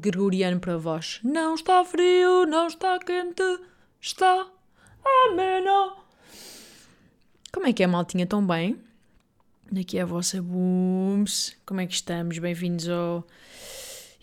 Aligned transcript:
Gregoriano 0.00 0.58
para 0.58 0.78
vós. 0.78 1.20
Não 1.22 1.54
está 1.54 1.84
frio, 1.84 2.46
não 2.46 2.66
está 2.66 2.98
quente, 2.98 3.42
está 4.00 4.46
ameno. 5.28 5.96
Como 7.52 7.66
é 7.66 7.72
que 7.72 7.82
é, 7.82 7.86
maltinha? 7.86 8.26
Tão 8.26 8.44
bem? 8.44 8.78
Aqui 9.78 9.98
é 9.98 10.02
a 10.02 10.06
vossa 10.06 10.40
Booms. 10.40 11.56
Como 11.66 11.80
é 11.80 11.86
que 11.86 11.94
estamos? 11.94 12.38
Bem-vindos 12.38 12.88
ao 12.88 13.26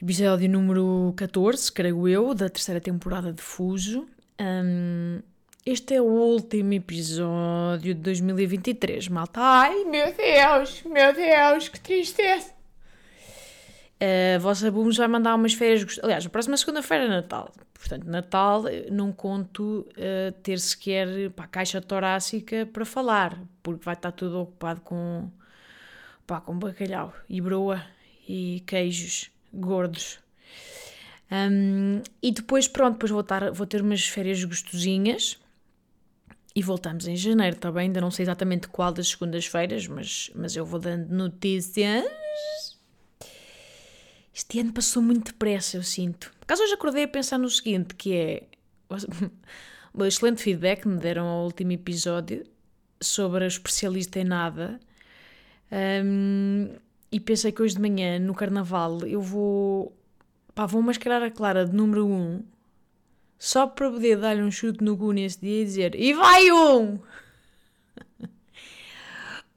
episódio 0.01 0.49
número 0.49 1.13
14, 1.15 1.71
creio 1.71 2.07
eu, 2.07 2.33
da 2.33 2.49
terceira 2.49 2.81
temporada 2.81 3.31
de 3.31 3.41
Fuso. 3.41 4.07
Hum, 4.41 5.21
este 5.65 5.95
é 5.95 6.01
o 6.01 6.05
último 6.05 6.73
episódio 6.73 7.93
de 7.93 8.01
2023, 8.01 9.09
malta. 9.09 9.39
Ai, 9.39 9.83
meu 9.85 10.13
Deus, 10.13 10.83
meu 10.83 11.13
Deus, 11.13 11.69
que 11.69 11.79
tristeza. 11.79 12.56
A 13.99 14.37
vossa 14.39 14.69
Booms 14.69 14.95
vai 14.97 15.07
mandar 15.07 15.33
umas 15.35 15.53
férias. 15.53 15.83
gost- 15.83 15.99
Aliás, 16.03 16.25
a 16.25 16.29
próxima 16.29 16.55
segunda-feira 16.57 17.05
é 17.05 17.07
Natal. 17.07 17.51
Portanto, 17.73 18.05
Natal 18.05 18.67
eh, 18.67 18.87
não 18.91 19.11
conto 19.11 19.87
eh, 19.97 20.33
ter 20.43 20.59
sequer 20.59 21.29
pá, 21.31 21.47
caixa 21.47 21.81
torácica 21.81 22.67
para 22.71 22.85
falar, 22.85 23.39
porque 23.63 23.83
vai 23.85 23.93
estar 23.95 24.11
tudo 24.11 24.39
ocupado 24.41 24.81
com, 24.81 25.29
pá, 26.25 26.39
com 26.41 26.57
bacalhau 26.57 27.13
e 27.29 27.39
broa 27.41 27.83
e 28.27 28.63
queijos 28.67 29.31
gordos. 29.53 30.19
Hum, 31.31 32.01
e 32.21 32.31
depois, 32.31 32.67
pronto, 32.67 32.93
depois 32.93 33.11
vou, 33.11 33.25
vou 33.53 33.67
ter 33.67 33.81
umas 33.81 34.07
férias 34.07 34.43
gostosinhas 34.43 35.37
e 36.55 36.61
voltamos 36.63 37.07
em 37.07 37.15
janeiro, 37.15 37.55
está 37.55 37.71
bem? 37.71 37.83
Ainda 37.83 38.01
não 38.01 38.09
sei 38.11 38.23
exatamente 38.23 38.67
qual 38.67 38.91
das 38.91 39.09
segundas-feiras, 39.09 39.87
mas, 39.87 40.31
mas 40.35 40.55
eu 40.55 40.65
vou 40.65 40.79
dando 40.79 41.09
notícias. 41.13 42.05
Este 44.37 44.59
ano 44.59 44.71
passou 44.71 45.01
muito 45.01 45.31
depressa, 45.31 45.77
eu 45.77 45.83
sinto. 45.83 46.31
Por 46.39 46.43
acaso 46.43 46.61
hoje 46.61 46.73
acordei 46.75 47.05
a 47.05 47.07
pensar 47.07 47.39
no 47.39 47.49
seguinte, 47.49 47.95
que 47.95 48.13
é... 48.13 48.43
O 49.91 50.05
excelente 50.05 50.43
feedback 50.43 50.81
que 50.83 50.87
me 50.87 50.99
deram 50.99 51.25
ao 51.25 51.45
último 51.45 51.71
episódio 51.71 52.45
sobre 53.01 53.45
a 53.45 53.47
especialista 53.47 54.19
em 54.19 54.25
nada. 54.25 54.79
Hum, 56.05 56.69
e 57.11 57.19
pensei 57.19 57.51
que 57.51 57.63
hoje 57.63 57.73
de 57.73 57.81
manhã, 57.81 58.19
no 58.19 58.35
carnaval, 58.35 58.99
eu 59.07 59.21
vou... 59.23 59.97
Pá, 60.53 60.67
vou 60.67 60.83
mascarar 60.83 61.23
a 61.23 61.31
Clara 61.31 61.65
de 61.65 61.75
número 61.75 62.05
1 62.05 62.11
um, 62.11 62.43
só 63.39 63.65
para 63.65 63.89
poder 63.89 64.17
dar-lhe 64.17 64.43
um 64.43 64.51
chute 64.51 64.83
no 64.83 64.95
cu 64.95 65.13
nesse 65.13 65.41
dia 65.41 65.63
e 65.63 65.65
dizer 65.65 65.95
E 65.95 66.13
vai 66.13 66.51
um! 66.51 66.99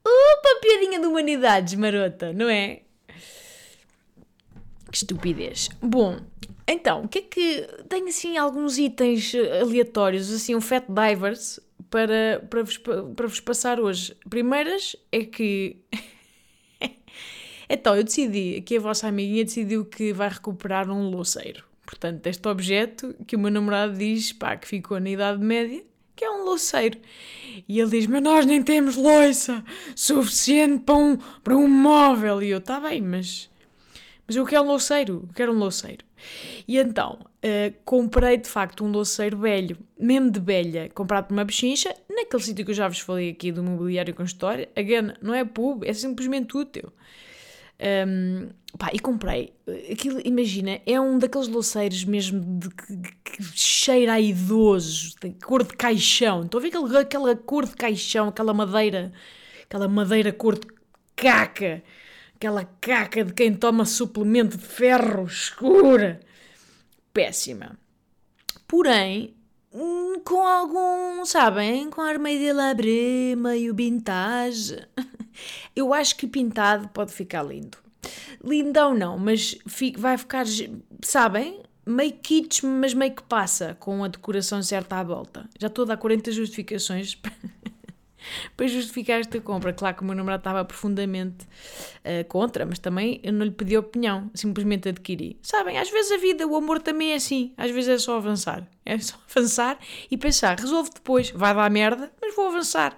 Opa, 0.03 0.59
piadinha 0.59 0.99
de 0.99 1.05
humanidades, 1.05 1.75
marota, 1.75 2.33
não 2.33 2.49
é? 2.49 2.81
Que 4.91 4.97
estupidez. 4.97 5.69
Bom, 5.81 6.19
então, 6.67 7.03
o 7.03 7.07
que 7.07 7.19
é 7.19 7.21
que. 7.21 7.67
Tenho 7.89 8.07
assim 8.07 8.37
alguns 8.37 8.77
itens 8.77 9.33
eh, 9.33 9.61
aleatórios, 9.61 10.31
assim, 10.31 10.55
um 10.55 10.61
Fat 10.61 10.85
Divers 10.87 11.59
para, 11.89 12.45
para, 12.49 12.63
vos, 12.63 12.77
pa- 12.77 13.03
para 13.15 13.27
vos 13.27 13.39
passar 13.39 13.79
hoje. 13.79 14.15
Primeiras 14.29 14.95
é 15.11 15.23
que. 15.23 15.77
então, 17.69 17.95
eu 17.95 18.03
decidi, 18.03 18.61
que 18.61 18.77
a 18.77 18.79
vossa 18.81 19.07
amiguinha 19.07 19.45
decidiu 19.45 19.85
que 19.85 20.13
vai 20.13 20.29
recuperar 20.29 20.89
um 20.89 21.09
louceiro. 21.09 21.63
Portanto, 21.85 22.25
este 22.27 22.47
objeto 22.47 23.15
que 23.27 23.35
o 23.35 23.39
meu 23.39 23.51
namorado 23.51 23.97
diz, 23.97 24.31
pá, 24.31 24.55
que 24.55 24.67
ficou 24.67 24.99
na 24.99 25.09
Idade 25.09 25.43
Média, 25.43 25.83
que 26.15 26.23
é 26.23 26.29
um 26.31 26.45
louceiro. 26.45 26.97
E 27.67 27.79
ele 27.79 27.89
diz: 27.89 28.07
Mas 28.07 28.21
nós 28.21 28.45
nem 28.45 28.61
temos 28.63 28.95
louça 28.95 29.63
suficiente 29.95 30.83
para 30.83 30.95
um, 30.95 31.17
para 31.43 31.55
um 31.57 31.67
móvel. 31.67 32.41
E 32.41 32.49
eu, 32.49 32.61
tá 32.61 32.79
bem, 32.79 33.01
mas. 33.01 33.50
Mas 34.31 34.37
eu 34.37 34.45
quero 34.45 34.63
um 34.63 34.67
louceiro, 34.67 35.27
quero 35.35 35.51
um 35.51 35.57
louceiro. 35.57 36.05
E 36.65 36.77
então, 36.77 37.19
eh, 37.41 37.73
comprei 37.83 38.37
de 38.37 38.47
facto 38.47 38.81
um 38.85 38.89
louceiro 38.89 39.37
velho, 39.37 39.77
mesmo 39.99 40.31
de 40.31 40.39
velha, 40.39 40.89
comprado 40.93 41.25
por 41.27 41.33
uma 41.33 41.43
bichincha, 41.43 41.93
naquele 42.09 42.41
sítio 42.41 42.63
que 42.63 42.71
eu 42.71 42.75
já 42.75 42.87
vos 42.87 42.99
falei 42.99 43.31
aqui 43.31 43.51
do 43.51 43.61
mobiliário 43.61 44.15
com 44.15 44.23
história. 44.23 44.69
Again, 44.73 45.15
não 45.21 45.33
é 45.33 45.43
pub, 45.43 45.83
é 45.83 45.91
simplesmente 45.91 46.55
útil. 46.55 46.93
Um, 48.07 48.47
pá, 48.77 48.91
e 48.93 48.99
comprei. 48.99 49.51
Aquilo, 49.91 50.21
imagina, 50.23 50.79
é 50.85 50.97
um 50.97 51.19
daqueles 51.19 51.49
louceiros 51.49 52.05
mesmo 52.05 52.39
de, 52.57 52.69
que, 52.69 52.95
que 53.35 53.43
cheira 53.53 54.13
a 54.13 54.21
idoso, 54.21 55.13
tem 55.19 55.33
cor 55.33 55.65
de 55.65 55.75
caixão. 55.75 56.43
Estão 56.43 56.57
a 56.57 56.63
ver 56.63 56.69
aquele, 56.69 56.97
aquela 56.97 57.35
cor 57.35 57.65
de 57.65 57.75
caixão, 57.75 58.29
aquela 58.29 58.53
madeira, 58.53 59.11
aquela 59.65 59.89
madeira 59.89 60.31
cor 60.31 60.57
de 60.57 60.67
caca, 61.17 61.83
aquela 62.41 62.65
caca 62.65 63.23
de 63.23 63.33
quem 63.33 63.53
toma 63.53 63.85
suplemento 63.85 64.57
de 64.57 64.65
ferro 64.65 65.25
escura. 65.25 66.19
Péssima. 67.13 67.77
Porém, 68.67 69.35
hum, 69.71 70.19
com 70.25 70.41
algum, 70.41 71.23
sabem, 71.23 71.91
com 71.91 72.01
ar 72.01 72.17
meio 72.17 72.39
de 72.39 72.51
labre, 72.51 73.35
meio 73.37 73.75
vintage. 73.75 74.75
Eu 75.75 75.93
acho 75.93 76.15
que 76.15 76.25
pintado 76.25 76.87
pode 76.87 77.13
ficar 77.13 77.43
lindo. 77.43 77.77
Lindão 78.43 78.95
não, 78.95 79.19
mas 79.19 79.55
vai 79.95 80.17
ficar, 80.17 80.45
sabem, 81.03 81.61
meio 81.85 82.13
kitsch, 82.13 82.63
mas 82.63 82.95
meio 82.95 83.13
que 83.13 83.21
passa, 83.21 83.77
com 83.79 84.03
a 84.03 84.07
decoração 84.07 84.63
certa 84.63 84.95
à 84.95 85.03
volta. 85.03 85.47
Já 85.59 85.67
estou 85.67 85.83
a 85.83 85.89
dar 85.89 85.97
40 85.97 86.31
justificações 86.31 87.15
para 88.55 88.67
justificar 88.67 89.19
esta 89.19 89.39
compra. 89.39 89.73
Claro 89.73 89.95
que 89.95 90.03
o 90.03 90.05
meu 90.05 90.15
namorado 90.15 90.41
estava 90.41 90.63
profundamente 90.65 91.47
eh, 92.03 92.23
contra, 92.23 92.65
mas 92.65 92.79
também 92.79 93.19
eu 93.23 93.33
não 93.33 93.45
lhe 93.45 93.51
pedi 93.51 93.77
opinião, 93.77 94.29
simplesmente 94.33 94.89
adquiri. 94.89 95.37
Sabem, 95.41 95.77
às 95.77 95.89
vezes 95.89 96.11
a 96.11 96.17
vida, 96.17 96.47
o 96.47 96.55
amor 96.55 96.81
também 96.81 97.11
é 97.11 97.15
assim, 97.15 97.53
às 97.57 97.71
vezes 97.71 97.89
é 97.89 97.97
só 97.97 98.17
avançar. 98.17 98.67
É 98.85 98.97
só 98.99 99.15
avançar 99.29 99.79
e 100.09 100.17
pensar, 100.17 100.59
resolve 100.59 100.89
depois, 100.93 101.31
vai 101.31 101.53
dar 101.53 101.69
merda, 101.69 102.11
mas 102.21 102.35
vou 102.35 102.47
avançar. 102.47 102.97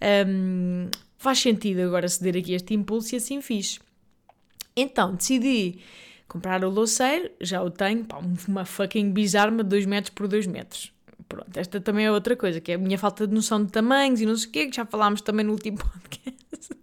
Ahm, 0.00 0.88
faz 1.18 1.38
sentido 1.38 1.82
agora 1.82 2.08
ceder 2.08 2.36
aqui 2.36 2.54
este 2.54 2.74
impulso 2.74 3.14
e 3.14 3.16
assim 3.16 3.40
fiz. 3.40 3.78
Então, 4.76 5.14
decidi 5.14 5.80
comprar 6.26 6.64
o 6.64 6.70
louceiro, 6.70 7.30
já 7.40 7.60
o 7.62 7.70
tenho, 7.70 8.04
pá, 8.04 8.20
uma 8.46 8.64
fucking 8.64 9.10
bizarma 9.10 9.64
de 9.64 9.68
2 9.68 9.86
metros 9.86 10.14
por 10.14 10.28
2 10.28 10.46
metros. 10.46 10.92
Pronto, 11.28 11.56
esta 11.56 11.80
também 11.80 12.06
é 12.06 12.12
outra 12.12 12.36
coisa, 12.36 12.60
que 12.60 12.72
é 12.72 12.74
a 12.74 12.78
minha 12.78 12.98
falta 12.98 13.26
de 13.26 13.34
noção 13.34 13.64
de 13.64 13.72
tamanhos 13.72 14.20
e 14.20 14.26
não 14.26 14.36
sei 14.36 14.48
o 14.48 14.52
quê, 14.52 14.66
que 14.66 14.76
já 14.76 14.86
falámos 14.86 15.20
também 15.20 15.44
no 15.44 15.52
último 15.52 15.78
podcast. 15.82 16.74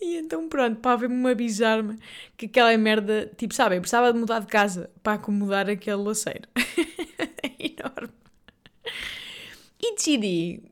e 0.00 0.16
então 0.16 0.48
pronto, 0.48 0.80
pá, 0.80 0.96
veio-me 0.96 1.16
uma 1.16 1.34
bizarma 1.34 1.96
que 2.36 2.46
aquela 2.46 2.76
merda, 2.76 3.30
tipo, 3.36 3.54
sabem, 3.54 3.80
precisava 3.80 4.12
de 4.12 4.18
mudar 4.18 4.40
de 4.40 4.46
casa 4.46 4.90
para 5.02 5.14
acomodar 5.14 5.68
aquele 5.68 5.96
louceiro. 5.96 6.48
é 7.42 7.52
enorme. 7.58 8.14
E 9.82 9.94
decidi, 9.94 10.62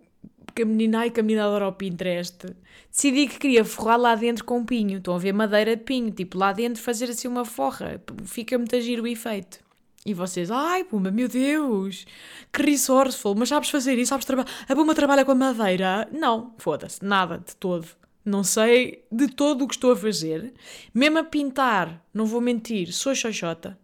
porque 0.45 0.63
a 0.63 0.67
menina, 0.67 1.01
ai 1.01 1.11
que 1.11 1.21
a 1.21 1.23
menina 1.23 1.45
adora 1.45 1.69
o 1.69 1.73
Pinterest, 1.73 2.47
decidi 2.91 3.29
que 3.29 3.39
queria 3.39 3.65
forrar 3.65 3.97
lá 3.97 4.15
dentro 4.15 4.45
com 4.45 4.65
pinho. 4.65 4.99
Estão 4.99 5.15
a 5.15 5.19
ver 5.19 5.33
madeira 5.33 5.77
de 5.77 5.85
pinho, 5.85 6.11
tipo 6.11 6.37
lá 6.37 6.53
dentro 6.53 6.83
fazer 6.83 7.07
assim 7.11 7.29
uma 7.29 7.45
forra, 7.45 8.03
fica 8.25 8.59
muito 8.59 8.75
a 8.75 8.81
giro 8.81 9.05
o 9.05 9.07
efeito. 9.07 9.68
E 10.09 10.15
vocês, 10.15 10.51
ai 10.51 10.85
Puma, 10.85 11.11
meu 11.11 11.29
Deus, 11.29 12.07
que 12.51 12.63
resourceful, 12.63 13.35
mas 13.35 13.51
sabes 13.51 13.69
fazer 13.69 13.99
isso, 13.99 14.09
sabes 14.09 14.25
trabalhar. 14.25 14.49
A 14.67 14.75
Puma 14.75 14.95
trabalha 14.95 15.23
com 15.23 15.33
a 15.33 15.35
madeira? 15.35 16.09
Não, 16.11 16.55
foda-se, 16.57 17.05
nada, 17.05 17.37
de 17.47 17.55
todo. 17.55 17.87
Não 18.25 18.43
sei 18.43 19.05
de 19.13 19.29
todo 19.29 19.65
o 19.65 19.69
que 19.69 19.75
estou 19.75 19.93
a 19.93 19.97
fazer. 19.97 20.55
Mesmo 20.95 21.19
a 21.19 21.25
pintar, 21.25 22.03
não 22.15 22.25
vou 22.25 22.41
mentir, 22.41 22.91
sou 22.91 23.15
xoxota. 23.15 23.79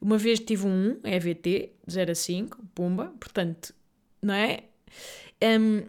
Uma 0.00 0.18
vez 0.18 0.40
tive 0.40 0.66
um 0.66 0.98
EVT, 1.04 1.70
0 1.88 2.10
a 2.10 2.14
5, 2.16 2.58
pumba, 2.74 3.14
portanto, 3.20 3.72
não 4.20 4.34
é? 4.34 4.64
Um, 5.40 5.84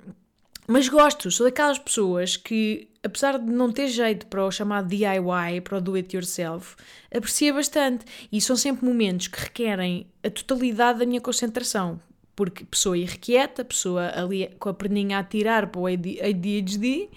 mas 0.67 0.88
gosto, 0.88 1.31
sou 1.31 1.47
daquelas 1.47 1.79
pessoas 1.79 2.38
que, 2.38 2.88
apesar 3.06 3.38
de 3.38 3.52
não 3.52 3.72
ter 3.72 3.88
jeito 3.88 4.25
para 4.25 4.44
o 4.44 4.52
chamado 4.52 4.88
DIY, 4.88 5.62
para 5.63 5.78
o 5.78 5.81
do 5.81 5.94
it 5.94 6.16
yourself, 6.16 6.75
aprecia 7.16 7.54
bastante. 7.54 8.04
E 8.31 8.42
são 8.42 8.56
sempre 8.56 8.86
momentos 8.86 9.28
que 9.28 9.40
requerem 9.40 10.07
a 10.24 10.30
totalidade 10.30 11.00
da 11.00 11.06
minha 11.06 11.22
concentração. 11.22 12.00
porque 12.36 12.66
pessoa 12.66 12.98
irrequieta, 12.98 13.63
pessoa 13.63 14.12
ali 14.13 14.50
com 14.60 14.68
a 14.68 14.74
perninha 14.74 15.19
a 15.19 15.24
tirar 15.24 15.68
para 15.68 15.80
o 15.80 15.88
ADHD, 15.88 17.10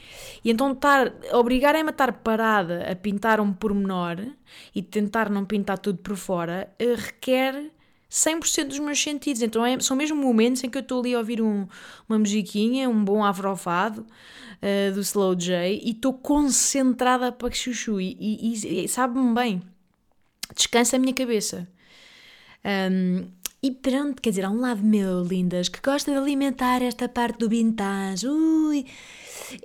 e 0.45 0.51
então 0.51 0.71
estar, 0.71 1.13
obrigarem-me 1.33 1.89
a 1.89 1.91
estar 1.91 2.13
parada 2.13 2.89
a 2.89 2.95
pintar 2.95 3.41
um 3.41 3.53
pormenor 3.53 4.17
e 4.73 4.81
tentar 4.81 5.29
não 5.29 5.45
pintar 5.45 5.79
tudo 5.79 5.99
por 5.99 6.17
fora, 6.17 6.73
eh, 6.79 6.95
requer 6.95 7.73
100% 8.11 8.65
dos 8.69 8.79
meus 8.79 9.03
sentidos. 9.03 9.43
Então 9.43 9.65
é, 9.65 9.79
são 9.81 9.97
mesmo 9.97 10.17
momentos 10.17 10.63
em 10.65 10.71
que 10.71 10.79
eu 10.79 10.83
estou 10.83 11.01
ali 11.01 11.15
a 11.15 11.19
ouvir 11.19 11.43
um, 11.43 11.67
uma 12.09 12.19
musiquinha, 12.19 12.89
um 12.89 13.05
bom 13.05 13.25
afrofado 13.25 14.07
uh, 14.63 14.95
do 14.95 15.01
Slow 15.01 15.35
J 15.35 15.81
e 15.83 15.91
estou 15.91 16.15
concentrada 16.15 17.31
para 17.31 17.51
que 17.51 17.57
chuchu 17.57 18.01
e, 18.01 18.17
e, 18.19 18.85
e 18.85 18.89
sabe-me 18.89 19.35
bem, 19.35 19.63
descansa 20.55 20.97
a 20.97 20.99
minha 20.99 21.15
cabeça. 21.15 21.69
Um, 22.65 23.27
e 23.61 23.73
pronto, 23.73 24.23
quer 24.23 24.31
dizer, 24.31 24.45
há 24.45 24.51
um 24.51 24.61
lado 24.61 24.85
meu, 24.85 25.25
lindas, 25.25 25.69
que 25.69 25.81
gosta 25.81 26.13
de 26.13 26.17
alimentar 26.17 26.81
esta 26.81 27.09
parte 27.09 27.39
do 27.39 27.49
vintage. 27.49 28.29
Ui, 28.29 28.87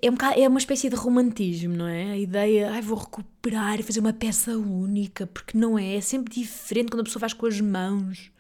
é, 0.02 0.10
um 0.10 0.14
bocado, 0.14 0.40
é 0.40 0.48
uma 0.48 0.58
espécie 0.58 0.90
de 0.90 0.96
romantismo, 0.96 1.76
não 1.76 1.88
é? 1.88 2.12
A 2.12 2.18
ideia, 2.18 2.72
ai, 2.72 2.82
vou 2.82 2.98
recuperar 2.98 3.80
e 3.80 3.84
fazer 3.84 4.00
uma 4.00 4.12
peça 4.12 4.58
única, 4.58 5.28
porque 5.28 5.56
não 5.56 5.78
é? 5.78 5.96
É 5.96 6.02
sempre 6.02 6.34
diferente 6.34 6.90
quando 6.90 7.02
a 7.02 7.04
pessoa 7.04 7.20
faz 7.20 7.34
com 7.34 7.46
as 7.46 7.62
mãos. 7.62 8.33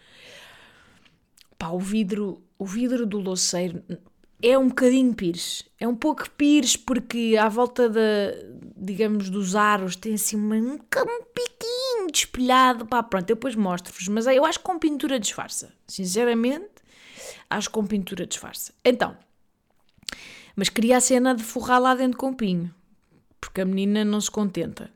Pá, 1.57 1.69
o 1.69 1.79
vidro, 1.79 2.41
o 2.57 2.65
vidro 2.65 3.05
do 3.05 3.19
louceiro 3.19 3.83
é 4.41 4.57
um 4.57 4.67
bocadinho 4.67 5.13
pires. 5.13 5.63
É 5.79 5.87
um 5.87 5.95
pouco 5.95 6.29
pires 6.31 6.75
porque 6.75 7.37
à 7.39 7.47
volta 7.47 7.89
da, 7.89 8.01
digamos, 8.75 9.29
dos 9.29 9.55
aros 9.55 9.95
tem 9.95 10.15
assim 10.15 10.35
uma, 10.35 10.55
um, 10.55 10.73
um 10.73 11.23
piquinho 11.33 12.11
despelhado. 12.11 12.85
Pá, 12.85 13.01
pronto, 13.01 13.29
eu 13.29 13.35
depois 13.35 13.55
mostro-vos. 13.55 14.07
Mas 14.09 14.27
eu 14.27 14.43
acho 14.43 14.59
que 14.59 14.65
com 14.65 14.77
pintura 14.77 15.17
disfarça. 15.17 15.73
Sinceramente, 15.87 16.67
acho 17.49 17.69
que 17.69 17.73
com 17.73 17.85
pintura 17.85 18.27
disfarça. 18.27 18.73
Então, 18.83 19.17
mas 20.55 20.67
queria 20.69 20.97
a 20.97 21.01
cena 21.01 21.33
de 21.33 21.43
forrar 21.43 21.79
lá 21.79 21.95
dentro 21.95 22.17
com 22.17 22.33
pinho. 22.33 22.73
Porque 23.39 23.61
a 23.61 23.65
menina 23.65 24.03
não 24.03 24.19
se 24.19 24.29
contenta. 24.29 24.91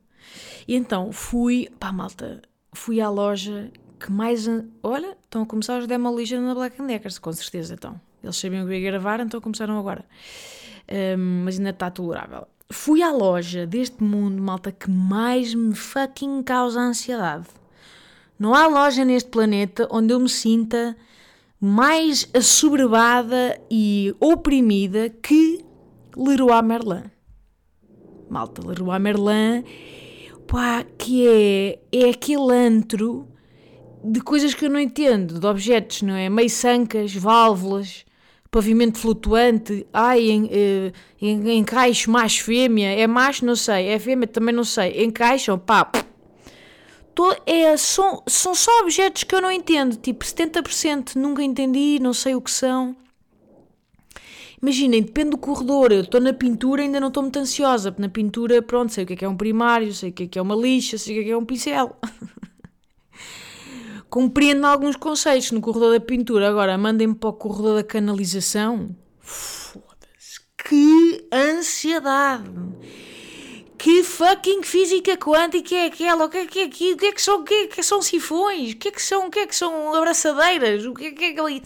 E 0.68 0.76
então 0.76 1.12
fui, 1.14 1.70
pá, 1.80 1.92
malta, 1.92 2.42
fui 2.74 3.00
à 3.00 3.10
loja 3.10 3.72
que 4.00 4.12
mais. 4.12 4.48
Olha, 4.84 5.18
estão 5.24 5.44
a 5.44 5.46
começar 5.46 5.80
os 5.80 5.88
Demolition 5.88 6.42
na 6.42 6.54
Black 6.54 6.82
Deckers, 6.82 7.20
com 7.20 7.32
certeza 7.34 7.74
então. 7.74 8.00
Eles 8.24 8.38
sabiam 8.38 8.66
que 8.66 8.74
eu 8.74 8.78
ia 8.78 8.92
gravar, 8.92 9.20
então 9.20 9.40
começaram 9.40 9.78
agora. 9.78 10.04
Um, 11.18 11.44
mas 11.44 11.58
ainda 11.58 11.72
está 11.72 11.90
tolerável. 11.90 12.48
Fui 12.70 13.02
à 13.02 13.12
loja 13.12 13.66
deste 13.66 14.04
mundo, 14.04 14.42
malta, 14.42 14.72
que 14.72 14.90
mais 14.90 15.54
me 15.54 15.74
fucking 15.74 16.44
causa 16.44 16.80
ansiedade. 16.82 17.48
Não 18.38 18.54
há 18.54 18.68
loja 18.68 19.06
neste 19.06 19.30
planeta 19.30 19.88
onde 19.90 20.14
eu 20.14 20.20
me 20.20 20.30
sinta 20.30 20.96
mais 21.60 22.30
assoberbada 22.34 23.60
e 23.70 24.14
oprimida 24.20 25.10
que 25.10 25.66
Leroy 26.16 26.62
Merlin. 26.62 27.04
Malta, 28.30 28.66
Leroy 28.66 29.00
Merlin, 29.00 29.64
pá, 30.46 30.84
que 30.98 31.28
é, 31.28 31.80
é 31.92 32.10
aquele 32.10 32.54
antro 32.54 33.27
de 34.04 34.22
coisas 34.22 34.54
que 34.54 34.66
eu 34.66 34.70
não 34.70 34.80
entendo, 34.80 35.40
de 35.40 35.46
objetos, 35.46 36.02
não 36.02 36.16
é? 36.16 36.30
Meiçancas, 36.30 37.14
válvulas, 37.14 38.06
pavimento 38.50 38.98
flutuante, 38.98 39.86
ai, 39.94 40.30
em, 40.30 40.50
eh, 40.52 40.92
encaixo 41.22 42.10
macho 42.10 42.44
fêmea, 42.44 42.92
é 42.94 43.06
macho, 43.06 43.46
não 43.46 43.56
sei, 43.56 43.88
é 43.88 44.00
fêmea, 44.00 44.28
também 44.28 44.54
não 44.54 44.64
sei, 44.64 45.04
encaixam, 45.04 45.60
pá, 45.60 45.92
tô, 47.14 47.36
é, 47.46 47.76
são, 47.78 48.24
são 48.28 48.56
só 48.56 48.72
objetos 48.82 49.24
que 49.24 49.36
eu 49.36 49.42
não 49.42 49.52
entendo, 49.52 49.96
tipo 49.96 50.24
70% 50.24 51.16
nunca 51.16 51.44
entendi, 51.44 52.00
não 52.00 52.14
sei 52.14 52.36
o 52.36 52.42
que 52.42 52.52
são. 52.52 52.96
Imaginem, 54.60 55.04
depende 55.04 55.32
do 55.32 55.38
corredor, 55.38 55.92
eu 55.92 56.02
estou 56.02 56.20
na 56.20 56.34
pintura 56.34 56.82
ainda 56.82 57.00
não 57.00 57.10
estou 57.10 57.22
muito 57.22 57.38
ansiosa, 57.38 57.94
na 58.00 58.10
pintura, 58.10 58.60
pronto, 58.60 58.92
sei 58.92 59.04
o 59.04 59.08
que 59.08 59.14
é 59.14 59.16
que 59.16 59.26
é 59.26 59.30
um 59.30 59.38
primário, 59.38 59.94
sei 59.94 60.10
o 60.10 60.14
que 60.14 60.24
é 60.24 60.28
que 60.28 60.40
é 60.40 60.42
uma 60.42 60.56
lixa, 60.56 60.98
sei 60.98 61.14
o 61.14 61.18
que 61.18 61.22
é 61.22 61.26
que 61.26 61.32
é 61.32 61.38
um 61.38 61.46
pincel. 61.46 61.96
compreendo 64.10 64.66
alguns 64.66 64.96
conceitos 64.96 65.52
no 65.52 65.62
corredor 65.62 65.94
da 65.94 66.00
pintura. 66.00 66.50
Agora, 66.50 66.78
mandem-me 66.78 67.16
para 67.16 67.30
o 67.30 67.34
corredor 67.34 67.76
da 67.76 67.84
canalização. 67.84 68.96
Foda-se. 69.20 70.40
Que 70.68 71.28
ansiedade! 71.32 72.50
Que 73.78 74.04
fucking 74.04 74.64
física 74.64 75.16
quântica 75.18 75.76
é 75.76 75.86
aquela? 75.86 76.26
O 76.26 76.30
que 76.30 76.38
é 76.38 76.46
que 76.48 76.60
é 76.60 76.64
aquilo? 76.64 76.96
O 76.96 76.98
que 76.98 77.06
é 77.06 77.12
que 77.12 77.22
são, 77.22 77.40
o 77.40 77.44
que 77.44 77.54
é 77.54 77.68
que 77.68 77.84
são 77.84 78.02
sifões? 78.02 78.74
O 78.74 78.78
que 78.78 78.88
é 78.88 78.92
que 78.92 79.02
são, 79.02 79.28
o 79.28 79.30
que 79.30 79.40
é 79.40 79.48
que 79.48 79.56
são 79.56 79.94
abraçadeiras? 79.94 80.84
O 80.86 80.96
que 80.96 81.06
é 81.06 81.12
que 81.12 81.26
é, 81.26 81.42
o 81.42 81.62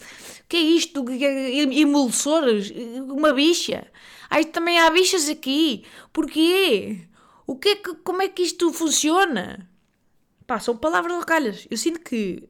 que 0.46 0.56
é 0.56 0.60
isto? 0.60 1.00
O 1.00 1.04
que 1.06 1.24
é, 1.24 1.62
emulsores? 1.80 2.70
Uma 3.08 3.32
bicha? 3.32 3.86
Aí 4.28 4.44
também 4.44 4.78
há 4.78 4.90
bichas 4.90 5.28
aqui. 5.28 5.84
Porquê? 6.12 7.08
O 7.46 7.56
que 7.56 7.70
é 7.70 7.76
que, 7.76 7.94
como 7.96 8.20
é 8.20 8.28
que 8.28 8.42
isto 8.42 8.70
funciona? 8.72 9.68
Pá, 10.52 10.60
são 10.60 10.76
palavras 10.76 11.16
ocalhas. 11.22 11.66
Eu 11.70 11.78
sinto 11.78 11.98
que 12.00 12.46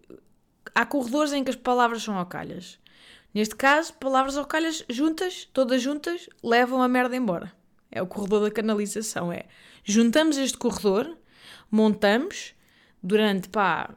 há 0.74 0.84
corredores 0.84 1.32
em 1.32 1.44
que 1.44 1.50
as 1.50 1.56
palavras 1.56 2.02
são 2.02 2.20
ocalhas. 2.20 2.80
Neste 3.32 3.54
caso, 3.54 3.94
palavras 3.94 4.36
ocalhas 4.36 4.84
juntas, 4.90 5.48
todas 5.52 5.80
juntas, 5.80 6.28
levam 6.42 6.82
a 6.82 6.88
merda 6.88 7.14
embora. 7.14 7.52
É 7.92 8.02
o 8.02 8.06
corredor 8.08 8.42
da 8.42 8.50
canalização. 8.50 9.32
É 9.32 9.44
juntamos 9.84 10.36
este 10.36 10.58
corredor, 10.58 11.16
montamos 11.70 12.56
durante 13.00 13.48
pá, 13.48 13.94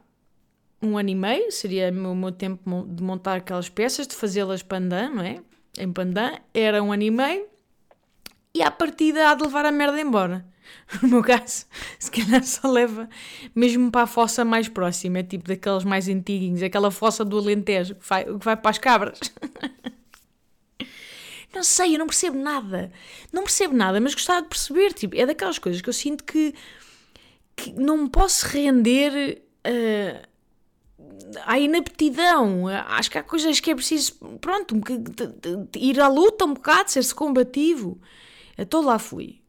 um 0.80 0.96
ano 0.96 1.10
e 1.10 1.14
meio, 1.16 1.50
seria 1.50 1.90
o 1.90 2.14
meu 2.14 2.30
tempo 2.30 2.86
de 2.88 3.02
montar 3.02 3.38
aquelas 3.38 3.68
peças, 3.68 4.06
de 4.06 4.14
fazê-las 4.14 4.62
pandan, 4.62 5.10
não 5.16 5.22
é? 5.24 5.42
Em 5.76 5.92
pandan, 5.92 6.30
era 6.54 6.80
um 6.80 6.92
ano 6.92 7.02
e 7.02 7.10
meio, 7.10 7.48
e 8.54 8.62
à 8.62 8.70
partida 8.70 9.30
há 9.30 9.34
de 9.34 9.42
levar 9.42 9.66
a 9.66 9.72
merda 9.72 10.00
embora. 10.00 10.46
No 11.02 11.08
meu 11.08 11.22
caso, 11.22 11.66
se 11.98 12.10
calhar 12.10 12.42
só 12.44 12.70
leva 12.70 13.08
mesmo 13.54 13.90
para 13.90 14.02
a 14.02 14.06
fossa 14.06 14.44
mais 14.44 14.68
próxima, 14.68 15.18
é 15.18 15.22
tipo 15.22 15.48
daqueles 15.48 15.84
mais 15.84 16.08
antiguinhos, 16.08 16.62
aquela 16.62 16.90
fossa 16.90 17.24
do 17.24 17.38
Alentejo 17.38 17.96
que 17.96 18.08
vai, 18.08 18.24
que 18.24 18.44
vai 18.44 18.56
para 18.56 18.70
as 18.70 18.78
cabras. 18.78 19.20
Não 21.54 21.62
sei, 21.62 21.94
eu 21.94 21.98
não 21.98 22.06
percebo 22.06 22.38
nada. 22.38 22.92
Não 23.32 23.42
percebo 23.42 23.74
nada, 23.74 23.98
mas 23.98 24.12
gostava 24.12 24.42
de 24.42 24.48
perceber. 24.48 24.92
Tipo, 24.92 25.16
é 25.16 25.24
daquelas 25.24 25.58
coisas 25.58 25.80
que 25.80 25.88
eu 25.88 25.92
sinto 25.92 26.22
que, 26.22 26.54
que 27.56 27.72
não 27.72 27.96
me 27.96 28.10
posso 28.10 28.46
render 28.46 29.42
uh, 29.66 30.28
à 31.46 31.58
inaptidão. 31.58 32.68
Acho 32.68 33.10
que 33.10 33.16
há 33.16 33.22
coisas 33.22 33.58
que 33.58 33.70
é 33.70 33.74
preciso, 33.74 34.16
pronto, 34.38 34.78
ir 35.78 35.98
à 35.98 36.08
luta 36.08 36.44
um 36.44 36.52
bocado, 36.52 36.90
ser-se 36.90 37.14
combativo. 37.14 37.98
Então 38.58 38.82
lá 38.82 38.98
fui 38.98 39.40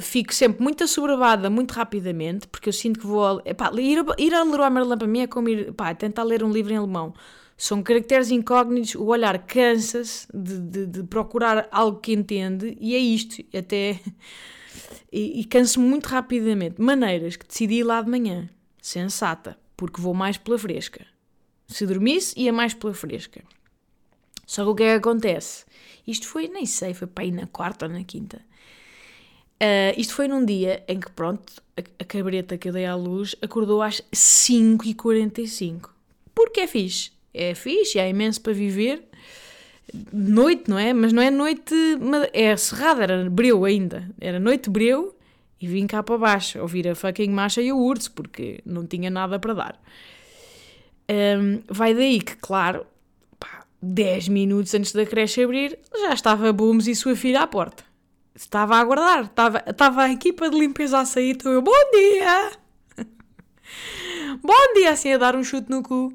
fico 0.00 0.34
sempre 0.34 0.62
muito 0.62 0.84
assoberbada 0.84 1.48
muito 1.50 1.72
rapidamente, 1.72 2.46
porque 2.48 2.68
eu 2.68 2.72
sinto 2.72 3.00
que 3.00 3.06
vou. 3.06 3.40
Epá, 3.44 3.70
ir, 3.74 4.04
ir 4.18 4.34
a 4.34 4.42
Leroy 4.42 4.70
Merlin 4.70 4.98
para 4.98 5.06
mim 5.06 5.20
é 5.20 5.26
como 5.26 5.48
ir, 5.48 5.68
epá, 5.68 5.94
tentar 5.94 6.22
ler 6.22 6.42
um 6.44 6.50
livro 6.50 6.72
em 6.72 6.76
alemão. 6.76 7.14
São 7.56 7.82
caracteres 7.82 8.30
incógnitos, 8.30 8.94
o 8.94 9.04
olhar 9.04 9.38
cansa-se 9.46 10.26
de, 10.34 10.58
de, 10.58 10.86
de, 10.86 11.02
procurar 11.04 11.68
algo 11.70 12.00
que 12.00 12.12
entende, 12.12 12.76
e 12.80 12.94
é 12.94 12.98
isto, 12.98 13.42
até. 13.56 14.00
E, 15.12 15.40
e 15.40 15.44
canso-me 15.44 15.86
muito 15.86 16.06
rapidamente. 16.06 16.80
Maneiras 16.80 17.36
que 17.36 17.46
decidi 17.46 17.80
ir 17.80 17.82
lá 17.84 18.00
de 18.00 18.10
manhã, 18.10 18.48
sensata, 18.80 19.58
porque 19.76 20.00
vou 20.00 20.14
mais 20.14 20.38
pela 20.38 20.58
fresca. 20.58 21.06
Se 21.68 21.86
dormisse, 21.86 22.38
ia 22.40 22.52
mais 22.52 22.72
pela 22.72 22.94
fresca. 22.94 23.44
Só 24.46 24.64
que 24.64 24.70
o 24.70 24.74
que 24.74 24.82
é 24.82 24.92
que 24.92 25.08
acontece? 25.08 25.64
Isto 26.06 26.26
foi, 26.26 26.48
nem 26.48 26.66
sei, 26.66 26.94
foi 26.94 27.06
para 27.06 27.24
ir 27.24 27.32
na 27.32 27.46
quarta 27.46 27.86
ou 27.86 27.92
na 27.92 28.02
quinta. 28.04 28.42
Uh, 29.62 29.94
isto 29.96 30.14
foi 30.14 30.26
num 30.26 30.44
dia 30.44 30.82
em 30.88 30.98
que, 30.98 31.08
pronto, 31.12 31.62
a, 31.76 32.02
a 32.02 32.04
cabreta 32.04 32.58
que 32.58 32.68
eu 32.68 32.72
dei 32.72 32.84
à 32.84 32.96
luz 32.96 33.36
acordou 33.40 33.80
às 33.80 34.02
5h45. 34.12 35.88
Porque 36.34 36.60
é 36.60 36.66
fixe. 36.66 37.12
É 37.32 37.54
fixe, 37.54 38.00
há 38.00 38.08
imenso 38.08 38.40
para 38.40 38.52
viver. 38.52 39.04
Noite, 40.12 40.68
não 40.68 40.76
é? 40.76 40.92
Mas 40.92 41.12
não 41.12 41.22
é 41.22 41.30
noite. 41.30 41.72
É 42.32 42.56
cerrada, 42.56 43.04
era 43.04 43.30
breu 43.30 43.64
ainda. 43.64 44.10
Era 44.20 44.40
noite 44.40 44.68
breu 44.68 45.14
e 45.60 45.68
vim 45.68 45.86
cá 45.86 46.02
para 46.02 46.18
baixo 46.18 46.58
ouvir 46.58 46.88
a 46.88 46.94
fucking 46.96 47.30
marcha 47.30 47.62
e 47.62 47.70
o 47.70 47.78
urso, 47.78 48.10
porque 48.10 48.60
não 48.66 48.84
tinha 48.84 49.10
nada 49.10 49.38
para 49.38 49.54
dar. 49.54 49.80
Um, 51.08 51.62
vai 51.68 51.94
daí 51.94 52.20
que, 52.20 52.34
claro, 52.36 52.84
pá, 53.38 53.64
10 53.80 54.28
minutos 54.28 54.74
antes 54.74 54.92
da 54.92 55.06
creche 55.06 55.44
abrir, 55.44 55.78
já 56.00 56.14
estava 56.14 56.52
Booms 56.52 56.88
e 56.88 56.96
sua 56.96 57.14
filha 57.14 57.42
à 57.42 57.46
porta. 57.46 57.91
Estava 58.34 58.76
a 58.76 58.80
aguardar, 58.80 59.24
estava, 59.24 59.62
estava 59.66 60.02
a 60.04 60.10
equipa 60.10 60.48
de 60.48 60.58
limpeza 60.58 60.98
a 60.98 61.04
sair, 61.04 61.32
então 61.32 61.52
eu, 61.52 61.60
bom 61.60 61.90
dia! 61.92 62.52
bom 64.42 64.74
dia, 64.74 64.90
assim 64.90 65.12
a 65.12 65.18
dar 65.18 65.36
um 65.36 65.44
chute 65.44 65.70
no 65.70 65.82
cu 65.82 66.12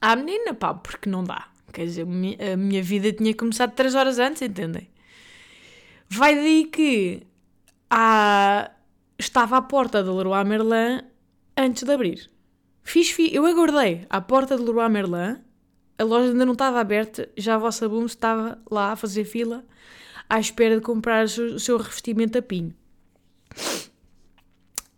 à 0.00 0.16
menina, 0.16 0.54
pá, 0.54 0.74
porque 0.74 1.08
não 1.08 1.22
dá. 1.22 1.48
Quer 1.72 1.84
dizer, 1.84 2.02
a 2.02 2.56
minha 2.56 2.82
vida 2.82 3.12
tinha 3.12 3.34
começado 3.34 3.72
3 3.74 3.94
horas 3.94 4.18
antes, 4.18 4.42
entendem? 4.42 4.88
Vai 6.08 6.34
daí 6.34 6.64
que 6.64 7.22
há... 7.90 8.70
estava 9.18 9.58
à 9.58 9.62
porta 9.62 10.02
do 10.02 10.16
Leroy 10.16 10.44
Merlin 10.44 11.02
antes 11.56 11.82
de 11.82 11.92
abrir. 11.92 12.30
Fiz, 12.82 13.10
fiz, 13.10 13.32
eu 13.32 13.44
aguardei 13.46 14.06
à 14.08 14.20
porta 14.20 14.56
do 14.56 14.64
Leroy 14.64 14.88
Merlin 14.88 15.36
a 15.98 16.04
loja 16.04 16.30
ainda 16.30 16.46
não 16.46 16.52
estava 16.52 16.80
aberta, 16.80 17.28
já 17.36 17.56
a 17.56 17.58
vossa 17.58 17.88
Boom 17.88 18.06
estava 18.06 18.58
lá 18.70 18.92
a 18.92 18.96
fazer 18.96 19.24
fila 19.24 19.64
à 20.28 20.38
espera 20.38 20.76
de 20.76 20.82
comprar 20.82 21.24
o 21.24 21.58
seu, 21.58 21.78
revestimento 21.78 22.36
a 22.38 22.42
pinho. 22.42 22.74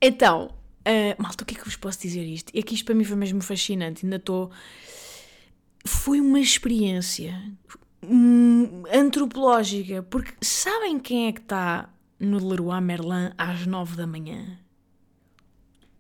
Então, 0.01 0.47
uh, 0.81 1.23
malta, 1.23 1.45
o 1.45 1.47
que 1.47 1.55
é 1.55 1.59
que 1.59 1.65
vos 1.65 1.77
posso 1.77 2.01
dizer 2.01 2.25
isto? 2.25 2.51
É 2.55 2.63
que 2.63 2.75
isto 2.75 2.85
para 2.85 2.95
mim 2.95 3.05
foi 3.05 3.17
mesmo 3.17 3.41
fascinante, 3.41 4.05
ainda 4.05 4.17
estou... 4.17 4.51
Foi 5.85 6.21
uma 6.21 6.41
experiência 6.41 7.41
hum, 8.03 8.83
antropológica, 8.93 10.03
porque 10.03 10.35
sabem 10.43 10.99
quem 10.99 11.29
é 11.29 11.33
que 11.33 11.41
está 11.41 11.89
no 12.19 12.47
Leroy 12.47 12.81
Merlin 12.81 13.33
às 13.39 13.67
nove 13.67 13.97
da 13.97 14.07
manhã? 14.07 14.59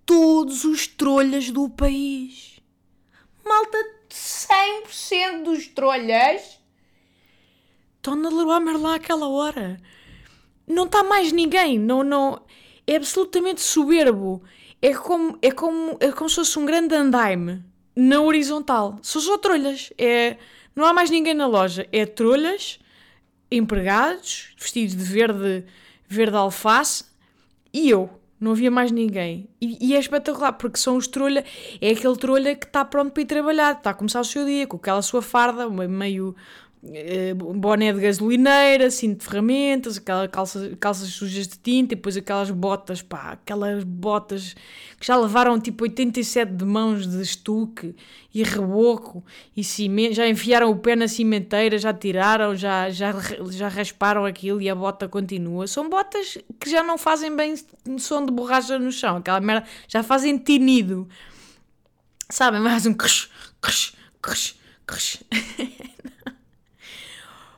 Todos 0.04 0.64
os 0.64 0.86
trolhas 0.86 1.50
do 1.50 1.70
país. 1.70 2.60
Malta, 3.44 3.78
100% 4.10 5.44
dos 5.44 5.68
trolhas 5.68 6.59
estão 8.00 8.16
na 8.16 8.30
Leroy 8.30 8.60
Merlin 8.60 8.94
àquela 8.94 9.28
hora. 9.28 9.78
Não 10.66 10.84
está 10.84 11.04
mais 11.04 11.32
ninguém, 11.32 11.78
não, 11.78 12.02
não, 12.02 12.40
é 12.86 12.96
absolutamente 12.96 13.60
soberbo. 13.60 14.42
É 14.82 14.94
como, 14.94 15.38
é 15.42 15.50
como, 15.50 15.96
é 16.00 16.10
como 16.10 16.28
se 16.28 16.36
fosse 16.36 16.58
um 16.58 16.64
grande 16.64 16.94
andaime 16.94 17.62
na 17.94 18.20
horizontal. 18.20 18.98
São 19.02 19.20
só 19.20 19.36
trolhas. 19.36 19.92
É, 19.98 20.38
não 20.74 20.86
há 20.86 20.92
mais 20.92 21.10
ninguém 21.10 21.34
na 21.34 21.46
loja. 21.46 21.86
É 21.92 22.06
trolhas, 22.06 22.78
empregados, 23.50 24.54
vestidos 24.58 24.96
de 24.96 25.04
verde, 25.04 25.64
verde 26.08 26.36
alface 26.36 27.04
e 27.72 27.90
eu. 27.90 28.08
Não 28.40 28.52
havia 28.52 28.70
mais 28.70 28.90
ninguém. 28.90 29.50
E, 29.60 29.76
e, 29.88 29.94
é 29.94 29.98
espetacular, 29.98 30.54
porque 30.54 30.78
são 30.78 30.96
os 30.96 31.06
trolha. 31.06 31.44
É 31.78 31.90
aquele 31.90 32.16
trolha 32.16 32.56
que 32.56 32.64
está 32.64 32.82
pronto 32.86 33.12
para 33.12 33.22
ir 33.22 33.26
trabalhar, 33.26 33.76
está 33.76 33.90
a 33.90 33.94
começar 33.94 34.20
o 34.20 34.24
seu 34.24 34.46
dia 34.46 34.66
com 34.66 34.78
aquela 34.78 35.02
sua 35.02 35.20
farda, 35.20 35.68
meio, 35.68 36.34
boné 37.58 37.92
de 37.92 38.00
gasolineira, 38.00 38.90
cinto 38.90 39.18
de 39.18 39.26
ferramentas, 39.26 39.98
aquela 39.98 40.26
calça, 40.26 40.74
calças 40.80 41.08
sujas 41.10 41.46
de 41.46 41.58
tinta 41.58 41.92
e 41.92 41.96
depois 41.96 42.16
aquelas 42.16 42.50
botas, 42.50 43.02
pá, 43.02 43.32
aquelas 43.32 43.84
botas 43.84 44.54
que 44.98 45.06
já 45.06 45.14
levaram 45.16 45.60
tipo 45.60 45.84
87 45.84 46.50
de 46.52 46.64
mãos 46.64 47.06
de 47.06 47.20
estuque 47.20 47.94
e 48.32 48.42
reboco 48.42 49.22
e 49.54 49.62
cimento, 49.62 50.14
já 50.14 50.26
enfiaram 50.26 50.70
o 50.70 50.76
pé 50.76 50.96
na 50.96 51.06
cimenteira, 51.06 51.76
já 51.76 51.92
tiraram, 51.92 52.56
já, 52.56 52.88
já, 52.88 53.12
já 53.50 53.68
rasparam 53.68 54.24
aquilo 54.24 54.60
e 54.62 54.70
a 54.70 54.74
bota 54.74 55.06
continua. 55.06 55.66
São 55.66 55.90
botas 55.90 56.38
que 56.58 56.70
já 56.70 56.82
não 56.82 56.96
fazem 56.96 57.34
bem 57.36 57.54
som 57.98 58.24
de 58.24 58.32
borracha 58.32 58.78
no 58.78 58.90
chão, 58.90 59.18
aquela 59.18 59.40
merda, 59.40 59.66
já 59.86 60.02
fazem 60.02 60.38
tinido. 60.38 61.06
Sabem, 62.30 62.60
mais 62.60 62.86
um 62.86 62.94
crush, 62.94 63.28
crush, 63.60 63.92
crush, 64.22 64.56
crush. 64.86 65.22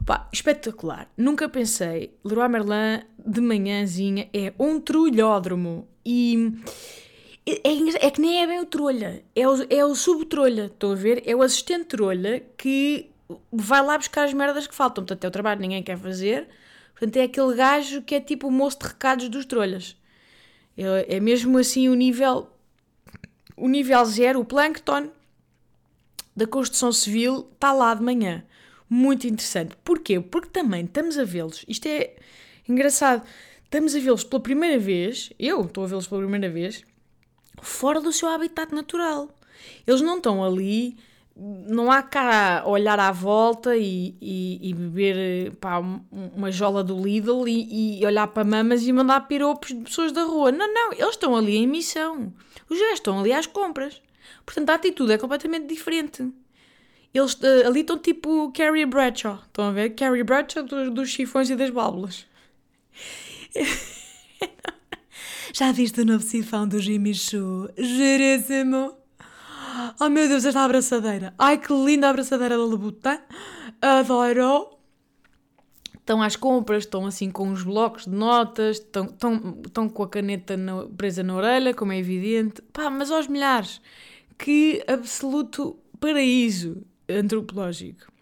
Pá, 0.05 0.29
espetacular. 0.33 1.09
Nunca 1.17 1.49
pensei. 1.49 2.17
Leroy 2.25 2.49
Merlin 2.49 3.05
de 3.25 3.41
manhãzinha 3.41 4.29
é 4.33 4.53
um 4.59 4.81
trulhódromo. 4.81 5.87
E 6.05 6.53
é, 7.47 7.69
é, 7.69 8.07
é, 8.07 8.11
que 8.11 8.21
nem 8.21 8.43
é 8.43 8.47
bem 8.47 8.61
o 8.61 8.67
trolha. 8.67 9.23
É 9.35 9.47
o, 9.49 9.67
é 9.71 9.85
o 9.85 9.95
subtrolha. 9.95 10.67
Estão 10.67 10.93
a 10.93 10.95
ver? 10.95 11.23
É 11.25 11.37
o 11.37 11.43
assistente 11.43 11.85
trolha 11.85 12.43
que 12.57 13.11
vai 13.53 13.83
lá 13.83 13.97
buscar 13.97 14.25
as 14.25 14.33
merdas 14.33 14.67
que 14.67 14.75
faltam. 14.75 15.05
Portanto, 15.05 15.25
é 15.25 15.29
o 15.29 15.31
trabalho 15.31 15.59
que 15.59 15.67
ninguém 15.69 15.83
quer 15.83 15.99
fazer. 15.99 16.49
Portanto, 16.93 17.17
é 17.17 17.23
aquele 17.23 17.55
gajo 17.55 18.03
que 18.03 18.15
é 18.15 18.21
tipo 18.21 18.49
o 18.49 18.51
moço 18.51 18.81
de 18.81 18.87
recados 18.87 19.29
dos 19.29 19.47
trolhas. 19.47 19.97
É, 20.77 21.17
é 21.17 21.21
mesmo 21.21 21.59
assim 21.59 21.89
o 21.89 21.95
nível. 21.95 22.49
O 23.57 23.69
nível 23.69 24.05
zero, 24.05 24.41
o 24.41 24.45
plankton 24.45 25.11
da 26.35 26.47
construção 26.47 26.91
civil 26.91 27.49
está 27.55 27.73
lá 27.73 27.95
de 27.95 28.03
manhã 28.03 28.43
muito 28.93 29.27
interessante. 29.27 29.75
Porquê? 29.83 30.21
Porque 30.21 30.51
também 30.51 30.85
estamos 30.85 31.17
a 31.17 31.25
vê-los, 31.25 31.65
isto 31.67 31.87
é 31.87 32.15
engraçado, 32.69 33.27
estamos 33.65 33.97
a 33.97 33.99
vê-los 33.99 34.23
pela 34.23 34.43
primeira 34.43 34.79
vez, 34.79 35.33
eu 35.39 35.63
estou 35.63 35.85
a 35.85 35.87
vê-los 35.87 36.07
pela 36.07 36.21
primeira 36.21 36.51
vez, 36.51 36.85
fora 37.63 38.03
do 38.03 38.13
seu 38.13 38.29
habitat 38.29 38.75
natural. 38.75 39.31
Eles 39.87 40.03
não 40.03 40.19
estão 40.19 40.45
ali, 40.45 40.99
não 41.35 41.91
há 41.91 42.03
cá 42.03 42.65
olhar 42.67 43.01
à 43.01 43.11
volta 43.11 43.75
e, 43.75 44.15
e, 44.21 44.59
e 44.61 44.75
beber 44.75 45.53
pá, 45.53 45.79
uma 46.11 46.53
jola 46.53 46.85
do 46.85 47.03
Lidl 47.03 47.49
e, 47.49 47.99
e, 47.99 48.05
olhar 48.05 48.27
para 48.27 48.45
mamas 48.45 48.83
e 48.87 48.93
mandar 48.93 49.27
piropos 49.27 49.71
de 49.71 49.85
pessoas 49.85 50.13
da 50.13 50.25
rua. 50.25 50.53
Não, 50.53 50.71
não, 50.71 50.93
eles 50.93 51.11
estão 51.11 51.35
ali 51.35 51.57
em 51.57 51.67
missão. 51.67 52.31
Os 52.69 52.79
gajos 52.79 52.95
estão 52.95 53.21
ali 53.21 53.33
às 53.33 53.47
compras. 53.47 54.03
Portanto, 54.45 54.69
a 54.69 54.75
atitude 54.75 55.13
é 55.13 55.19
completamente 55.19 55.67
diferente. 55.67 56.31
Eles 57.15 57.35
uh, 57.35 57.67
ali 57.67 57.81
estão 57.81 57.99
tipo 57.99 58.51
Carrie 58.53 58.87
Bradshaw. 58.87 59.39
Estão 59.47 59.69
a 59.69 59.73
ver? 59.73 59.91
Carrie 59.91 60.23
Bradshaw 60.23 60.63
dos, 60.63 60.91
dos 60.91 61.11
chifões 61.11 61.51
e 61.51 61.57
das 61.57 61.71
válvulas. 61.71 62.27
Já 65.53 65.71
viste 65.71 66.01
o 66.01 66.05
novo 66.07 66.25
sifão 66.25 66.67
do 66.67 66.79
Jimmy 66.79 67.15
Choo? 67.15 67.69
Giríssimo! 67.77 68.97
Oh 70.01 70.09
meu 70.09 70.27
Deus, 70.27 70.47
esta 70.47 70.65
abraçadeira! 70.65 71.35
Ai 71.39 71.59
que 71.59 71.73
linda 71.73 72.09
abraçadeira 72.09 72.57
da 72.57 72.65
Louboutin! 72.65 73.19
Adoro! 73.81 74.79
Estão 75.95 76.23
às 76.23 76.37
compras, 76.37 76.85
estão 76.85 77.07
assim 77.07 77.31
com 77.31 77.51
os 77.53 77.63
blocos 77.63 78.05
de 78.05 78.11
notas, 78.11 78.79
estão, 78.79 79.05
estão, 79.05 79.61
estão 79.65 79.89
com 79.89 80.03
a 80.03 80.09
caneta 80.09 80.57
na, 80.57 80.87
presa 80.87 81.23
na 81.23 81.35
orelha, 81.35 81.75
como 81.75 81.93
é 81.93 81.99
evidente. 81.99 82.63
Pá, 82.73 82.89
mas 82.89 83.11
aos 83.11 83.29
milhares! 83.29 83.81
Que 84.39 84.83
absoluto 84.87 85.79
paraíso! 86.01 86.83
Antropológico. 87.09 88.13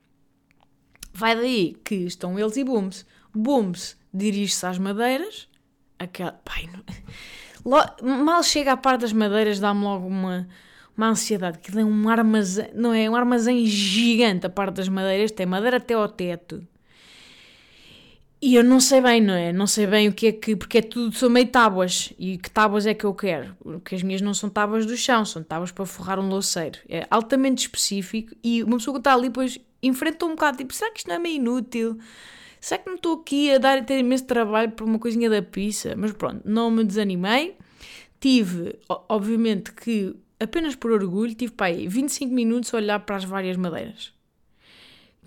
Vai 1.13 1.37
daí 1.37 1.77
que 1.85 1.95
estão 1.95 2.39
eles 2.39 2.57
e 2.57 2.65
Booms. 2.65 3.07
Booms 3.35 3.97
dirige-se 4.13 4.65
às 4.67 4.79
madeiras. 4.79 5.49
Aquela, 5.99 6.33
pai, 6.33 6.69
não, 6.73 8.25
mal 8.25 8.43
chega 8.43 8.73
à 8.73 8.77
parte 8.77 9.03
das 9.03 9.13
madeiras, 9.13 9.61
dá-me 9.61 9.83
logo 9.83 10.07
uma, 10.07 10.49
uma 10.97 11.09
ansiedade. 11.09 11.59
Que 11.59 11.73
tem 11.73 11.85
um 11.85 12.09
armazém, 12.09 12.71
não 12.75 12.93
é? 12.93 13.09
Um 13.11 13.17
armazém 13.17 13.67
gigante 13.67 14.47
a 14.47 14.51
parte 14.51 14.77
das 14.77 14.89
madeiras. 14.89 15.31
Tem 15.31 15.47
madeira 15.47 15.77
até 15.77 15.95
ao 15.95 16.09
teto. 16.09 16.67
E 18.43 18.55
eu 18.55 18.65
não 18.65 18.81
sei 18.81 19.03
bem, 19.03 19.21
não 19.21 19.35
é? 19.35 19.53
Não 19.53 19.67
sei 19.67 19.87
bem 19.87 20.09
o 20.09 20.13
que 20.15 20.29
é 20.29 20.33
que. 20.33 20.57
Porque 20.57 20.79
é 20.79 20.83
tudo, 20.83 21.15
são 21.15 21.29
meio 21.29 21.47
tábuas. 21.49 22.11
E 22.19 22.39
que 22.39 22.51
tábuas 22.51 22.87
é 22.87 22.95
que 22.95 23.05
eu 23.05 23.13
quero? 23.13 23.55
Porque 23.63 23.95
as 23.95 24.03
minhas 24.03 24.23
não 24.23 24.33
são 24.33 24.49
tábuas 24.49 24.87
do 24.87 24.97
chão, 24.97 25.27
são 25.27 25.43
tábuas 25.43 25.71
para 25.71 25.85
forrar 25.85 26.19
um 26.19 26.27
louceiro. 26.27 26.79
É 26.89 27.07
altamente 27.11 27.63
específico. 27.63 28.35
E 28.43 28.63
uma 28.63 28.79
pessoa 28.79 28.95
que 28.95 29.01
está 29.01 29.13
ali, 29.13 29.29
depois 29.29 29.59
enfrenta 29.83 30.25
um 30.25 30.31
bocado, 30.31 30.57
tipo, 30.57 30.73
será 30.73 30.91
que 30.91 31.01
isto 31.01 31.09
não 31.09 31.17
é 31.17 31.19
meio 31.19 31.37
inútil? 31.37 31.99
Será 32.61 32.79
que 32.79 32.89
não 32.89 32.97
estou 32.97 33.21
aqui 33.21 33.53
a 33.53 33.59
dar 33.59 33.79
e 33.79 33.83
ter 33.83 33.99
imenso 33.99 34.25
trabalho 34.25 34.71
por 34.73 34.85
uma 34.85 34.99
coisinha 34.99 35.29
da 35.29 35.43
pizza? 35.43 35.95
Mas 35.97 36.13
pronto, 36.13 36.41
não 36.45 36.71
me 36.71 36.83
desanimei. 36.83 37.57
Tive, 38.19 38.79
obviamente, 39.09 39.73
que 39.73 40.15
apenas 40.39 40.75
por 40.75 40.93
orgulho, 40.93 41.35
tive 41.35 41.53
pá, 41.53 41.67
aí 41.67 41.87
25 41.87 42.33
minutos 42.33 42.73
a 42.73 42.79
olhar 42.79 43.01
para 43.01 43.17
as 43.17 43.25
várias 43.25 43.57
madeiras. 43.59 44.15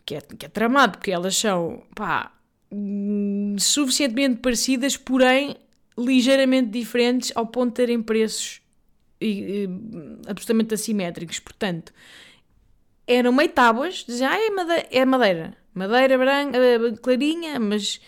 Que 0.06 0.16
é, 0.16 0.22
que 0.22 0.46
é 0.48 0.50
tramado, 0.50 0.98
porque 0.98 1.12
elas 1.12 1.36
são, 1.36 1.84
pá 1.96 2.32
Hum, 2.76 3.56
suficientemente 3.60 4.40
parecidas, 4.40 4.98
porém 4.98 5.56
ligeiramente 5.96 6.72
diferentes 6.72 7.32
ao 7.36 7.46
ponto 7.46 7.70
de 7.70 7.76
terem 7.76 8.02
preços 8.02 8.62
e, 9.22 9.28
e, 9.28 9.70
absolutamente 10.28 10.74
assimétricos. 10.74 11.40
Portanto, 11.40 11.94
eram 13.06 13.32
meio 13.32 13.50
tábuas, 13.50 14.04
diziam, 14.08 14.32
ah, 14.32 14.38
é 14.40 14.50
madeira, 14.50 14.88
é 14.92 15.06
madeira, 15.06 15.58
madeira 15.74 16.18
branca, 16.18 16.58
eh, 16.58 16.92
clarinha, 17.02 17.60
mas, 17.60 18.02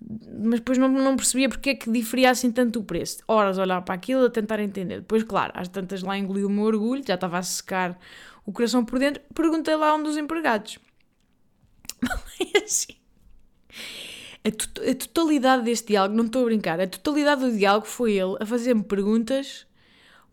mas 0.00 0.60
depois 0.60 0.78
não, 0.78 0.88
não 0.88 1.16
percebia 1.16 1.48
porque 1.48 1.70
é 1.70 1.74
que 1.74 1.90
diferia 1.90 2.30
assim 2.30 2.52
tanto 2.52 2.78
o 2.78 2.84
preço. 2.84 3.24
Horas 3.26 3.58
a 3.58 3.62
olhar 3.62 3.82
para 3.82 3.94
aquilo, 3.94 4.26
a 4.26 4.30
tentar 4.30 4.60
entender. 4.60 5.00
Depois, 5.00 5.24
claro, 5.24 5.52
às 5.56 5.68
tantas 5.68 6.02
lá 6.02 6.16
engoliu 6.16 6.46
o 6.46 6.50
meu 6.50 6.64
orgulho, 6.64 7.02
já 7.04 7.14
estava 7.14 7.38
a 7.38 7.42
secar 7.42 7.98
o 8.46 8.52
coração 8.52 8.84
por 8.84 8.98
dentro, 9.00 9.20
perguntei 9.34 9.74
lá 9.74 9.90
a 9.90 9.94
um 9.96 10.02
dos 10.02 10.16
empregados. 10.16 10.78
assim 12.64 13.02
a, 14.44 14.90
a 14.90 14.94
totalidade 14.94 15.62
deste 15.62 15.88
diálogo, 15.88 16.16
não 16.16 16.26
estou 16.26 16.42
a 16.42 16.44
brincar, 16.46 16.80
a 16.80 16.86
totalidade 16.86 17.42
do 17.42 17.56
diálogo 17.56 17.86
foi 17.86 18.12
ele 18.12 18.36
a 18.40 18.46
fazer-me 18.46 18.82
perguntas, 18.82 19.66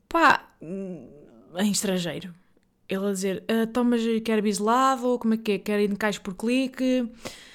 pá, 0.07 0.47
em 0.61 1.71
estrangeiro. 1.71 2.33
Ele 2.87 3.05
a 3.05 3.11
dizer, 3.11 3.43
ah, 3.47 3.63
então, 3.63 3.83
mas 3.83 4.01
quer 4.23 4.41
biselado, 4.41 5.19
como 5.19 5.35
é 5.35 5.37
que 5.37 5.51
é? 5.53 5.59
Quer 5.59 5.95
caixa 5.95 6.19
por 6.19 6.33
clique? 6.33 7.07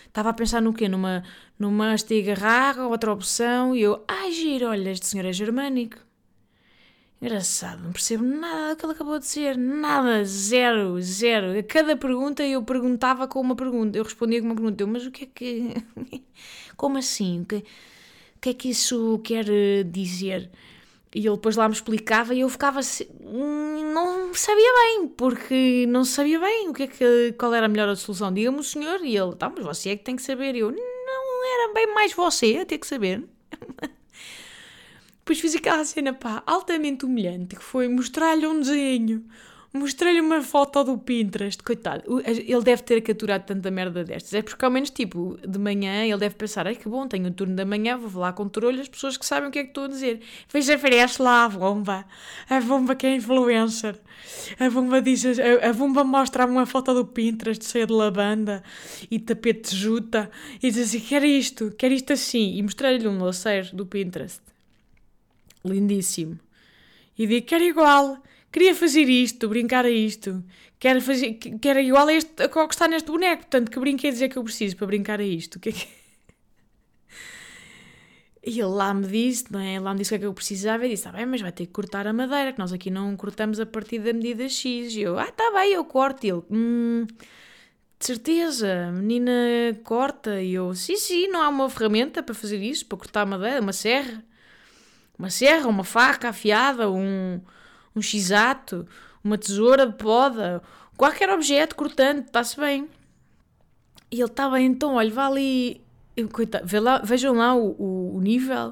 Estava 0.07 0.31
a 0.31 0.33
pensar 0.33 0.63
no 0.63 0.73
quê? 0.73 0.89
Numa, 0.89 1.25
numa 1.59 1.95
estigarraga, 1.95 2.87
outra 2.87 3.13
opção, 3.13 3.75
e 3.75 3.83
eu, 3.83 4.05
ai 4.07 4.31
giro, 4.31 4.69
olha, 4.69 4.91
este 4.91 5.07
senhor 5.07 5.27
é 5.27 5.33
germânico. 5.33 5.99
Engraçado, 7.21 7.83
não 7.83 7.93
percebo 7.93 8.23
nada 8.23 8.75
do 8.75 8.79
que 8.79 8.85
ele 8.85 8.93
acabou 8.93 9.19
de 9.19 9.25
dizer. 9.25 9.57
Nada, 9.57 10.25
zero, 10.25 11.01
zero. 11.01 11.59
A 11.59 11.63
cada 11.63 11.97
pergunta 11.97 12.43
eu 12.43 12.63
perguntava 12.63 13.27
com 13.27 13.41
uma 13.41 13.57
pergunta. 13.57 13.97
Eu 13.97 14.05
respondia 14.05 14.41
com 14.41 14.47
uma 14.47 14.55
pergunta. 14.55 14.83
Eu, 14.83 14.87
mas 14.89 15.07
o 15.07 15.11
que 15.11 15.25
é 15.25 15.29
que. 15.35 15.75
Como 16.77 16.99
assim? 16.99 17.43
O 17.43 17.47
que, 17.47 17.57
o 17.57 18.41
que 18.41 18.51
é 18.51 18.55
que 18.55 18.69
isso 18.69 19.19
quer 19.25 19.45
dizer? 19.85 20.51
E 21.15 21.21
ele 21.21 21.37
depois 21.37 21.57
lá 21.57 21.69
me 21.69 21.75
explicava 21.75 22.35
e 22.35 22.41
eu 22.41 22.49
ficava 22.49 22.81
assim. 22.81 23.07
Não 23.23 24.35
sabia 24.35 24.73
bem, 24.83 25.09
porque 25.09 25.87
não 25.89 26.05
sabia 26.05 26.41
bem 26.41 26.69
o 26.69 26.75
que 26.75 26.83
é 26.83 26.87
que, 26.89 27.33
qual 27.39 27.55
era 27.55 27.67
a 27.67 27.69
melhor 27.69 27.95
solução. 27.97 28.33
Diga-me 28.33 28.59
o 28.59 28.65
senhor, 28.65 29.01
e 29.03 29.17
ele, 29.17 29.35
tá, 29.37 29.49
mas 29.49 29.65
você 29.65 29.91
é 29.91 29.97
que 29.97 30.05
tem 30.05 30.17
que 30.17 30.23
saber. 30.23 30.57
E 30.57 30.59
eu, 30.59 30.73
não 30.73 31.47
era 31.47 31.73
bem 31.73 31.95
mais 31.95 32.13
você 32.13 32.59
a 32.61 32.67
ter 32.67 32.79
que 32.79 32.87
saber. 32.87 33.25
Depois 35.25 35.41
fiz 35.41 35.55
aquela 35.57 35.85
cena, 35.87 36.13
pá, 36.13 36.43
altamente 36.47 37.07
humilhante, 37.07 37.57
que 37.57 37.63
foi 37.63 37.89
mostrar-lhe 37.89 38.47
um 38.47 38.61
desenho 38.61 39.25
Mostrei-lhe 39.77 40.21
uma 40.21 40.41
foto 40.41 40.85
do 40.85 40.97
Pinterest, 40.97 41.61
coitado. 41.61 42.05
Ele 42.25 42.63
deve 42.63 42.81
ter 42.85 43.01
capturado 43.01 43.45
tanta 43.45 43.73
merda 43.73 44.05
destas. 44.05 44.33
É 44.33 44.41
porque 44.41 44.65
ao 44.65 44.71
menos, 44.71 44.89
tipo, 44.89 45.37
de 45.45 45.59
manhã 45.59 46.05
ele 46.05 46.17
deve 46.17 46.37
pensar: 46.37 46.65
ai 46.65 46.77
que 46.77 46.89
bom, 46.89 47.09
tenho 47.09 47.27
o 47.27 47.33
turno 47.33 47.57
da 47.57 47.65
manhã, 47.65 47.99
vou 47.99 48.09
falar 48.09 48.35
com 48.35 48.49
trolhas, 48.49 48.83
as 48.83 48.89
pessoas 48.89 49.17
que 49.17 49.27
sabem 49.27 49.49
o 49.49 49.51
que 49.51 49.59
é 49.59 49.63
que 49.65 49.71
estou 49.71 49.87
a 49.87 49.89
dizer. 49.89 50.21
Veja, 50.49 50.77
aparece 50.77 51.21
lá 51.21 51.47
a 51.47 51.49
bomba. 51.49 52.05
A 52.49 52.61
bomba 52.61 52.95
que 52.95 53.05
é 53.05 53.17
influencer. 53.17 53.97
A 54.61 54.71
bomba 54.71 55.03
diz: 55.03 55.25
a, 55.25 55.69
a 55.69 55.73
bomba 55.73 56.05
mostra-me 56.05 56.53
uma 56.53 56.67
foto 56.67 56.95
do 56.95 57.05
Pinterest 57.05 57.65
cheia 57.65 57.85
de 57.85 57.93
lavanda 57.93 58.63
e 59.11 59.19
tapete 59.19 59.71
de 59.71 59.77
juta 59.77 60.31
e 60.63 60.71
diz 60.71 60.87
assim: 60.87 61.01
quer 61.01 61.25
isto, 61.25 61.75
quer 61.77 61.91
isto 61.91 62.13
assim. 62.13 62.59
E 62.59 62.63
mostrei-lhe 62.63 63.09
um 63.09 63.21
laceiro 63.21 63.75
do 63.75 63.85
Pinterest. 63.85 64.54
Lindíssimo. 65.65 66.39
E 67.19 67.27
digo: 67.27 67.47
quer 67.47 67.63
igual 67.63 68.23
queria 68.55 68.73
fazer 68.73 69.09
isto, 69.09 69.49
brincar 69.49 69.85
a 69.85 69.91
isto, 69.91 70.45
quero, 70.79 71.01
fazer, 71.01 71.35
quero 71.61 71.81
igual 71.81 72.07
a 72.07 72.15
este 72.15 72.41
a 72.41 72.49
qual 72.49 72.69
está 72.69 72.87
neste 72.87 73.11
boneco, 73.11 73.43
portanto, 73.43 73.69
que 73.69 73.81
brinquedos 73.81 74.23
é 74.23 74.29
que 74.29 74.37
eu 74.37 74.45
preciso 74.45 74.77
para 74.77 74.87
brincar 74.87 75.19
a 75.19 75.25
isto? 75.25 75.59
Que 75.59 75.71
é 75.71 75.73
que... 75.73 75.89
E 78.47 78.61
ele 78.61 78.69
lá 78.69 78.93
me 78.93 79.07
disse, 79.07 79.51
não 79.51 79.59
é? 79.59 79.81
Lá 79.81 79.95
me 79.95 80.01
disse 80.01 80.11
o 80.11 80.13
que 80.13 80.17
é 80.17 80.19
que 80.19 80.27
eu 80.27 80.35
precisava 80.35 80.85
e 80.87 80.91
disse: 80.91 81.09
ah, 81.09 81.13
bem, 81.13 81.25
mas 81.25 81.41
vai 81.41 81.51
ter 81.51 81.65
que 81.67 81.73
cortar 81.73 82.07
a 82.07 82.13
madeira, 82.13 82.53
que 82.53 82.59
nós 82.59 82.75
aqui 82.75 82.91
não 82.91 83.17
cortamos 83.17 83.59
a 83.59 83.65
partir 83.65 84.01
da 84.01 84.13
medida 84.13 84.47
X. 84.49 84.95
E 84.95 85.01
eu: 85.01 85.19
ah, 85.19 85.33
tá 85.33 85.51
bem, 85.55 85.73
eu 85.73 85.85
corto. 85.87 86.27
E 86.27 86.31
ele: 86.31 86.43
hum, 86.51 87.07
de 87.99 88.07
certeza, 88.07 88.93
menina 88.93 89.33
corta. 89.83 90.43
E 90.43 90.53
eu: 90.53 90.75
sim, 90.75 90.97
sim, 90.97 91.27
não 91.29 91.41
há 91.41 91.49
uma 91.49 91.71
ferramenta 91.71 92.23
para 92.23 92.35
fazer 92.35 92.63
isso, 92.63 92.85
para 92.85 92.99
cortar 92.99 93.23
a 93.23 93.27
madeira, 93.27 93.63
uma 93.63 93.73
serra. 93.73 94.23
Uma 95.19 95.31
serra, 95.31 95.69
uma 95.69 95.85
faca 95.85 96.31
afiada, 96.31 96.91
um, 96.91 97.41
um 97.95 98.03
x-ato, 98.03 98.87
uma 99.23 99.39
tesoura 99.39 99.87
de 99.87 99.95
poda, 99.95 100.63
qualquer 100.97 101.31
objeto 101.31 101.77
cortante, 101.77 102.27
está-se 102.27 102.59
bem. 102.59 102.89
E 104.11 104.21
ele 104.21 104.31
bem, 104.51 104.67
então, 104.67 104.95
olha, 104.95 105.11
vá 105.11 105.27
ali. 105.27 105.83
Coitado, 106.33 106.81
lá, 106.81 106.99
vejam 106.99 107.35
lá 107.35 107.57
o, 107.57 107.75
o, 107.77 108.17
o 108.17 108.21
nível 108.21 108.69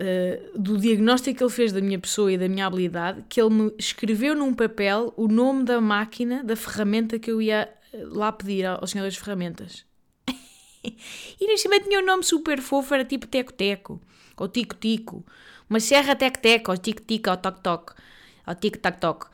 uh, 0.00 0.58
do 0.58 0.76
diagnóstico 0.76 1.38
que 1.38 1.44
ele 1.44 1.50
fez 1.50 1.72
da 1.72 1.80
minha 1.80 1.98
pessoa 1.98 2.30
e 2.30 2.38
da 2.38 2.48
minha 2.48 2.66
habilidade, 2.66 3.24
que 3.28 3.40
ele 3.40 3.50
me 3.50 3.74
escreveu 3.78 4.34
num 4.34 4.52
papel 4.52 5.12
o 5.16 5.28
nome 5.28 5.64
da 5.64 5.80
máquina, 5.80 6.44
da 6.44 6.56
ferramenta 6.56 7.18
que 7.18 7.30
eu 7.30 7.40
ia 7.40 7.72
eh, 7.92 8.04
lá 8.04 8.30
pedir 8.30 8.66
ao 8.66 8.86
senhor 8.86 9.04
das 9.04 9.16
ferramentas. 9.16 9.86
e 10.84 11.46
neste 11.46 11.62
cima 11.62 11.80
tinha 11.80 12.00
um 12.00 12.04
nome 12.04 12.22
super 12.22 12.60
fofo, 12.60 12.92
era 12.92 13.04
tipo 13.04 13.26
teco-teco, 13.26 14.00
ou 14.40 14.48
tico-tico, 14.48 15.24
uma 15.68 15.78
serra 15.78 16.16
tec-tec, 16.16 16.68
ou 16.68 16.76
tic-tic, 16.76 17.28
ou 17.28 17.36
toc-toc 17.36 17.92
ao 18.44 18.54
tic-tac-toc. 18.54 19.26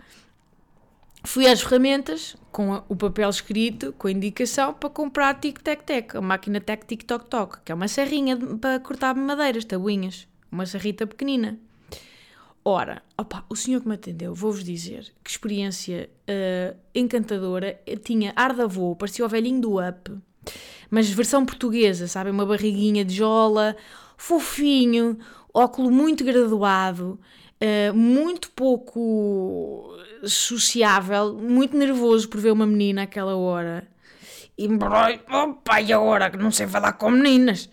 Fui 1.25 1.47
às 1.47 1.61
ferramentas 1.63 2.37
com 2.53 2.83
o 2.89 2.95
papel 2.95 3.31
escrito, 3.31 3.93
com 3.95 4.07
a 4.09 4.13
indicação 4.13 4.75
para 4.75 4.91
comprar 4.91 5.41
tic-tac-tac, 5.41 6.17
a 6.17 6.21
máquina 6.21 6.61
tec-tic-toc-toc, 6.61 7.61
que 7.65 7.73
é 7.73 7.75
uma 7.75 7.89
serrinha 7.89 8.37
para 8.37 8.79
cortar 8.81 9.15
madeiras, 9.15 9.65
tabuinhas, 9.65 10.29
uma 10.53 10.67
serrita 10.67 11.07
pequenina. 11.07 11.59
Ora, 12.65 13.01
opa, 13.17 13.45
o 13.49 13.55
senhor 13.55 13.81
que 13.81 13.89
me 13.89 13.95
atendeu, 13.95 14.35
vou-vos 14.35 14.65
dizer 14.65 15.13
que 15.23 15.31
experiência 15.31 16.11
uh, 16.29 16.77
encantadora. 16.93 17.81
Tinha 18.03 18.33
ar 18.35 18.53
da 18.55 18.65
avô, 18.65 18.97
parecia 18.97 19.25
o 19.25 19.29
velhinho 19.29 19.61
do 19.61 19.79
Up, 19.79 20.13
mas 20.91 21.09
versão 21.09 21.47
portuguesa, 21.47 22.09
sabe? 22.09 22.31
Uma 22.31 22.45
barriguinha 22.45 23.05
de 23.05 23.15
jola, 23.15 23.77
fofinho, 24.17 25.19
óculo 25.53 25.91
muito 25.91 26.25
graduado. 26.25 27.19
Uh, 27.59 27.95
muito 27.95 28.51
pouco 28.51 29.97
sociável, 30.25 31.33
muito 31.33 31.75
nervoso 31.75 32.29
por 32.29 32.39
ver 32.39 32.51
uma 32.51 32.67
menina 32.67 33.05
àquela 33.05 33.35
hora. 33.35 33.89
E, 34.59 34.69
opa, 35.31 35.81
e 35.81 35.91
agora 35.91 36.31
que 36.31 36.37
não 36.37 36.51
sei 36.51 36.67
falar 36.67 36.93
com 36.95 37.11
meninas? 37.11 37.71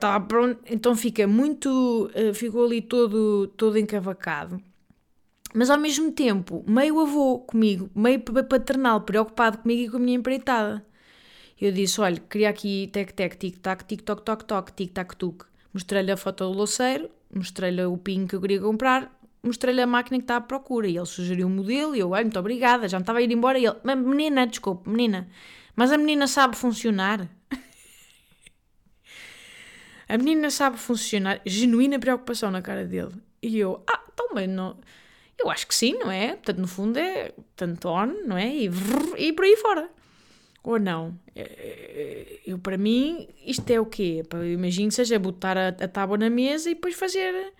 Tá 0.00 0.18
pronto. 0.18 0.60
Então 0.68 0.96
fica 0.96 1.26
muito. 1.26 2.10
Uh, 2.14 2.34
ficou 2.34 2.64
ali 2.64 2.80
todo, 2.80 3.46
todo 3.48 3.78
encavacado. 3.78 4.60
Mas 5.54 5.70
ao 5.70 5.78
mesmo 5.78 6.12
tempo, 6.12 6.64
meio 6.66 7.00
avô 7.00 7.38
comigo, 7.38 7.90
meio 7.94 8.20
paternal, 8.20 9.00
preocupado 9.02 9.58
comigo 9.58 9.82
e 9.82 9.90
com 9.90 9.96
a 9.96 10.00
minha 10.00 10.18
empreitada. 10.18 10.84
Eu 11.60 11.72
disse: 11.72 12.00
olha, 12.00 12.20
queria 12.30 12.50
aqui 12.50 12.88
tec-tec, 12.92 13.36
tic-tac, 13.36 13.84
tic-toc-toc-toc, 13.84 14.72
tic-tac-tuc. 14.72 15.44
Mostrei-lhe 15.72 16.12
a 16.12 16.16
foto 16.16 16.44
do 16.44 16.56
louceiro 16.56 17.10
mostrei-lhe 17.34 17.84
o 17.84 17.96
PIN 17.96 18.26
que 18.26 18.36
eu 18.36 18.40
queria 18.40 18.60
comprar, 18.60 19.12
mostrei-lhe 19.42 19.80
a 19.80 19.86
máquina 19.86 20.18
que 20.18 20.24
estava 20.24 20.44
à 20.44 20.46
procura 20.46 20.86
e 20.86 20.96
ele 20.96 21.06
sugeriu 21.06 21.46
um 21.46 21.50
modelo 21.50 21.94
e 21.94 22.00
eu, 22.00 22.10
olha, 22.10 22.22
muito 22.22 22.38
obrigada, 22.38 22.88
já 22.88 22.98
me 22.98 23.02
estava 23.02 23.18
a 23.18 23.22
ir 23.22 23.30
embora 23.30 23.58
e 23.58 23.66
ele, 23.66 23.76
menina, 23.96 24.46
desculpe, 24.46 24.88
menina, 24.88 25.28
mas 25.76 25.92
a 25.92 25.98
menina 25.98 26.26
sabe 26.26 26.56
funcionar? 26.56 27.28
a 30.08 30.18
menina 30.18 30.50
sabe 30.50 30.78
funcionar, 30.78 31.40
genuína 31.44 31.98
preocupação 31.98 32.50
na 32.50 32.62
cara 32.62 32.84
dele. 32.84 33.12
E 33.40 33.58
eu, 33.58 33.82
ah, 33.88 34.02
então, 34.12 34.30
mas 34.34 34.48
não... 34.48 34.76
Eu 35.38 35.48
acho 35.48 35.68
que 35.68 35.74
sim, 35.74 35.96
não 35.96 36.10
é? 36.10 36.30
Portanto, 36.30 36.58
no 36.58 36.66
fundo 36.66 36.98
é 36.98 37.32
tanto 37.54 37.88
on, 37.88 38.06
não 38.26 38.36
é? 38.36 38.48
E, 38.48 38.68
e 39.16 39.32
por 39.32 39.44
aí 39.44 39.56
fora. 39.56 39.88
Ou 40.62 40.78
não? 40.78 41.18
É, 41.34 41.42
é, 41.42 42.40
eu, 42.46 42.58
para 42.58 42.76
mim, 42.76 43.28
isto 43.44 43.68
é 43.70 43.80
o 43.80 43.86
quê? 43.86 44.22
Imagino 44.52 44.88
que 44.88 44.94
seja 44.94 45.18
botar 45.18 45.56
a, 45.56 45.68
a 45.68 45.88
tábua 45.88 46.18
na 46.18 46.28
mesa 46.28 46.70
e 46.70 46.74
depois 46.74 46.94
fazer 46.94 47.52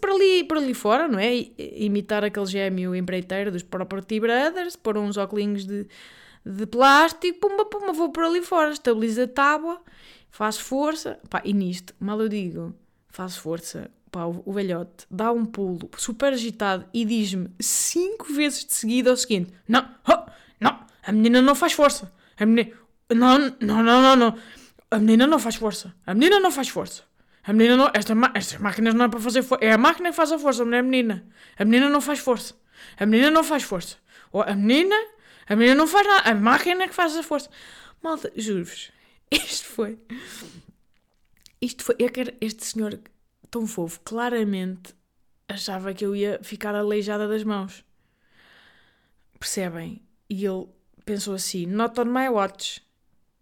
para 0.00 0.12
ali, 0.12 0.44
para 0.44 0.58
ali 0.58 0.74
fora, 0.74 1.08
não 1.08 1.18
é? 1.18 1.34
Imitar 1.58 2.24
aquele 2.24 2.46
gêmeo 2.46 2.94
empreiteiro 2.94 3.50
dos 3.50 3.62
Property 3.62 4.20
Brothers, 4.20 4.76
pôr 4.76 4.98
uns 4.98 5.16
óculos 5.16 5.64
de, 5.64 5.86
de 6.44 6.66
plástico, 6.66 7.38
pumba, 7.40 7.64
pumba, 7.64 7.92
vou 7.92 8.10
por 8.10 8.24
ali 8.24 8.42
fora, 8.42 8.70
estabilizo 8.70 9.22
a 9.22 9.28
tábua, 9.28 9.80
faço 10.30 10.62
força, 10.62 11.18
pá, 11.30 11.40
e 11.44 11.54
nisto, 11.54 11.94
mal 11.98 12.20
eu 12.20 12.28
digo, 12.28 12.74
faço 13.08 13.40
força, 13.40 13.90
pá, 14.10 14.26
o, 14.26 14.42
o 14.44 14.52
velhote 14.52 15.06
dá 15.10 15.32
um 15.32 15.46
pulo 15.46 15.88
super 15.96 16.34
agitado 16.34 16.86
e 16.92 17.04
diz-me 17.04 17.48
cinco 17.58 18.32
vezes 18.34 18.64
de 18.66 18.74
seguida 18.74 19.12
o 19.12 19.16
seguinte: 19.16 19.52
Não, 19.66 19.88
oh, 20.06 20.30
não, 20.60 20.78
a 21.06 21.12
menina 21.12 21.40
não 21.40 21.54
faz 21.54 21.72
força. 21.72 22.12
A 22.36 22.44
menina. 22.44 22.72
Não, 23.14 23.38
não, 23.60 23.82
não, 23.82 24.02
não, 24.02 24.16
não. 24.16 24.38
A 24.90 24.98
menina 24.98 25.26
não 25.26 25.38
faz 25.38 25.54
força. 25.54 25.94
A 26.04 26.12
menina 26.12 26.40
não 26.40 26.50
faz 26.50 26.68
força. 26.68 27.04
A 27.44 27.52
menina 27.52 27.76
não. 27.76 27.90
Esta, 27.94 28.12
estas 28.34 28.60
máquinas 28.60 28.92
não 28.92 29.04
é 29.04 29.08
para 29.08 29.20
fazer 29.20 29.42
força. 29.42 29.64
É 29.64 29.72
a 29.72 29.78
máquina 29.78 30.10
que 30.10 30.16
faz 30.16 30.32
a 30.32 30.38
força, 30.38 30.64
não 30.64 30.74
é 30.74 30.80
a 30.80 30.82
menina. 30.82 31.24
A 31.56 31.64
menina 31.64 31.88
não 31.88 32.00
faz 32.00 32.18
força. 32.18 32.54
A 32.98 33.06
menina 33.06 33.30
não 33.30 33.44
faz 33.44 33.62
força. 33.62 33.96
Ou 34.32 34.42
a 34.42 34.54
menina. 34.54 34.96
A 35.48 35.54
menina 35.54 35.76
não 35.76 35.86
faz 35.86 36.06
nada. 36.06 36.30
A 36.30 36.34
máquina 36.34 36.82
é 36.82 36.88
que 36.88 36.94
faz 36.94 37.16
a 37.16 37.22
força. 37.22 37.48
Malta, 38.02 38.32
juro-vos. 38.36 38.90
Isto 39.30 39.68
foi. 39.68 39.98
Isto 41.62 41.84
foi. 41.84 41.96
É 42.00 42.08
que 42.08 42.34
este 42.40 42.66
senhor 42.66 42.98
tão 43.48 43.64
fofo, 43.64 44.00
claramente 44.00 44.92
achava 45.48 45.94
que 45.94 46.04
eu 46.04 46.16
ia 46.16 46.40
ficar 46.42 46.74
aleijada 46.74 47.28
das 47.28 47.44
mãos. 47.44 47.84
Percebem? 49.38 50.02
E 50.28 50.44
ele 50.44 50.66
pensou 51.06 51.34
assim: 51.34 51.64
Not 51.64 51.98
on 51.98 52.06
my 52.06 52.28
watch. 52.28 52.82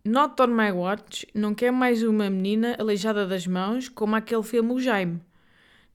Not 0.04 0.40
on 0.40 0.48
my 0.48 0.70
watch 0.70 1.26
não 1.34 1.54
quer 1.54 1.72
mais 1.72 2.02
uma 2.02 2.28
menina 2.28 2.76
aleijada 2.78 3.26
das 3.26 3.46
mãos 3.46 3.88
como 3.88 4.14
aquele 4.14 4.42
filme 4.42 4.70
O 4.72 4.78
Jaime. 4.78 5.20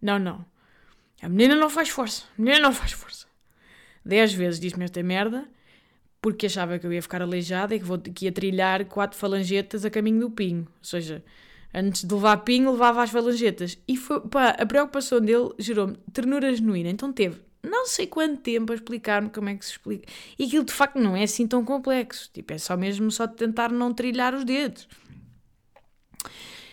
Não, 0.01 0.17
não. 0.17 0.43
A 1.21 1.29
menina 1.29 1.55
não 1.55 1.69
faz 1.69 1.89
força. 1.89 2.23
A 2.37 2.41
menina 2.41 2.59
não 2.59 2.73
faz 2.73 2.91
força. 2.91 3.27
Dez 4.03 4.33
vezes 4.33 4.59
disse-me 4.59 4.85
esta 4.85 5.03
merda 5.03 5.47
porque 6.19 6.47
achava 6.47 6.79
que 6.79 6.87
eu 6.87 6.91
ia 6.91 7.01
ficar 7.01 7.21
aleijada 7.21 7.75
e 7.75 7.79
que, 7.79 7.85
vou, 7.85 7.99
que 7.99 8.25
ia 8.25 8.31
trilhar 8.31 8.83
quatro 8.85 9.17
falangetas 9.17 9.85
a 9.85 9.89
caminho 9.91 10.21
do 10.21 10.31
pinho. 10.31 10.67
Ou 10.67 10.83
seja, 10.83 11.23
antes 11.73 12.03
de 12.03 12.13
levar 12.13 12.37
pinho, 12.37 12.71
levava 12.71 13.03
as 13.03 13.11
falangetas. 13.11 13.77
E 13.87 13.95
foi, 13.95 14.19
pá, 14.21 14.49
a 14.49 14.65
preocupação 14.65 15.21
dele 15.21 15.51
gerou-me 15.59 15.97
ternura 16.11 16.53
genuína. 16.53 16.89
Então 16.89 17.13
teve 17.13 17.39
não 17.63 17.85
sei 17.85 18.07
quanto 18.07 18.41
tempo 18.41 18.71
a 18.71 18.75
explicar-me 18.75 19.29
como 19.29 19.49
é 19.49 19.55
que 19.55 19.65
se 19.65 19.71
explica. 19.71 20.07
E 20.37 20.45
aquilo 20.45 20.63
de 20.63 20.73
facto 20.73 20.97
não 20.97 21.15
é 21.15 21.23
assim 21.23 21.47
tão 21.47 21.63
complexo. 21.63 22.29
Tipo, 22.33 22.53
é 22.53 22.57
só 22.57 22.77
mesmo 22.77 23.11
só 23.11 23.27
tentar 23.27 23.71
não 23.71 23.93
trilhar 23.93 24.33
os 24.33 24.43
dedos. 24.43 24.87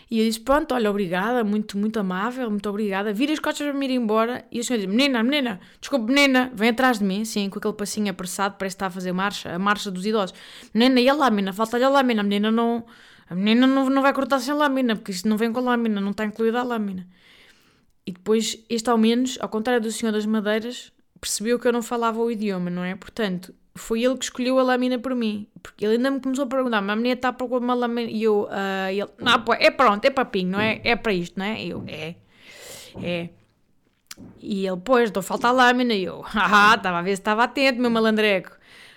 E 0.09 0.21
eu 0.21 0.25
disse: 0.25 0.41
Pronto, 0.41 0.73
olha, 0.75 0.89
obrigada, 0.89 1.43
muito, 1.43 1.77
muito 1.77 1.99
amável, 1.99 2.49
muito 2.49 2.69
obrigada. 2.69 3.13
Vira 3.13 3.33
as 3.33 3.41
costas 3.41 3.67
para 3.67 3.77
me 3.77 3.87
ir 3.87 3.93
embora. 3.93 4.45
E 4.53 4.61
a 4.61 4.63
senhora 4.63 4.87
diz: 4.87 4.95
Menina, 4.95 5.23
menina, 5.23 5.61
desculpe, 5.81 6.07
menina, 6.13 6.53
vem 6.55 6.71
atrás 6.71 6.99
de 7.01 7.05
mim, 7.05 7.25
sim, 7.25 7.51
com 7.51 7.59
aquele 7.59 7.75
passinho 7.75 8.11
apressado, 8.11 8.57
parece 8.57 8.77
que 8.77 8.79
está 8.79 8.87
a 8.87 8.91
fazer 8.91 9.13
marcha, 9.13 9.53
a 9.53 9.59
marcha 9.59 9.91
dos 9.91 10.07
idosos. 10.07 10.35
Menina, 10.73 11.01
e 11.01 11.09
a 11.09 11.15
lâmina, 11.15 11.53
falta-lhe 11.53 11.85
a 11.85 11.89
lâmina, 11.89 12.21
a 12.21 12.25
menina 12.25 12.51
não. 12.51 12.85
A 13.29 13.35
menina 13.35 13.67
não, 13.67 13.91
não 13.91 14.03
vai 14.03 14.13
cortar 14.13 14.39
sem 14.39 14.55
lâmina, 14.55 14.95
porque 14.95 15.11
isto 15.11 15.29
não 15.29 15.37
vem 15.37 15.53
com 15.53 15.59
lâmina, 15.61 16.01
não 16.01 16.13
está 16.13 16.25
incluída 16.25 16.61
a 16.61 16.63
lâmina. 16.63 17.09
E 18.07 18.13
depois, 18.13 18.65
este 18.71 18.89
ao 18.89 18.97
menos, 18.97 19.37
ao 19.41 19.49
contrário 19.49 19.83
do 19.83 19.91
Senhor 19.91 20.13
das 20.13 20.25
Madeiras, 20.25 20.93
percebeu 21.21 21.59
que 21.59 21.67
eu 21.67 21.73
não 21.73 21.83
falava 21.83 22.21
o 22.21 22.31
idioma, 22.31 22.71
não 22.71 22.85
é? 22.85 22.95
Portanto, 22.95 23.53
foi 23.75 24.05
ele 24.05 24.17
que 24.17 24.25
escolheu 24.25 24.59
a 24.59 24.63
lâmina 24.63 24.99
por 24.99 25.15
mim. 25.15 25.49
Porque 25.63 25.85
ele 25.85 25.97
ainda 25.97 26.11
me 26.11 26.21
começou 26.21 26.45
a 26.45 26.49
perguntar, 26.49 26.81
mas 26.81 26.93
a 26.93 26.97
menina 26.97 27.15
está 27.15 27.33
para 27.33 27.47
uma 27.47 27.75
lâmina. 27.75 28.09
E 28.11 28.23
eu, 28.23 28.43
uh, 28.45 28.91
ele, 28.91 29.09
não, 29.19 29.43
pô, 29.43 29.55
é 29.55 29.71
pronto, 29.71 30.05
é 30.05 30.11
papinho, 30.11 30.51
não 30.51 30.61
é? 30.61 30.81
É 30.85 30.95
para 30.95 31.13
isto, 31.13 31.39
não 31.39 31.47
é? 31.47 31.63
E 31.63 31.71
eu, 31.71 31.85
é. 31.89 32.15
É. 33.03 33.29
E 34.41 34.67
ele, 34.67 34.81
pois, 34.83 35.09
estou 35.11 35.21
a 35.21 35.25
faltar 35.25 35.53
lâmina. 35.53 35.93
E 35.93 36.05
eu, 36.05 36.25
ah, 36.33 36.75
estava 36.77 36.99
a 36.99 37.03
ver 37.03 37.17
se 37.17 37.21
estava 37.21 37.45
atento, 37.45 37.81
meu 37.81 37.91
malandreco. 37.91 38.53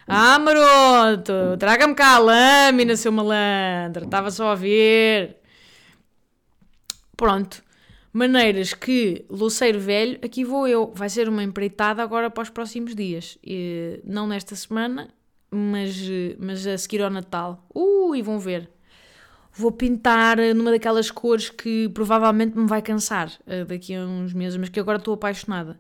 Ah, 0.07 0.39
maroto, 0.39 1.57
traga-me 1.59 1.93
cá 1.93 2.15
a 2.15 2.19
lâmina, 2.19 2.95
seu 2.95 3.11
malandro. 3.11 4.05
Estava 4.05 4.31
só 4.31 4.51
a 4.51 4.55
ver. 4.55 5.37
Pronto. 7.15 7.61
Maneiras 8.11 8.73
que, 8.73 9.25
Luceiro 9.29 9.79
Velho, 9.79 10.19
aqui 10.23 10.43
vou 10.43 10.67
eu. 10.67 10.91
Vai 10.95 11.09
ser 11.09 11.29
uma 11.29 11.43
empreitada 11.43 12.01
agora 12.01 12.29
para 12.29 12.43
os 12.43 12.49
próximos 12.49 12.95
dias. 12.95 13.37
E, 13.43 13.99
não 14.03 14.27
nesta 14.27 14.55
semana, 14.55 15.09
mas, 15.51 15.95
mas 16.39 16.65
a 16.65 16.77
seguir 16.77 17.01
ao 17.01 17.09
Natal. 17.09 17.65
Ui, 17.73 18.21
vão 18.21 18.39
ver. 18.39 18.69
Vou 19.51 19.71
pintar 19.71 20.37
numa 20.55 20.71
daquelas 20.71 21.11
cores 21.11 21.49
que 21.49 21.89
provavelmente 21.89 22.57
me 22.57 22.67
vai 22.67 22.81
cansar 22.81 23.29
uh, 23.41 23.65
daqui 23.65 23.93
a 23.93 24.01
uns 24.01 24.33
meses, 24.33 24.57
mas 24.57 24.69
que 24.69 24.79
agora 24.79 24.97
estou 24.97 25.13
apaixonada. 25.13 25.79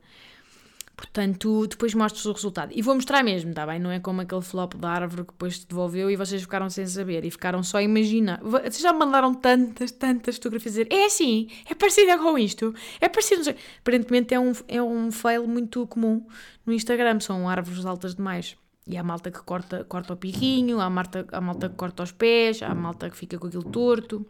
Portanto, 0.99 1.65
depois 1.65 1.93
mostro-vos 1.93 2.25
o 2.25 2.33
resultado. 2.33 2.73
E 2.75 2.81
vou 2.81 2.93
mostrar 2.93 3.23
mesmo, 3.23 3.53
tá 3.53 3.65
bem? 3.65 3.79
Não 3.79 3.89
é 3.89 4.01
como 4.01 4.19
aquele 4.19 4.41
flop 4.41 4.73
da 4.73 4.89
árvore 4.89 5.23
que 5.23 5.31
depois 5.31 5.59
se 5.59 5.65
devolveu 5.65 6.11
e 6.11 6.17
vocês 6.17 6.41
ficaram 6.41 6.69
sem 6.69 6.85
saber 6.85 7.23
e 7.23 7.31
ficaram 7.31 7.63
só 7.63 7.77
a 7.77 7.81
imaginar. 7.81 8.41
Vocês 8.43 8.81
já 8.81 8.91
me 8.91 8.99
mandaram 8.99 9.33
tantas, 9.33 9.93
tantas 9.93 10.35
fotografias 10.35 10.73
dizer 10.73 10.87
é 10.91 11.05
assim, 11.05 11.47
é 11.69 11.73
parecida 11.73 12.17
com 12.17 12.37
isto, 12.37 12.75
é 12.99 13.07
parecido. 13.07 13.49
Aparentemente 13.79 14.33
é 14.33 14.39
um, 14.41 14.51
é 14.67 14.83
um 14.83 15.09
fail 15.09 15.47
muito 15.47 15.87
comum 15.87 16.27
no 16.65 16.73
Instagram, 16.73 17.21
são 17.21 17.47
árvores 17.47 17.85
altas 17.85 18.15
demais. 18.15 18.57
E 18.85 18.97
há 18.97 19.03
malta 19.03 19.31
que 19.31 19.41
corta, 19.41 19.85
corta 19.85 20.11
o 20.13 20.17
piquinho, 20.17 20.81
há 20.81 20.89
malta, 20.89 21.25
há 21.31 21.39
malta 21.39 21.69
que 21.69 21.75
corta 21.75 22.03
os 22.03 22.11
pés, 22.11 22.61
há 22.61 22.75
malta 22.75 23.09
que 23.09 23.15
fica 23.15 23.39
com 23.39 23.47
aquilo 23.47 23.63
torto. 23.63 24.25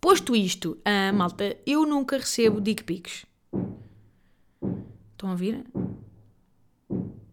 Posto 0.00 0.36
isto, 0.36 0.78
a 0.84 1.12
malta, 1.12 1.56
eu 1.66 1.84
nunca 1.84 2.18
recebo 2.18 2.60
dick 2.60 2.84
pics. 2.84 3.26
Estão 5.20 5.28
a 5.28 5.32
ouvir? 5.32 5.66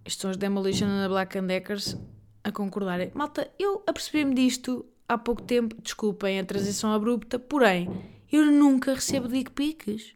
Estes 0.04 0.22
são 0.22 0.30
os 0.30 0.36
Demolition 0.36 0.88
and 0.88 1.04
the 1.04 1.08
Black 1.08 1.38
and 1.38 1.46
Deckers 1.48 1.96
a 2.44 2.52
concordarem. 2.52 3.12
Malta, 3.14 3.50
eu 3.58 3.82
apercebi-me 3.88 4.36
disto 4.36 4.86
há 5.08 5.18
pouco 5.18 5.42
tempo. 5.42 5.74
Desculpem 5.82 6.38
a 6.38 6.44
transição 6.44 6.92
abrupta, 6.92 7.40
porém, 7.40 7.90
eu 8.30 8.46
nunca 8.52 8.94
recebo 8.94 9.30
dick 9.30 9.52
pics. 9.52 10.14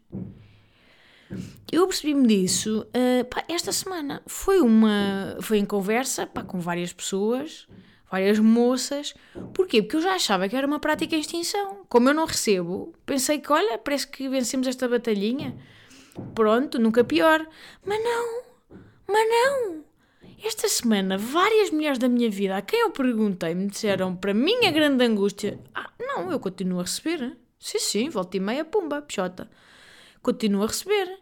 Eu 1.72 1.86
percebi-me 1.86 2.26
disso 2.26 2.86
uh, 2.88 3.24
pá, 3.24 3.42
esta 3.48 3.72
semana. 3.72 4.20
Foi 4.26 4.60
uma. 4.60 5.38
Foi 5.40 5.56
em 5.56 5.64
conversa 5.64 6.26
pá, 6.26 6.44
com 6.44 6.60
várias 6.60 6.92
pessoas, 6.92 7.66
várias 8.10 8.38
moças. 8.38 9.14
Porquê? 9.54 9.80
Porque 9.80 9.96
eu 9.96 10.02
já 10.02 10.12
achava 10.12 10.46
que 10.46 10.54
era 10.54 10.66
uma 10.66 10.78
prática 10.78 11.16
em 11.16 11.20
extinção. 11.20 11.86
Como 11.88 12.10
eu 12.10 12.12
não 12.12 12.26
recebo, 12.26 12.92
pensei 13.06 13.38
que, 13.38 13.50
olha, 13.50 13.78
parece 13.78 14.06
que 14.08 14.28
vencemos 14.28 14.66
esta 14.66 14.86
batalhinha. 14.86 15.56
Pronto, 16.34 16.78
nunca 16.78 17.04
pior. 17.04 17.46
Mas 17.84 18.02
não, 18.02 18.42
mas 19.08 19.28
não. 19.28 19.84
Esta 20.44 20.68
semana, 20.68 21.16
várias 21.16 21.70
mulheres 21.70 21.98
da 21.98 22.08
minha 22.08 22.28
vida 22.28 22.56
a 22.56 22.62
quem 22.62 22.80
eu 22.80 22.90
perguntei 22.90 23.54
me 23.54 23.68
disseram, 23.68 24.16
para 24.16 24.34
minha 24.34 24.72
grande 24.72 25.04
angústia, 25.04 25.60
ah, 25.72 25.88
não, 26.00 26.32
eu 26.32 26.40
continuo 26.40 26.80
a 26.80 26.82
receber. 26.82 27.36
Sim, 27.60 27.78
sim, 27.78 28.08
volta 28.08 28.36
e 28.36 28.40
meia, 28.40 28.64
pumba, 28.64 29.00
pichota. 29.00 29.48
Continuo 30.20 30.64
a 30.64 30.66
receber. 30.66 31.20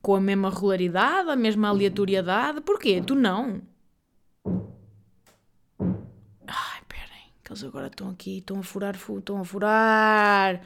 Com 0.00 0.14
a 0.14 0.20
mesma 0.20 0.48
regularidade, 0.50 1.30
a 1.30 1.36
mesma 1.36 1.68
aleatoriedade. 1.68 2.60
Porquê? 2.60 3.02
Tu 3.04 3.16
não. 3.16 3.62
Ai, 6.46 6.80
esperem, 6.80 7.32
que 7.42 7.50
eles 7.50 7.64
agora 7.64 7.88
estão 7.88 8.10
aqui, 8.10 8.38
estão 8.38 8.60
a 8.60 8.62
furar, 8.62 8.94
estão 8.94 9.40
a 9.40 9.44
furar. 9.44 10.60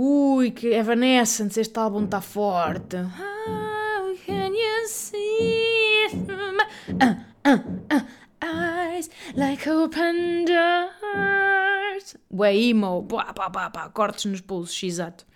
Ui, 0.00 0.52
que 0.52 0.68
Evanescence, 0.74 1.60
este 1.60 1.76
álbum 1.80 2.04
está 2.04 2.20
forte. 2.20 2.98
How 2.98 4.14
can 4.24 4.54
you 4.54 4.86
see 4.86 6.06
uh, 7.00 7.16
uh, 7.44 7.58
uh, 7.90 8.00
eyes 8.40 9.10
like 9.34 9.68
open 9.68 10.44
doors? 10.44 12.16
Ué, 12.30 12.54
emo, 12.70 13.02
pá, 13.08 13.34
pá, 13.34 13.50
pá, 13.50 13.70
pá, 13.70 13.88
cortes 13.88 14.26
nos 14.26 14.40
pulsos, 14.40 14.80
exato. 14.84 15.26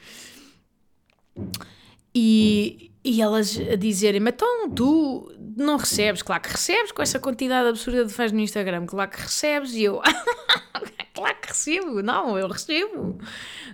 E, 2.15 2.93
e 3.05 3.21
elas 3.21 3.59
a 3.59 3.77
dizerem-me, 3.77 4.31
então 4.31 4.71
tu 4.71 5.33
não 5.57 5.77
recebes? 5.77 6.23
Claro 6.23 6.43
que 6.43 6.51
recebes 6.51 6.93
com 6.93 7.03
essa 7.03 7.19
quantidade 7.19 7.69
absurda 7.69 8.05
de 8.05 8.13
fãs 8.13 8.33
no 8.33 8.41
Instagram, 8.41 8.87
claro 8.87 9.11
que 9.11 9.21
recebes. 9.21 9.75
E 9.75 9.85
eu, 9.85 10.01
claro 11.15 11.37
que 11.41 11.49
recebo, 11.49 12.03
não, 12.03 12.39
eu 12.39 12.49
recebo. 12.49 13.19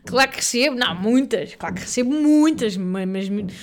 Claro 0.06 0.30
que 0.30 0.36
recebo, 0.36 0.76
não, 0.76 0.94
muitas, 0.94 1.54
claro 1.54 1.74
que 1.74 1.82
recebo 1.82 2.10
muitas, 2.10 2.76
mas, 2.76 3.28
mas 3.28 3.54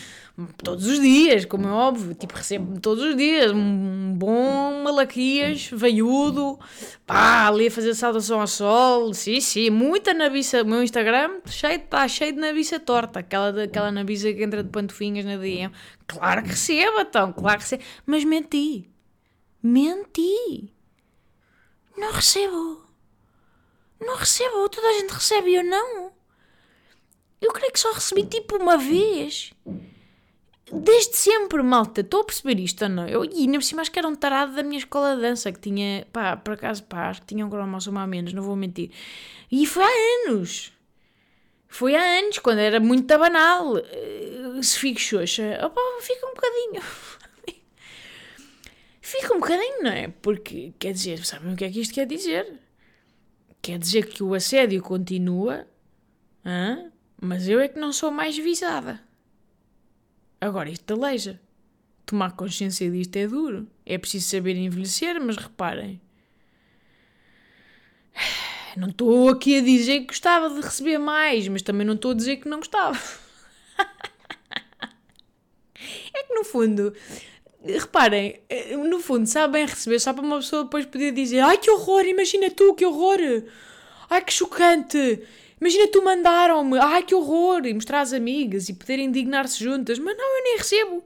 todos 0.64 0.86
os 0.86 1.00
dias, 1.00 1.46
como 1.46 1.68
é 1.68 1.72
óbvio, 1.72 2.14
tipo, 2.14 2.36
recebo 2.36 2.80
todos 2.80 3.04
os 3.04 3.16
dias. 3.16 3.52
Um 3.52 4.14
bom 4.16 4.84
malaquias, 4.84 5.70
veiudo, 5.72 6.60
pá, 7.06 7.48
ali 7.48 7.68
a 7.68 7.72
fazer 7.72 7.94
saudação 7.96 8.42
ao 8.42 8.48
sol, 8.48 9.14
sim, 9.14 9.40
sim, 9.40 9.70
muita 9.70 10.14
nabiça, 10.14 10.62
o 10.62 10.66
meu 10.66 10.84
Instagram 10.84 11.40
cheio, 11.46 11.76
está 11.76 12.08
cheio 12.08 12.34
de 12.34 12.40
nabiça 12.40 12.80
torta, 12.80 13.20
aquela, 13.20 13.64
aquela 13.64 13.92
nabiça 13.92 14.32
que 14.34 14.44
entra 14.44 14.64
de 14.64 14.70
pantofinhas 14.70 15.26
na 15.26 15.38
DM, 15.38 15.74
claro 16.08 16.44
que 16.44 16.50
recebo, 16.50 17.00
então, 17.00 17.32
claro 17.34 17.58
que 17.58 17.64
recebo, 17.64 17.84
mas 18.06 18.24
menti, 18.24 18.90
menti, 19.64 20.74
não 21.98 22.12
recebo, 22.12 22.84
não 24.00 24.16
recebo, 24.16 24.70
toda 24.70 24.88
a 24.88 24.94
gente 24.94 25.12
recebe 25.12 25.56
eu 25.56 25.64
não. 25.64 26.12
Eu 27.42 27.52
creio 27.52 27.72
que 27.72 27.80
só 27.80 27.92
recebi 27.92 28.26
tipo 28.26 28.56
uma 28.56 28.78
vez. 28.78 29.54
Desde 30.72 31.16
sempre, 31.16 31.62
malta. 31.62 32.02
Estou 32.02 32.22
a 32.22 32.24
perceber 32.24 32.60
isto 32.60 32.84
ou 32.84 32.90
não? 32.90 33.08
Eu, 33.08 33.24
e 33.24 33.42
ainda 33.42 33.60
por 33.60 33.64
cima 33.64 33.82
acho 33.82 33.92
que 33.92 34.00
era 34.00 34.08
um 34.08 34.16
tarado 34.16 34.56
da 34.56 34.64
minha 34.64 34.80
escola 34.80 35.16
de 35.16 35.22
dança 35.22 35.52
que 35.52 35.60
tinha, 35.60 36.08
pá, 36.12 36.36
por 36.36 36.56
acaso, 36.56 36.84
pá, 36.84 37.10
acho 37.10 37.22
que 37.22 37.28
tinha 37.28 37.46
um 37.46 37.50
cromossomo 37.50 38.00
a 38.00 38.08
menos, 38.08 38.34
não 38.34 38.42
vou 38.42 38.56
mentir. 38.56 38.90
E 39.52 39.66
foi 39.68 39.84
há 39.84 40.30
anos. 40.30 40.74
Foi 41.68 41.96
há 41.96 42.02
anos, 42.20 42.40
quando 42.40 42.60
era 42.60 42.80
muito 42.80 43.08
banal. 43.18 43.78
Eh, 43.78 44.60
se 44.62 44.80
fico 44.80 45.00
xoxa, 45.00 45.60
opa, 45.64 45.82
fica 46.02 46.26
um 46.26 46.34
bocadinho. 46.34 46.82
fica 49.02 49.34
um 49.36 49.40
bocadinho, 49.40 49.84
não 49.84 49.92
é? 49.92 50.08
Porque, 50.22 50.74
quer 50.80 50.94
dizer, 50.94 51.24
sabem 51.26 51.54
o 51.54 51.56
que 51.56 51.66
é 51.66 51.70
que 51.70 51.82
isto 51.82 51.94
quer 51.94 52.08
dizer? 52.08 52.60
Quer 53.62 53.78
dizer 53.78 54.08
que 54.08 54.24
o 54.24 54.34
assédio 54.34 54.82
continua? 54.82 55.68
Mas 57.22 57.48
eu 57.48 57.60
é 57.60 57.68
que 57.68 57.80
não 57.80 57.92
sou 57.94 58.10
mais 58.10 58.38
visada. 58.38 59.05
Agora, 60.46 60.70
isto 60.70 60.94
aleija. 60.94 61.42
Tomar 62.06 62.34
consciência 62.34 62.88
disto 62.92 63.16
é 63.16 63.28
duro. 63.28 63.68
É 63.84 63.98
preciso 63.98 64.30
saber 64.30 64.56
envelhecer, 64.56 65.20
mas 65.20 65.38
reparem. 65.38 66.00
Não 68.78 68.90
estou 68.90 69.30
aqui 69.30 69.58
a 69.58 69.62
dizer 69.62 70.02
que 70.02 70.08
gostava 70.08 70.48
de 70.52 70.62
receber 70.62 71.00
mais, 71.00 71.48
mas 71.48 71.64
também 71.64 71.88
não 71.88 71.94
estou 71.96 72.12
a 72.12 72.14
dizer 72.14 72.38
que 72.38 72.50
não 72.50 72.58
gostava. 72.58 73.00
É 76.14 76.24
que 76.24 76.34
no 76.34 76.46
fundo, 76.46 76.94
reparem, 77.64 78.42
no 78.90 79.00
fundo, 79.02 79.28
sabem 79.28 79.66
receber 79.66 80.00
só 80.00 80.14
para 80.14 80.24
uma 80.24 80.38
pessoa 80.38 80.64
depois 80.64 80.86
poder 80.86 81.12
dizer: 81.12 81.42
Ai 81.42 81.58
que 81.58 81.70
horror, 81.70 82.06
imagina 82.06 82.50
tu, 82.50 82.74
que 82.74 82.86
horror! 82.86 83.20
Ai 84.10 84.24
que 84.24 84.32
chocante! 84.32 85.22
Imagina 85.60 85.88
tu 85.88 86.04
mandaram-me, 86.04 86.78
ai 86.80 87.04
que 87.04 87.16
horror, 87.16 87.66
e 87.66 87.74
mostrar 87.74 88.02
às 88.02 88.14
amigas 88.14 88.68
e 88.70 88.74
poderem 88.74 89.06
indignar-se 89.06 89.64
juntas, 89.64 89.98
mas 90.00 90.18
não, 90.18 90.38
eu 90.38 90.44
nem 90.44 90.58
recebo 90.58 91.04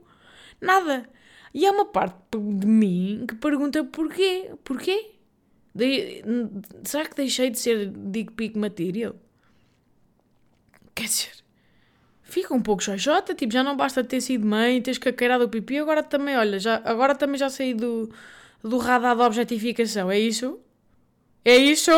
nada. 0.59 1.07
E 1.53 1.65
há 1.65 1.71
uma 1.71 1.85
parte 1.85 2.15
de 2.37 2.67
mim 2.67 3.25
que 3.27 3.35
pergunta 3.35 3.83
porquê? 3.83 4.51
Porquê? 4.63 5.11
De... 5.73 6.23
Será 6.83 7.05
que 7.05 7.15
deixei 7.15 7.49
de 7.49 7.59
ser 7.59 7.87
dick 7.89 8.33
pic 8.33 8.55
material? 8.55 9.15
Quer 10.95 11.05
dizer, 11.05 11.31
fica 12.23 12.53
um 12.53 12.61
pouco 12.61 12.83
xoxota, 12.83 13.33
tipo, 13.33 13.53
já 13.53 13.63
não 13.63 13.75
basta 13.75 14.03
ter 14.03 14.21
sido 14.21 14.45
mãe, 14.45 14.81
teres 14.81 14.97
caqueirado 14.97 15.45
o 15.45 15.49
pipi, 15.49 15.77
agora 15.77 16.03
também, 16.03 16.37
olha, 16.37 16.59
já, 16.59 16.81
agora 16.85 17.15
também 17.15 17.37
já 17.37 17.49
saí 17.49 17.73
do, 17.73 18.09
do 18.63 18.77
radar 18.77 19.15
da 19.15 19.25
objetificação, 19.25 20.11
é 20.11 20.19
isso? 20.19 20.59
É 21.43 21.55
isso? 21.55 21.91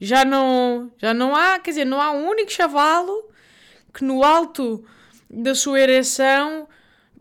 Já 0.00 0.24
não, 0.24 0.90
já 0.98 1.14
não 1.14 1.34
há, 1.34 1.58
quer 1.58 1.70
dizer, 1.70 1.84
não 1.84 2.00
há 2.00 2.10
um 2.10 2.28
único 2.28 2.52
chavalo 2.52 3.30
que 3.92 4.04
no 4.04 4.22
alto 4.22 4.84
da 5.28 5.54
sua 5.54 5.80
ereção, 5.80 6.68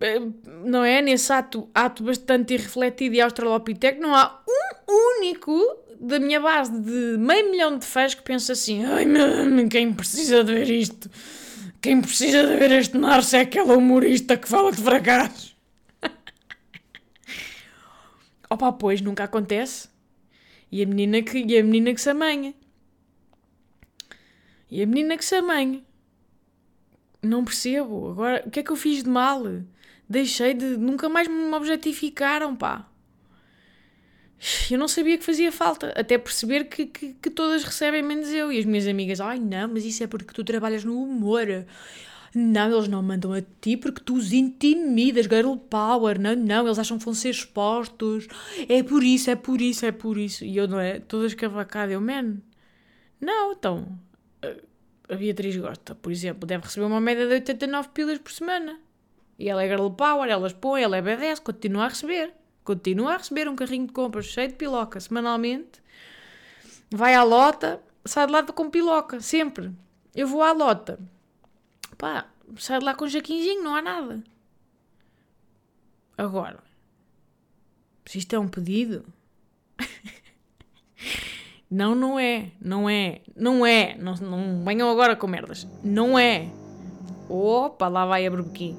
eh, 0.01 0.19
não 0.63 0.83
é? 0.83 1.01
Nesse 1.01 1.31
ato, 1.31 1.69
ato 1.73 2.03
bastante 2.03 2.53
irrefletido 2.53 3.15
e 3.15 3.21
australopiteco, 3.21 4.01
não 4.01 4.13
há 4.13 4.41
um 4.87 5.17
único 5.17 5.85
da 5.99 6.19
minha 6.19 6.39
base 6.39 6.77
de 6.79 7.17
meio 7.17 7.49
milhão 7.51 7.77
de 7.77 7.85
fãs 7.85 8.13
que 8.13 8.21
pensa 8.21 8.51
assim: 8.51 8.83
ai 8.83 9.05
meu, 9.05 9.67
quem 9.69 9.93
precisa 9.93 10.43
de 10.43 10.53
ver 10.53 10.69
isto? 10.69 11.09
Quem 11.81 12.01
precisa 12.01 12.45
de 12.45 12.57
ver 12.57 12.71
este 12.71 12.97
Narce 12.97 13.37
é 13.37 13.41
aquela 13.41 13.77
humorista 13.77 14.35
que 14.35 14.47
fala 14.47 14.71
de 14.71 14.81
fracassos. 14.81 15.55
Opa, 18.49 18.73
pois, 18.73 19.01
nunca 19.01 19.25
acontece. 19.25 19.87
E 20.71 20.81
a 20.81 20.85
menina 20.87 21.21
que, 21.21 21.37
e 21.37 21.57
a 21.59 21.63
menina 21.63 21.93
que 21.93 22.01
se 22.01 22.09
amanha. 22.09 22.55
E 24.75 24.83
a 24.83 24.85
menina 24.85 25.15
que 25.15 25.23
se 25.23 25.33
amanha. 25.35 25.81
Não 27.21 27.45
percebo. 27.45 28.09
Agora, 28.09 28.43
o 28.45 28.51
que 28.51 28.59
é 28.59 28.63
que 28.63 28.71
eu 28.71 28.75
fiz 28.75 29.03
de 29.03 29.09
mal? 29.09 29.41
Deixei 30.09 30.53
de. 30.53 30.75
Nunca 30.75 31.07
mais 31.07 31.29
me 31.29 31.53
objetificaram, 31.53 32.53
pá. 32.53 32.85
Eu 34.69 34.77
não 34.77 34.89
sabia 34.89 35.17
que 35.17 35.23
fazia 35.23 35.49
falta, 35.49 35.93
até 35.95 36.17
perceber 36.17 36.65
que, 36.65 36.87
que, 36.87 37.13
que, 37.13 37.29
todas 37.29 37.63
recebem 37.63 38.03
menos 38.03 38.27
eu. 38.27 38.51
E 38.51 38.59
as 38.59 38.65
minhas 38.65 38.85
amigas, 38.85 39.21
ai 39.21 39.39
não, 39.39 39.69
mas 39.69 39.85
isso 39.85 40.03
é 40.03 40.07
porque 40.07 40.33
tu 40.33 40.43
trabalhas 40.43 40.83
no 40.83 41.01
humor. 41.01 41.47
Não, 42.35 42.69
eles 42.69 42.89
não 42.89 43.01
mandam 43.01 43.31
a 43.31 43.41
ti 43.61 43.77
porque 43.77 44.01
tu 44.03 44.15
os 44.15 44.33
intimidas, 44.33 45.25
girl 45.25 45.55
power. 45.55 46.19
Não, 46.19 46.35
não, 46.35 46.65
eles 46.65 46.77
acham 46.77 46.99
que 46.99 47.05
vão 47.05 47.13
ser 47.13 47.29
expostos. 47.29 48.27
É 48.67 48.83
por 48.83 49.05
isso, 49.05 49.31
é 49.31 49.37
por 49.37 49.61
isso, 49.61 49.85
é 49.85 49.93
por 49.93 50.17
isso. 50.17 50.43
E 50.43 50.57
eu 50.57 50.67
não 50.67 50.81
é, 50.81 50.99
toda 50.99 51.27
escavacada, 51.27 51.93
eu, 51.93 52.01
man. 52.01 52.39
Não, 53.21 53.53
então. 53.53 54.05
A 55.07 55.15
Beatriz 55.15 55.55
gosta, 55.57 55.93
por 55.93 56.11
exemplo, 56.11 56.47
deve 56.47 56.63
receber 56.63 56.85
uma 56.85 56.99
média 56.99 57.27
de 57.27 57.33
89 57.33 57.89
pilas 57.89 58.17
por 58.17 58.31
semana. 58.31 58.79
E 59.37 59.49
ela 59.49 59.63
é 59.63 59.67
girl 59.67 59.89
power, 59.89 60.29
elas 60.29 60.53
põem, 60.53 60.83
ela 60.83 60.97
é 60.97 61.01
BDS, 61.01 61.39
continua 61.39 61.85
a 61.85 61.87
receber. 61.89 62.33
Continua 62.63 63.13
a 63.13 63.17
receber 63.17 63.47
um 63.47 63.55
carrinho 63.55 63.85
de 63.85 63.93
compras 63.93 64.25
cheio 64.25 64.47
de 64.47 64.55
piloca 64.55 64.99
semanalmente. 64.99 65.83
Vai 66.89 67.13
à 67.13 67.23
lota, 67.23 67.81
sai 68.03 68.25
de 68.25 68.31
lá 68.31 68.43
com 68.43 68.69
piloca, 68.69 69.19
sempre. 69.19 69.71
Eu 70.15 70.27
vou 70.27 70.41
à 70.41 70.51
lota. 70.51 70.99
Pá, 71.97 72.27
sai 72.57 72.79
de 72.79 72.85
lá 72.85 72.95
com 72.95 73.07
jaquinzinho, 73.07 73.63
não 73.63 73.75
há 73.75 73.81
nada. 73.81 74.23
Agora, 76.17 76.63
se 78.05 78.17
isto 78.19 78.35
é 78.35 78.39
um 78.39 78.47
pedido. 78.47 79.05
não, 81.75 81.93
não 81.93 82.17
é. 82.17 82.51
Não 82.61 82.89
é. 82.89 83.19
Não 83.35 83.65
é. 83.65 83.97
Não, 83.97 84.13
não 84.15 84.63
venham 84.63 84.89
agora 84.89 85.13
com 85.13 85.27
merdas. 85.27 85.67
Não 85.83 86.17
é. 86.17 86.47
Opa, 87.27 87.89
lá 87.89 88.05
vai 88.05 88.25
a 88.25 88.31
berbequim. 88.31 88.77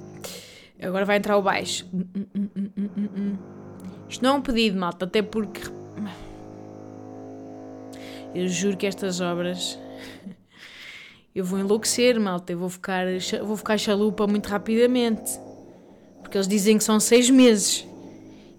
Agora 0.80 1.04
vai 1.04 1.18
entrar 1.18 1.36
o 1.36 1.42
baixo. 1.42 1.86
Hum, 1.92 2.06
hum, 2.16 2.48
hum, 2.56 3.36
isto 4.08 4.22
não 4.22 4.30
é 4.30 4.38
um 4.38 4.40
pedido, 4.40 4.78
malta, 4.78 5.04
até 5.04 5.20
porque. 5.20 5.60
Eu 8.34 8.48
juro 8.48 8.78
que 8.78 8.86
estas 8.86 9.20
obras. 9.20 9.78
Eu 11.34 11.44
vou 11.44 11.58
enlouquecer, 11.58 12.18
malta. 12.18 12.52
Eu 12.52 12.58
vou 12.58 12.70
ficar, 12.70 13.04
vou 13.44 13.58
ficar 13.58 13.76
chalupa 13.76 14.26
muito 14.26 14.46
rapidamente. 14.46 15.38
Porque 16.22 16.38
eles 16.38 16.48
dizem 16.48 16.78
que 16.78 16.84
são 16.84 16.98
seis 16.98 17.28
meses. 17.28 17.86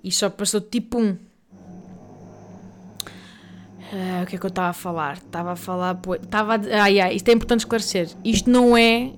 E 0.03 0.11
só 0.11 0.29
passou 0.29 0.61
tipo 0.61 0.99
um. 0.99 1.17
Ah, 3.93 4.23
o 4.23 4.25
que 4.25 4.35
é 4.35 4.39
que 4.39 4.45
eu 4.45 4.49
estava 4.49 4.69
a 4.69 4.73
falar? 4.73 5.17
Estava 5.17 5.51
a 5.51 5.55
falar. 5.55 5.99
Estava 6.21 6.55
a... 6.55 6.83
Ai, 6.83 6.99
ai, 6.99 7.15
isto 7.15 7.29
é 7.29 7.33
importante 7.33 7.61
esclarecer. 7.61 8.09
Isto 8.23 8.49
não 8.49 8.75
é. 8.75 9.13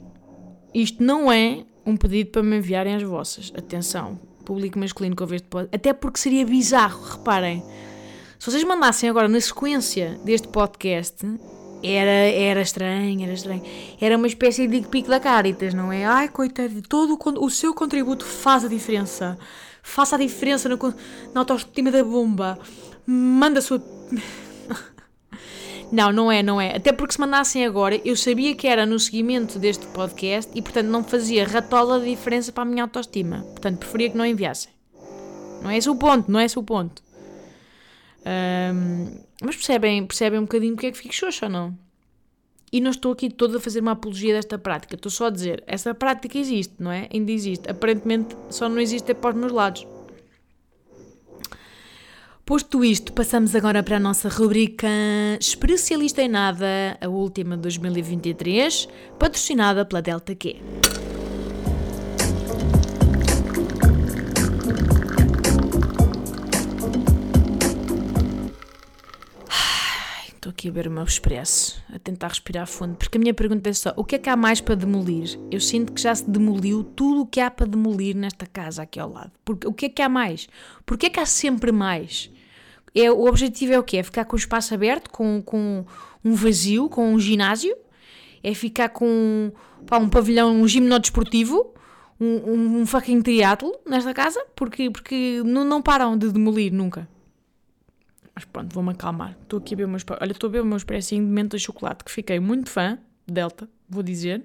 Isto 0.73 1.03
não 1.03 1.32
é 1.32 1.63
um 1.86 1.97
pedido 1.97 2.32
para 2.32 2.43
me 2.43 2.58
enviarem 2.58 2.95
as 2.95 3.03
vossas. 3.03 3.51
Atenção 3.58 4.29
público 4.49 4.79
masculino 4.79 5.15
que 5.15 5.21
ouve 5.21 5.36
este 5.36 5.47
podcast. 5.47 5.75
Até 5.75 5.93
porque 5.93 6.19
seria 6.19 6.43
bizarro, 6.43 6.99
reparem. 7.03 7.63
Se 8.39 8.49
vocês 8.49 8.63
mandassem 8.63 9.08
agora 9.08 9.27
na 9.27 9.39
sequência 9.39 10.19
deste 10.25 10.47
podcast, 10.47 11.23
era, 11.84 12.10
era 12.10 12.62
estranho, 12.62 13.21
era 13.21 13.34
estranho. 13.34 13.62
Era 14.01 14.17
uma 14.17 14.25
espécie 14.25 14.67
de 14.67 14.82
pico 14.88 15.08
da 15.08 15.19
Caritas, 15.19 15.75
não 15.75 15.91
é? 15.91 16.03
Ai, 16.03 16.29
coitado, 16.29 16.82
todo 16.82 17.13
o, 17.13 17.45
o 17.45 17.49
seu 17.51 17.75
contributo 17.75 18.25
faz 18.25 18.65
a 18.65 18.67
diferença. 18.67 19.38
Faça 19.84 20.15
a 20.15 20.19
diferença 20.19 20.67
na 20.67 21.41
autoestima 21.41 21.91
da 21.91 22.03
bomba. 22.03 22.58
Manda 23.05 23.60
a 23.60 23.62
sua. 23.62 23.79
Não, 25.92 26.12
não 26.12 26.32
é, 26.32 26.44
não 26.44 26.62
é. 26.62 26.76
Até 26.76 26.92
porque 26.92 27.13
se 27.13 27.20
mandassem 27.20 27.65
agora, 27.65 28.00
eu 28.06 28.15
sabia 28.15 28.56
que 28.56 28.68
era 28.68 28.86
no 28.86 29.00
seguimento 29.00 29.58
deste 29.58 29.88
podcast 29.88 30.52
e, 30.54 30.62
portanto, 30.62 30.88
não 30.88 31.04
fazia 31.04 31.48
ratola 31.48 32.00
de 32.00 32.10
diferença 32.10 32.52
para 32.52 32.63
a 32.63 32.65
minha 32.65 32.84
autoestima. 32.84 33.42
Portanto, 33.42 33.80
preferia 33.80 34.10
que 34.12 34.18
não 34.18 34.26
enviassem. 34.26 34.72
Não 35.63 35.70
é 35.70 35.78
esse 35.78 35.89
o 35.89 35.96
ponto, 35.96 36.32
não 36.32 36.39
é 36.39 36.46
esse 36.46 36.58
o 36.58 36.63
ponto. 36.63 37.02
Um, 38.26 39.20
mas 39.42 39.56
percebem, 39.56 40.06
percebem 40.06 40.39
um 40.39 40.44
bocadinho 40.44 40.74
porque 40.76 40.88
é 40.88 40.92
que 40.92 40.98
fico 40.98 41.13
xoxa 41.13 41.46
ou 41.46 41.52
não? 41.52 41.78
E 42.72 42.80
não 42.80 42.92
estou 42.92 43.12
aqui 43.12 43.30
toda 43.32 43.58
a 43.58 43.60
fazer 43.60 43.80
uma 43.80 43.94
apologia 43.94 44.34
desta 44.36 44.58
prática. 44.58 44.96
Estou 44.96 45.12
só 45.12 45.28
a 45.28 45.30
dizer, 45.32 45.63
essa 45.65 45.94
prática 45.96 46.38
existe, 46.38 46.76
não 46.78 46.92
é? 46.92 47.10
Ainda 47.12 47.32
existe. 47.32 47.70
Aparentemente 47.70 48.36
só 48.50 48.70
não 48.70 48.80
existe 48.80 49.12
é 49.12 49.15
para 49.15 49.32
os 49.32 49.36
meus 49.36 49.52
lados. 49.52 49.88
Posto 52.50 52.84
isto, 52.84 53.14
passamos 53.14 53.54
agora 53.54 53.84
para 53.84 53.98
a 53.98 54.00
nossa 54.00 54.28
rubrica 54.28 54.88
Especialista 55.40 56.24
em 56.24 56.30
Nada, 56.30 56.98
a 57.00 57.08
última 57.08 57.56
de 57.56 57.62
2023, 57.62 58.90
patrocinada 59.20 59.86
pela 59.86 60.02
Delta 60.02 60.34
Q. 60.34 60.56
Estou 70.34 70.50
aqui 70.50 70.70
a 70.70 70.72
ver 70.72 70.88
o 70.88 70.92
meu 70.92 71.04
expresso, 71.04 71.80
a 71.94 72.00
tentar 72.00 72.30
respirar 72.30 72.66
fundo, 72.66 72.96
porque 72.96 73.20
a 73.20 73.22
minha 73.22 73.34
pergunta 73.36 73.70
é 73.70 73.74
só: 73.74 73.94
o 73.96 74.04
que 74.04 74.16
é 74.16 74.18
que 74.18 74.28
há 74.28 74.36
mais 74.36 74.60
para 74.60 74.74
demolir? 74.74 75.40
Eu 75.52 75.62
sinto 75.62 75.94
que 75.94 76.02
já 76.02 76.16
se 76.16 76.28
demoliu 76.28 76.84
tudo 76.84 77.22
o 77.22 77.28
que 77.28 77.40
há 77.40 77.52
para 77.52 77.68
demolir 77.68 78.16
nesta 78.16 78.48
casa 78.48 78.82
aqui 78.82 79.00
ao 79.00 79.12
lado. 79.12 79.32
Porque, 79.46 79.68
o 79.68 79.72
que 79.72 79.86
é 79.86 79.90
que 79.90 80.02
há 80.02 80.10
mais? 80.10 80.50
Porque 80.84 81.06
é 81.06 81.10
que 81.12 81.20
há 81.20 81.28
sempre 81.28 81.72
mais? 81.72 82.32
É, 82.93 83.12
o 83.12 83.25
objetivo 83.25 83.73
é 83.73 83.80
o 83.80 83.84
quê? 83.84 83.97
É 83.97 84.04
ficar 84.04 84.25
com 84.25 84.36
o 84.36 84.39
espaço 84.39 84.73
aberto, 84.73 85.10
com, 85.10 85.41
com 85.41 85.86
um 86.23 86.34
vazio, 86.34 86.89
com 86.89 87.13
um 87.13 87.19
ginásio? 87.19 87.75
É 88.43 88.54
ficar 88.54 88.89
com 88.89 89.52
pá, 89.86 89.97
um 89.97 90.10
pavilhão, 90.10 90.52
um 90.52 90.67
gimnó 90.67 90.97
desportivo? 90.97 91.73
Um, 92.19 92.25
um, 92.25 92.82
um 92.82 92.86
fucking 92.86 93.21
triatlo 93.21 93.73
nesta 93.86 94.13
casa? 94.13 94.43
Porque, 94.56 94.89
porque 94.89 95.41
não, 95.45 95.63
não 95.63 95.82
param 95.82 96.17
de 96.17 96.32
demolir 96.32 96.73
nunca. 96.73 97.08
Mas 98.36 98.45
pronto, 98.45 98.73
vou-me 98.73 98.91
acalmar. 98.91 99.38
Estou 99.41 99.60
aqui 99.60 99.73
a 99.73 99.78
ver 99.78 99.86
o 99.86 99.89
meu... 99.89 99.99
Olha, 100.19 100.32
estou 100.32 100.47
a 100.47 100.52
ver 100.52 100.62
o 100.62 100.65
meu 100.65 100.78
de 100.78 101.21
menta 101.21 101.58
de 101.58 101.63
chocolate, 101.63 102.04
que 102.04 102.12
fiquei 102.12 102.39
muito 102.39 102.69
fã, 102.69 102.97
Delta, 103.28 103.69
vou 103.89 104.02
dizer. 104.02 104.43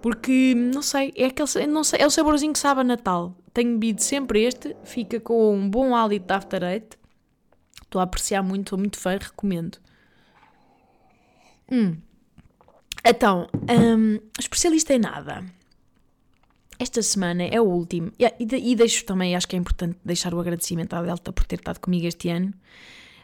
Porque, 0.00 0.54
não 0.54 0.82
sei, 0.82 1.12
é 1.16 1.26
aquele, 1.26 1.66
não 1.66 1.82
sei, 1.82 2.00
é 2.02 2.06
o 2.06 2.10
saborzinho 2.10 2.52
que 2.52 2.58
sabe 2.58 2.82
a 2.82 2.84
Natal. 2.84 3.34
Tenho 3.52 3.72
bebido 3.72 4.02
sempre 4.02 4.44
este, 4.44 4.76
fica 4.84 5.18
com 5.18 5.56
um 5.56 5.68
bom 5.68 5.96
hálito 5.96 6.26
de 6.26 6.32
after 6.34 6.62
eight 6.62 6.98
Estou 7.94 8.00
a 8.00 8.04
apreciar 8.06 8.42
muito, 8.42 8.70
sou 8.70 8.78
muito 8.78 8.98
fã, 8.98 9.16
recomendo. 9.16 9.78
Hum. 11.70 11.96
Então, 13.04 13.48
um, 13.70 14.18
especialista 14.36 14.94
em 14.94 14.98
nada. 14.98 15.44
Esta 16.76 17.00
semana 17.02 17.44
é 17.44 17.60
o 17.60 17.64
último. 17.64 18.10
E, 18.18 18.24
e, 18.24 18.72
e 18.72 18.74
deixo 18.74 19.04
também, 19.04 19.36
acho 19.36 19.46
que 19.46 19.54
é 19.54 19.58
importante 19.60 19.96
deixar 20.04 20.34
o 20.34 20.40
agradecimento 20.40 20.92
à 20.92 21.02
Delta 21.02 21.32
por 21.32 21.44
ter 21.44 21.60
estado 21.60 21.78
comigo 21.78 22.04
este 22.04 22.30
ano 22.30 22.52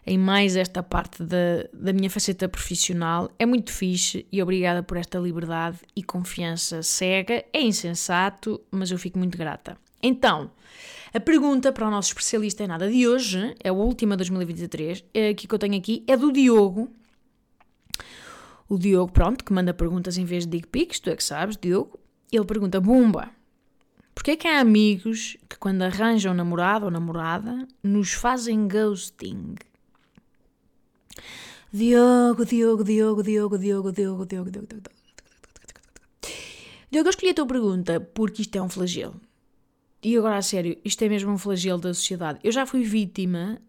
em 0.07 0.17
mais 0.17 0.55
esta 0.55 0.85
parte 0.85 1.25
da, 1.25 1.69
da 1.73 1.93
minha 1.93 2.09
faceta 2.09 2.49
profissional. 2.49 3.29
É 3.41 3.45
muito 3.45 3.73
fixe 3.73 4.25
e 4.31 4.41
obrigada 4.41 4.85
por 4.85 4.97
esta 4.97 5.19
liberdade 5.19 5.79
e 5.97 6.03
confiança 6.05 6.81
cega. 6.85 7.45
É 7.53 7.61
insensato, 7.61 8.61
mas 8.71 8.93
eu 8.93 8.99
fico 8.99 9.19
muito 9.19 9.37
grata. 9.37 9.77
Então, 10.01 10.53
a 11.13 11.19
pergunta 11.19 11.73
para 11.73 11.89
o 11.89 11.91
nosso 11.91 12.09
especialista 12.09 12.63
em 12.63 12.69
nada 12.69 12.89
de 12.89 13.09
hoje, 13.09 13.55
é 13.63 13.69
a 13.69 13.73
última 13.73 14.17
2023, 14.17 15.05
é 15.13 15.35
que 15.35 15.53
eu 15.53 15.59
tenho 15.59 15.77
aqui, 15.77 16.05
é 16.07 16.17
do 16.17 16.31
Diogo. 16.31 16.89
O 18.69 18.79
Diogo, 18.79 19.13
pronto, 19.13 19.45
que 19.45 19.53
manda 19.53 19.75
perguntas 19.75 20.17
em 20.17 20.25
vez 20.25 20.47
de 20.47 20.51
dick 20.51 20.69
pics, 20.69 21.01
tu 21.01 21.11
é 21.11 21.17
que 21.17 21.25
sabes, 21.25 21.57
Diogo. 21.57 21.99
Ele 22.31 22.45
pergunta, 22.45 22.81
Bumba, 22.81 23.29
porquê 24.15 24.33
é 24.33 24.37
que 24.37 24.47
há 24.47 24.61
amigos 24.61 25.37
que 25.49 25.59
quando 25.59 25.83
arranjam 25.83 26.33
namorado 26.33 26.85
ou 26.85 26.91
namorada 26.93 27.67
nos 27.83 28.13
fazem 28.13 28.69
ghosting? 28.69 29.57
Diogo, 31.73 32.45
Diogo, 32.45 32.85
Diogo, 32.85 33.23
Diogo, 33.25 33.59
Diogo, 33.59 33.93
Diogo, 33.93 34.27
Diogo, 34.27 34.51
Diogo, 34.51 34.67
Diogo. 34.69 34.91
Diogo, 36.89 37.07
eu 37.09 37.11
escolhi 37.11 37.31
a 37.31 37.35
tua 37.35 37.47
pergunta 37.47 38.01
porque 38.01 38.43
isto 38.43 38.57
é 38.57 38.63
um 38.63 38.69
flagelo. 38.69 39.21
E 40.03 40.17
agora, 40.17 40.37
a 40.37 40.43
sério, 40.43 40.79
isto 40.85 41.03
é 41.03 41.09
mesmo 41.09 41.31
um 41.31 41.39
flagelo 41.39 41.81
da 41.81 41.93
sociedade. 41.93 42.39
Eu 42.43 42.51
já 42.51 42.65
fui 42.65 42.83
vítima 42.83 43.61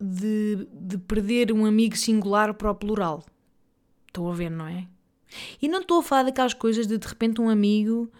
de, 0.00 0.66
de 0.72 0.98
perder 0.98 1.52
um 1.52 1.64
amigo 1.64 1.96
singular 1.96 2.54
para 2.54 2.70
o 2.70 2.74
plural. 2.74 3.24
Estão 4.06 4.28
a 4.28 4.34
ver, 4.34 4.50
não 4.50 4.66
é? 4.66 4.88
E 5.62 5.68
não 5.68 5.80
estou 5.80 6.00
a 6.00 6.02
falar 6.02 6.24
daquelas 6.24 6.54
coisas 6.54 6.86
de 6.86 6.98
de 6.98 7.06
repente 7.06 7.40
um 7.40 7.48
amigo, 7.48 8.10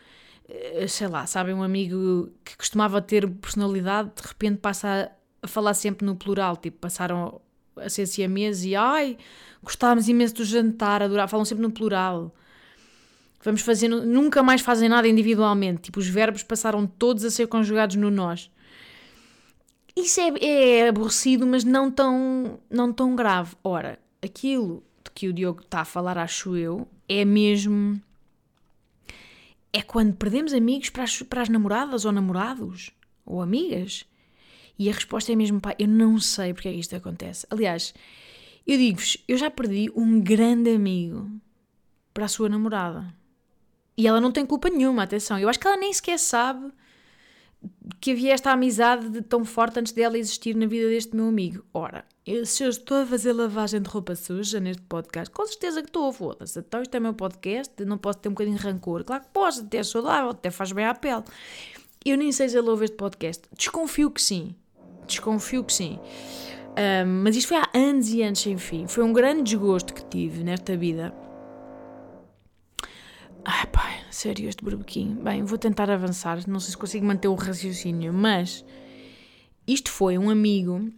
eh, 0.48 0.86
sei 0.86 1.08
lá, 1.08 1.26
sabem, 1.26 1.54
um 1.54 1.62
amigo 1.62 2.30
que 2.44 2.56
costumava 2.56 3.02
ter 3.02 3.28
personalidade, 3.28 4.12
de 4.14 4.28
repente 4.28 4.58
passa 4.58 5.10
a, 5.42 5.48
falar 5.48 5.74
sempre 5.74 6.06
no 6.06 6.14
plural, 6.14 6.56
tipo, 6.56 6.78
passaram 6.78 7.40
a 7.76 7.88
ser 7.88 8.06
siameses 8.06 8.64
e 8.64 8.76
ai, 8.76 9.16
gostávamos 9.62 10.08
imenso 10.08 10.34
do 10.34 10.44
jantar, 10.44 11.02
adorar, 11.02 11.28
falam 11.28 11.44
sempre 11.44 11.62
no 11.62 11.72
plural. 11.72 12.32
Vamos 13.42 13.62
fazer, 13.62 13.88
nunca 13.88 14.42
mais 14.42 14.60
fazem 14.60 14.88
nada 14.88 15.08
individualmente. 15.08 15.82
Tipo, 15.82 15.98
os 15.98 16.08
verbos 16.08 16.42
passaram 16.42 16.86
todos 16.86 17.24
a 17.24 17.30
ser 17.30 17.46
conjugados 17.46 17.96
no 17.96 18.10
nós. 18.10 18.50
Isso 19.96 20.20
é, 20.20 20.44
é 20.44 20.88
aborrecido, 20.88 21.46
mas 21.46 21.64
não 21.64 21.90
tão, 21.90 22.60
não 22.70 22.92
tão 22.92 23.16
grave. 23.16 23.56
Ora, 23.64 23.98
aquilo 24.22 24.82
de 25.04 25.10
que 25.10 25.28
o 25.28 25.32
Diogo 25.32 25.62
está 25.62 25.80
a 25.80 25.84
falar, 25.84 26.18
acho 26.18 26.56
eu, 26.56 26.86
é 27.08 27.24
mesmo. 27.24 28.00
É 29.72 29.82
quando 29.82 30.14
perdemos 30.14 30.52
amigos 30.52 30.90
para 30.90 31.04
as, 31.04 31.22
para 31.22 31.42
as 31.42 31.48
namoradas 31.48 32.04
ou 32.04 32.12
namorados 32.12 32.90
ou 33.24 33.40
amigas. 33.40 34.04
E 34.78 34.88
a 34.88 34.92
resposta 34.92 35.32
é 35.32 35.36
mesmo, 35.36 35.60
pá, 35.60 35.74
eu 35.78 35.88
não 35.88 36.18
sei 36.18 36.52
porque 36.52 36.68
é 36.68 36.72
que 36.72 36.78
isto 36.78 36.96
acontece. 36.96 37.46
Aliás, 37.50 37.94
eu 38.66 38.78
digo-vos, 38.78 39.16
eu 39.28 39.36
já 39.36 39.50
perdi 39.50 39.90
um 39.94 40.20
grande 40.20 40.70
amigo 40.70 41.30
para 42.12 42.24
a 42.24 42.28
sua 42.28 42.48
namorada. 42.48 43.19
E 44.00 44.06
ela 44.06 44.18
não 44.18 44.32
tem 44.32 44.46
culpa 44.46 44.70
nenhuma, 44.70 45.02
atenção. 45.02 45.38
Eu 45.38 45.46
acho 45.46 45.60
que 45.60 45.66
ela 45.66 45.76
nem 45.76 45.92
sequer 45.92 46.18
sabe 46.18 46.72
que 48.00 48.12
havia 48.12 48.32
esta 48.32 48.50
amizade 48.50 49.10
de 49.10 49.20
tão 49.20 49.44
forte 49.44 49.78
antes 49.78 49.92
dela 49.92 50.16
existir 50.16 50.56
na 50.56 50.64
vida 50.64 50.88
deste 50.88 51.14
meu 51.14 51.28
amigo. 51.28 51.62
Ora, 51.74 52.06
eu, 52.26 52.46
se 52.46 52.64
eu 52.64 52.70
estou 52.70 53.02
a 53.02 53.04
fazer 53.04 53.34
lavagem 53.34 53.82
de 53.82 53.90
roupa 53.90 54.14
suja 54.14 54.58
neste 54.58 54.80
podcast, 54.84 55.30
com 55.30 55.44
certeza 55.44 55.82
que 55.82 55.90
estou, 55.90 56.10
foda-se. 56.14 56.58
Então 56.58 56.80
isto 56.80 56.94
é 56.94 56.98
meu 56.98 57.12
podcast, 57.12 57.84
não 57.84 57.98
posso 57.98 58.20
ter 58.20 58.30
um 58.30 58.32
bocadinho 58.32 58.56
de 58.56 58.62
rancor. 58.62 59.04
Claro 59.04 59.22
que 59.22 59.28
posso, 59.34 59.60
até 59.60 59.76
é 59.76 59.82
saudável, 59.82 60.30
até 60.30 60.50
faz 60.50 60.72
bem 60.72 60.86
à 60.86 60.94
pele. 60.94 61.24
Eu 62.02 62.16
nem 62.16 62.32
sei 62.32 62.48
se 62.48 62.56
ele 62.56 62.70
ouve 62.70 62.86
este 62.86 62.96
podcast. 62.96 63.42
Desconfio 63.54 64.10
que 64.10 64.22
sim. 64.22 64.54
Desconfio 65.06 65.62
que 65.62 65.74
sim. 65.74 65.98
Um, 67.04 67.22
mas 67.22 67.36
isto 67.36 67.48
foi 67.48 67.58
há 67.58 67.68
anos 67.74 68.08
e 68.08 68.22
anos 68.22 68.40
sem 68.40 68.56
fim. 68.56 68.86
Foi 68.86 69.04
um 69.04 69.12
grande 69.12 69.42
desgosto 69.42 69.92
que 69.92 70.02
tive 70.06 70.42
nesta 70.42 70.74
vida. 70.74 71.12
Ai 73.44 73.66
pai, 73.66 74.00
sério, 74.10 74.48
este 74.48 74.62
burbequim. 74.62 75.16
Bem, 75.22 75.44
vou 75.44 75.58
tentar 75.58 75.90
avançar. 75.90 76.38
Não 76.46 76.60
sei 76.60 76.72
se 76.72 76.76
consigo 76.76 77.06
manter 77.06 77.28
o 77.28 77.34
raciocínio, 77.34 78.12
mas 78.12 78.64
isto 79.66 79.90
foi 79.90 80.18
um 80.18 80.28
amigo 80.28 80.90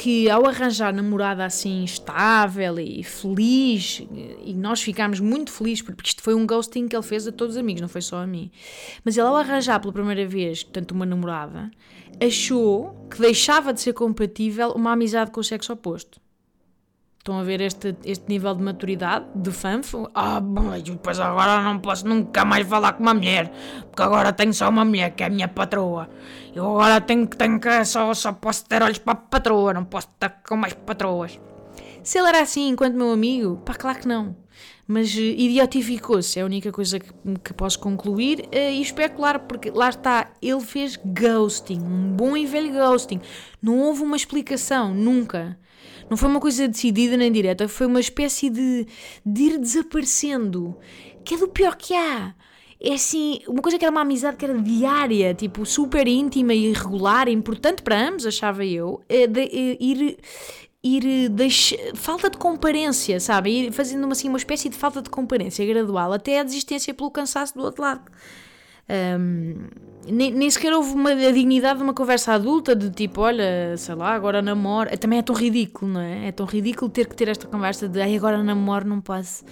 que 0.00 0.30
ao 0.30 0.46
arranjar 0.46 0.94
namorada 0.94 1.44
assim 1.44 1.84
estável 1.84 2.78
e 2.78 3.04
feliz, 3.04 4.02
e 4.42 4.54
nós 4.54 4.80
ficámos 4.80 5.20
muito 5.20 5.52
felizes, 5.52 5.82
porque 5.82 6.08
isto 6.08 6.22
foi 6.22 6.32
um 6.32 6.46
ghosting 6.46 6.88
que 6.88 6.96
ele 6.96 7.02
fez 7.02 7.26
a 7.26 7.32
todos 7.32 7.54
os 7.54 7.60
amigos, 7.60 7.82
não 7.82 7.88
foi 7.88 8.00
só 8.00 8.16
a 8.16 8.26
mim. 8.26 8.50
Mas 9.04 9.18
ele 9.18 9.26
ao 9.26 9.36
arranjar 9.36 9.78
pela 9.78 9.92
primeira 9.92 10.26
vez, 10.26 10.62
portanto, 10.62 10.92
uma 10.92 11.04
namorada, 11.04 11.70
achou 12.18 13.06
que 13.10 13.20
deixava 13.20 13.74
de 13.74 13.82
ser 13.82 13.92
compatível 13.92 14.70
uma 14.70 14.92
amizade 14.92 15.30
com 15.30 15.40
o 15.40 15.44
sexo 15.44 15.74
oposto. 15.74 16.18
Estão 17.20 17.38
a 17.38 17.42
ver 17.42 17.60
este, 17.60 17.94
este 18.02 18.26
nível 18.30 18.54
de 18.54 18.62
maturidade, 18.62 19.26
de 19.34 19.50
fanfo? 19.50 20.08
Ah, 20.14 20.40
depois 20.82 21.20
agora 21.20 21.60
não 21.60 21.78
posso 21.78 22.08
nunca 22.08 22.46
mais 22.46 22.66
falar 22.66 22.94
com 22.94 23.02
uma 23.02 23.12
mulher, 23.12 23.52
porque 23.82 24.02
agora 24.02 24.32
tenho 24.32 24.54
só 24.54 24.70
uma 24.70 24.86
mulher, 24.86 25.10
que 25.10 25.22
é 25.22 25.26
a 25.26 25.28
minha 25.28 25.46
patroa. 25.46 26.08
Eu 26.54 26.64
agora 26.64 26.98
tenho, 26.98 27.26
tenho 27.26 27.60
que, 27.60 27.84
só, 27.84 28.14
só 28.14 28.32
posso 28.32 28.64
ter 28.64 28.82
olhos 28.82 28.96
para 28.96 29.12
a 29.12 29.16
patroa, 29.16 29.74
não 29.74 29.84
posso 29.84 30.08
estar 30.14 30.30
com 30.48 30.56
mais 30.56 30.72
patroas. 30.72 31.38
Se 32.02 32.18
ele 32.18 32.28
era 32.28 32.40
assim 32.40 32.70
enquanto 32.70 32.94
meu 32.94 33.12
amigo, 33.12 33.58
pá, 33.66 33.74
claro 33.74 33.98
que 33.98 34.08
não. 34.08 34.34
Mas 34.88 35.14
uh, 35.14 35.20
idiotificou-se, 35.20 36.38
é 36.38 36.42
a 36.42 36.46
única 36.46 36.72
coisa 36.72 36.98
que, 36.98 37.12
que 37.44 37.52
posso 37.52 37.78
concluir 37.80 38.46
uh, 38.46 38.56
e 38.56 38.80
especular, 38.80 39.40
porque 39.40 39.70
lá 39.70 39.90
está, 39.90 40.30
ele 40.40 40.62
fez 40.62 40.96
ghosting, 40.96 41.82
um 41.82 42.12
bom 42.12 42.34
e 42.34 42.46
velho 42.46 42.72
ghosting. 42.72 43.20
Não 43.60 43.78
houve 43.78 44.02
uma 44.02 44.16
explicação, 44.16 44.94
nunca. 44.94 45.58
Não 46.10 46.16
foi 46.16 46.28
uma 46.28 46.40
coisa 46.40 46.66
decidida 46.66 47.16
nem 47.16 47.30
direta, 47.30 47.68
foi 47.68 47.86
uma 47.86 48.00
espécie 48.00 48.50
de, 48.50 48.86
de 49.24 49.42
ir 49.42 49.58
desaparecendo, 49.58 50.76
que 51.24 51.34
é 51.34 51.38
do 51.38 51.48
pior 51.48 51.76
que 51.76 51.94
há. 51.94 52.34
É 52.82 52.94
assim, 52.94 53.40
uma 53.46 53.62
coisa 53.62 53.78
que 53.78 53.84
era 53.84 53.92
uma 53.92 54.00
amizade 54.00 54.36
que 54.36 54.44
era 54.44 54.58
diária, 54.58 55.32
tipo, 55.34 55.64
super 55.64 56.08
íntima 56.08 56.52
e 56.52 56.72
regular, 56.72 57.28
importante 57.28 57.82
para 57.82 58.08
ambos, 58.08 58.26
achava 58.26 58.64
eu, 58.64 59.00
é 59.08 59.26
de, 59.26 59.40
é 59.40 59.76
ir 59.78 60.18
ir 60.82 61.28
deixar, 61.28 61.76
falta 61.94 62.30
de 62.30 62.38
comparência, 62.38 63.20
sabe? 63.20 63.66
Ir 63.66 63.72
fazendo 63.72 64.10
assim, 64.10 64.28
uma 64.28 64.38
espécie 64.38 64.68
de 64.68 64.76
falta 64.76 65.02
de 65.02 65.10
comparência 65.10 65.64
gradual 65.66 66.12
até 66.12 66.40
a 66.40 66.42
desistência 66.42 66.94
pelo 66.94 67.10
cansaço 67.10 67.54
do 67.54 67.62
outro 67.62 67.82
lado. 67.82 68.02
Um, 68.90 69.68
nem, 70.10 70.32
nem 70.32 70.50
sequer 70.50 70.72
houve 70.72 70.92
uma, 70.92 71.12
a 71.12 71.30
dignidade 71.30 71.78
de 71.78 71.84
uma 71.84 71.94
conversa 71.94 72.32
adulta 72.32 72.74
de 72.74 72.90
tipo, 72.90 73.20
olha, 73.20 73.76
sei 73.76 73.94
lá, 73.94 74.14
agora 74.14 74.42
namoro. 74.42 74.96
Também 74.98 75.18
é 75.18 75.22
tão 75.22 75.34
ridículo, 75.34 75.92
não 75.92 76.00
é? 76.00 76.28
É 76.28 76.32
tão 76.32 76.46
ridículo 76.46 76.90
ter 76.90 77.06
que 77.06 77.14
ter 77.14 77.28
esta 77.28 77.46
conversa 77.46 77.88
de 77.88 78.00
ai, 78.00 78.16
agora 78.16 78.42
namoro, 78.42 78.86
não 78.86 79.00
posso, 79.00 79.44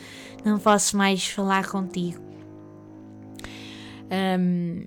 não 0.45 0.59
posso 0.59 0.97
mais 0.97 1.27
falar 1.29 1.69
contigo. 1.69 2.21
Um, 4.11 4.85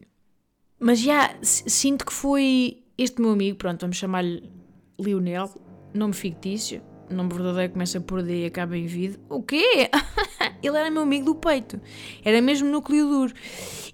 mas 0.79 0.99
já 0.99 1.35
sinto 1.43 2.05
que 2.05 2.11
foi 2.11 2.83
este 2.97 3.21
meu 3.21 3.31
amigo, 3.31 3.57
pronto, 3.57 3.81
vamos 3.81 3.97
chamar-lhe 3.97 4.51
Lionel, 4.99 5.49
nome 5.93 6.13
fictício, 6.13 6.81
nome 7.11 7.33
verdadeiro 7.33 7.73
começa 7.73 7.99
por 7.99 8.21
D 8.21 8.43
e 8.43 8.45
acaba 8.45 8.77
em 8.77 8.85
vida. 8.85 9.19
O 9.29 9.41
quê? 9.41 9.89
Ele 10.61 10.77
era 10.77 10.89
meu 10.89 11.03
amigo 11.03 11.25
do 11.25 11.35
peito, 11.35 11.79
era 12.23 12.41
mesmo 12.41 12.69
núcleo 12.69 13.07
duro. 13.07 13.33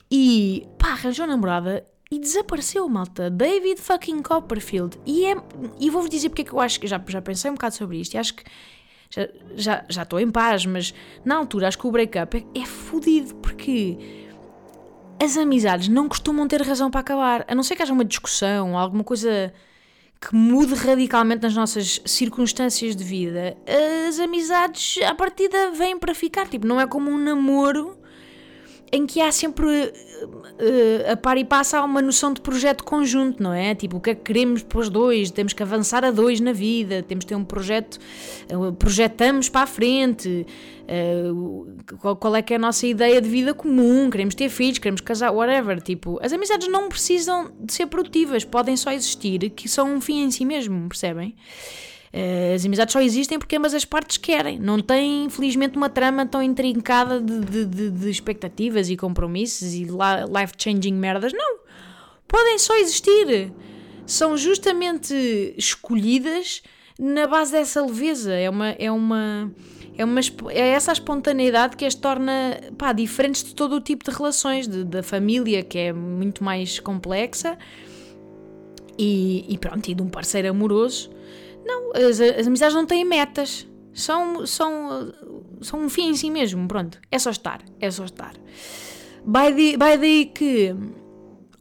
E 0.09 0.67
pá, 0.77 0.89
arranjou 0.91 1.27
namorada 1.27 1.85
e 2.11 2.19
desapareceu, 2.19 2.87
malta. 2.87 3.29
David 3.29 3.81
fucking 3.81 4.21
Copperfield. 4.21 4.97
E, 5.05 5.25
é, 5.25 5.35
e 5.79 5.89
vou-vos 5.89 6.09
dizer 6.09 6.29
porque 6.29 6.43
é 6.43 6.45
que 6.45 6.53
eu 6.53 6.59
acho 6.59 6.79
que 6.79 6.87
já, 6.87 7.01
já 7.07 7.21
pensei 7.21 7.51
um 7.51 7.55
bocado 7.55 7.75
sobre 7.75 7.99
isto 7.99 8.13
e 8.13 8.17
acho 8.17 8.35
que 8.35 8.43
já, 9.09 9.27
já, 9.55 9.85
já 9.89 10.03
estou 10.03 10.19
em 10.19 10.29
paz, 10.29 10.65
mas 10.65 10.93
na 11.23 11.35
altura 11.35 11.67
acho 11.67 11.77
que 11.77 11.87
o 11.87 11.91
breakup 11.91 12.37
é, 12.37 12.59
é 12.59 12.65
fodido 12.65 13.35
porque 13.35 13.97
as 15.21 15.37
amizades 15.37 15.87
não 15.87 16.07
costumam 16.07 16.47
ter 16.47 16.61
razão 16.61 16.91
para 16.91 17.01
acabar, 17.01 17.45
a 17.47 17.55
não 17.55 17.63
ser 17.63 17.75
que 17.75 17.83
haja 17.83 17.93
uma 17.93 18.05
discussão, 18.05 18.77
alguma 18.77 19.03
coisa 19.03 19.53
que 20.19 20.35
mude 20.35 20.73
radicalmente 20.73 21.43
nas 21.43 21.55
nossas 21.55 22.01
circunstâncias 22.05 22.95
de 22.95 23.03
vida. 23.03 23.55
As 24.07 24.19
amizades, 24.19 25.01
à 25.03 25.13
partida, 25.13 25.71
vêm 25.71 25.97
para 25.97 26.13
ficar. 26.15 26.47
Tipo, 26.47 26.65
não 26.65 26.79
é 26.79 26.87
como 26.87 27.09
um 27.09 27.17
namoro 27.17 27.97
em 28.91 29.05
que 29.05 29.19
há 29.19 29.31
sempre 29.31 29.67
uh, 29.67 31.11
a 31.11 31.17
par 31.17 31.37
e 31.37 31.43
passa 31.43 31.81
uma 31.83 32.01
noção 32.01 32.31
de 32.33 32.39
projeto 32.39 32.83
conjunto, 32.83 33.41
não 33.41 33.53
é? 33.53 33.75
Tipo, 33.75 33.97
o 33.97 34.01
que 34.01 34.11
é 34.11 34.15
que 34.15 34.21
queremos 34.21 34.63
para 34.63 34.79
os 34.79 34.89
dois? 34.89 35.29
Temos 35.29 35.53
que 35.53 35.61
avançar 35.61 36.05
a 36.05 36.11
dois 36.11 36.39
na 36.39 36.53
vida, 36.53 37.03
temos 37.03 37.25
que 37.25 37.29
ter 37.29 37.35
um 37.35 37.43
projeto, 37.43 37.99
uh, 38.51 38.71
projetamos 38.73 39.49
para 39.49 39.61
a 39.61 39.67
frente, 39.67 40.45
uh, 40.83 41.97
qual, 41.99 42.15
qual, 42.15 42.35
é 42.35 42.41
que 42.41 42.53
é 42.53 42.55
a 42.55 42.59
nossa 42.59 42.87
ideia 42.87 43.19
de 43.21 43.27
vida 43.27 43.53
comum, 43.53 44.09
queremos 44.09 44.35
ter 44.35 44.49
filhos, 44.49 44.79
queremos 44.79 45.01
casar, 45.01 45.31
whatever. 45.31 45.81
Tipo, 45.81 46.19
as 46.21 46.31
amizades 46.31 46.67
não 46.69 46.87
precisam 46.87 47.51
de 47.59 47.73
ser 47.73 47.87
produtivas, 47.87 48.45
podem 48.45 48.77
só 48.77 48.91
existir, 48.91 49.49
que 49.49 49.67
são 49.67 49.95
um 49.95 50.01
fim 50.01 50.23
em 50.23 50.31
si 50.31 50.45
mesmo, 50.45 50.87
percebem? 50.87 51.35
Eh, 52.11 52.53
as 52.55 52.65
amizades 52.65 52.93
só 52.93 53.01
existem 53.01 53.37
porque 53.37 53.55
ambas 53.55 53.73
as 53.73 53.85
partes 53.85 54.17
querem. 54.17 54.59
Não 54.59 54.79
tem, 54.79 55.25
infelizmente, 55.25 55.77
uma 55.77 55.89
trama 55.89 56.25
tão 56.25 56.41
intrincada 56.41 57.19
de, 57.19 57.39
de, 57.41 57.65
de, 57.65 57.91
de 57.91 58.09
expectativas 58.09 58.89
e 58.89 58.95
compromissos 58.95 59.73
e 59.73 59.83
life-changing 59.85 60.93
merdas. 60.93 61.33
Não. 61.33 61.59
Podem 62.27 62.57
só 62.59 62.75
existir. 62.77 63.51
São 64.05 64.37
justamente 64.37 65.13
escolhidas 65.57 66.61
na 66.97 67.27
base 67.27 67.51
dessa 67.51 67.85
leveza. 67.85 68.33
É 68.33 68.49
uma. 68.49 68.69
É 68.69 68.91
uma 68.91 69.51
é, 69.97 70.05
uma, 70.05 70.21
é 70.49 70.69
essa 70.69 70.91
espontaneidade 70.91 71.75
que 71.75 71.83
as 71.83 71.95
torna 71.95 72.59
pá, 72.77 72.93
diferentes 72.93 73.43
de 73.43 73.55
todo 73.55 73.75
o 73.75 73.81
tipo 73.81 74.09
de 74.09 74.15
relações, 74.15 74.67
de, 74.67 74.83
da 74.83 75.01
família, 75.01 75.63
que 75.63 75.75
é 75.75 75.91
muito 75.91 76.43
mais 76.43 76.79
complexa, 76.79 77.57
e, 78.95 79.43
e 79.49 79.57
pronto, 79.57 79.89
e 79.89 79.95
de 79.95 80.01
um 80.03 80.07
parceiro 80.07 80.49
amoroso 80.51 81.09
não, 81.67 81.91
as, 81.91 82.19
as 82.19 82.47
amizades 82.47 82.75
não 82.75 82.85
têm 82.85 83.03
metas. 83.03 83.67
São, 83.93 84.45
são, 84.45 85.13
são 85.61 85.79
um 85.81 85.89
fim 85.89 86.09
em 86.09 86.15
si 86.15 86.29
mesmo, 86.29 86.67
pronto. 86.67 86.99
É 87.11 87.19
só 87.19 87.31
estar, 87.31 87.61
é 87.79 87.89
só 87.89 88.05
estar. 88.05 88.33
Vai 89.25 89.51
daí 89.97 90.25
que 90.27 90.75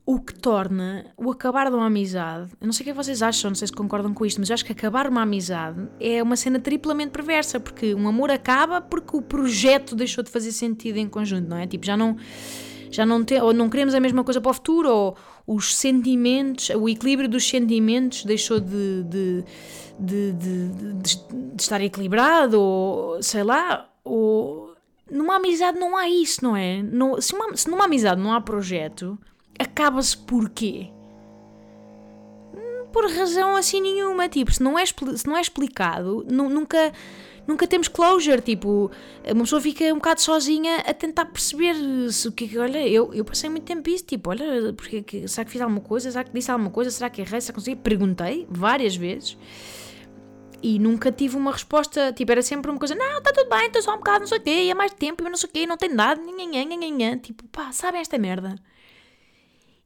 o 0.04 0.20
que 0.20 0.34
torna 0.34 1.06
o 1.16 1.32
acabar 1.32 1.68
de 1.68 1.74
uma 1.74 1.86
amizade, 1.86 2.50
eu 2.60 2.66
não 2.66 2.72
sei 2.72 2.82
o 2.82 2.84
que, 2.84 2.90
é 2.90 2.92
que 2.92 2.96
vocês 2.96 3.22
acham, 3.22 3.50
não 3.50 3.56
sei 3.56 3.66
se 3.66 3.72
concordam 3.72 4.14
com 4.14 4.24
isto, 4.24 4.38
mas 4.38 4.48
eu 4.48 4.54
acho 4.54 4.64
que 4.64 4.70
acabar 4.70 5.08
uma 5.08 5.22
amizade 5.22 5.88
é 5.98 6.22
uma 6.22 6.36
cena 6.36 6.60
triplamente 6.60 7.10
perversa, 7.10 7.58
porque 7.58 7.92
um 7.92 8.06
amor 8.06 8.30
acaba 8.30 8.80
porque 8.80 9.16
o 9.16 9.20
projeto 9.20 9.96
deixou 9.96 10.22
de 10.22 10.30
fazer 10.30 10.52
sentido 10.52 10.98
em 10.98 11.08
conjunto, 11.08 11.48
não 11.48 11.56
é? 11.56 11.66
Tipo, 11.66 11.84
já 11.84 11.96
não 11.96 12.16
já 12.88 13.04
não, 13.04 13.24
te, 13.24 13.34
ou 13.40 13.52
não 13.52 13.68
queremos 13.68 13.94
a 13.94 14.00
mesma 14.00 14.22
coisa 14.22 14.40
para 14.40 14.50
o 14.50 14.54
futuro, 14.54 14.88
ou 14.88 15.16
os 15.46 15.74
sentimentos, 15.74 16.70
o 16.70 16.88
equilíbrio 16.88 17.28
dos 17.28 17.46
sentimentos 17.48 18.24
deixou 18.24 18.60
de, 18.60 19.02
de, 19.04 19.44
de, 19.98 20.32
de, 20.32 20.68
de 20.68 21.62
estar 21.62 21.80
equilibrado, 21.80 22.60
ou 22.60 23.22
sei 23.22 23.42
lá, 23.42 23.88
ou 24.04 24.74
numa 25.10 25.36
amizade 25.36 25.78
não 25.78 25.96
há 25.96 26.08
isso, 26.08 26.42
não 26.42 26.56
é? 26.56 26.82
Não, 26.82 27.20
se, 27.20 27.34
uma, 27.34 27.56
se 27.56 27.70
numa 27.70 27.84
amizade 27.84 28.20
não 28.20 28.32
há 28.32 28.40
projeto, 28.40 29.18
acaba-se 29.58 30.16
por 30.16 30.50
quê? 30.50 30.90
por 32.96 33.10
razão 33.10 33.54
assim 33.54 33.82
nenhuma. 33.82 34.26
Tipo, 34.26 34.50
se 34.50 34.62
não 34.62 34.78
é, 34.78 34.86
se 34.86 35.26
não 35.26 35.36
é 35.36 35.40
explicado, 35.42 36.26
nunca, 36.30 36.94
nunca 37.46 37.66
temos 37.66 37.88
closure. 37.88 38.40
Tipo, 38.40 38.90
uma 39.30 39.44
pessoa 39.44 39.60
fica 39.60 39.84
um 39.92 39.96
bocado 39.96 40.22
sozinha 40.22 40.78
a 40.78 40.94
tentar 40.94 41.26
perceber 41.26 41.74
se 42.10 42.26
o 42.26 42.32
que 42.32 42.56
é. 42.56 42.58
Olha, 42.58 42.88
eu, 42.88 43.12
eu 43.12 43.22
passei 43.22 43.50
muito 43.50 43.64
tempo 43.64 43.90
isso. 43.90 44.04
Tipo, 44.04 44.30
olha, 44.30 44.72
porque, 44.72 45.02
que, 45.02 45.28
será 45.28 45.44
que 45.44 45.50
fiz 45.50 45.60
alguma 45.60 45.82
coisa? 45.82 46.10
Será 46.10 46.24
que 46.24 46.32
disse 46.32 46.50
alguma 46.50 46.70
coisa? 46.70 46.90
Será 46.90 47.10
que 47.10 47.20
errei? 47.20 47.38
Será 47.38 47.52
que 47.52 47.60
consegui? 47.60 47.76
Perguntei 47.76 48.46
várias 48.48 48.96
vezes. 48.96 49.36
E 50.62 50.78
nunca 50.78 51.12
tive 51.12 51.36
uma 51.36 51.52
resposta, 51.52 52.12
tipo, 52.12 52.32
era 52.32 52.42
sempre 52.42 52.70
uma 52.70 52.78
coisa, 52.78 52.94
não, 52.94 53.18
está 53.18 53.32
tudo 53.32 53.48
bem, 53.48 53.66
estou 53.66 53.82
só 53.82 53.94
um 53.94 53.98
bocado, 53.98 54.20
não 54.20 54.26
sei 54.26 54.38
o 54.38 54.42
quê, 54.42 54.68
é 54.70 54.74
mais 54.74 54.92
tempo, 54.94 55.22
eu 55.22 55.30
não 55.30 55.36
sei 55.36 55.48
o 55.48 55.52
quê, 55.52 55.66
não 55.66 55.76
tem 55.76 55.90
nada, 55.90 56.20
nhanhã, 56.20 56.64
nhanhã, 56.64 57.18
tipo, 57.18 57.44
pá, 57.48 57.70
sabem 57.72 58.00
esta 58.00 58.18
merda? 58.18 58.56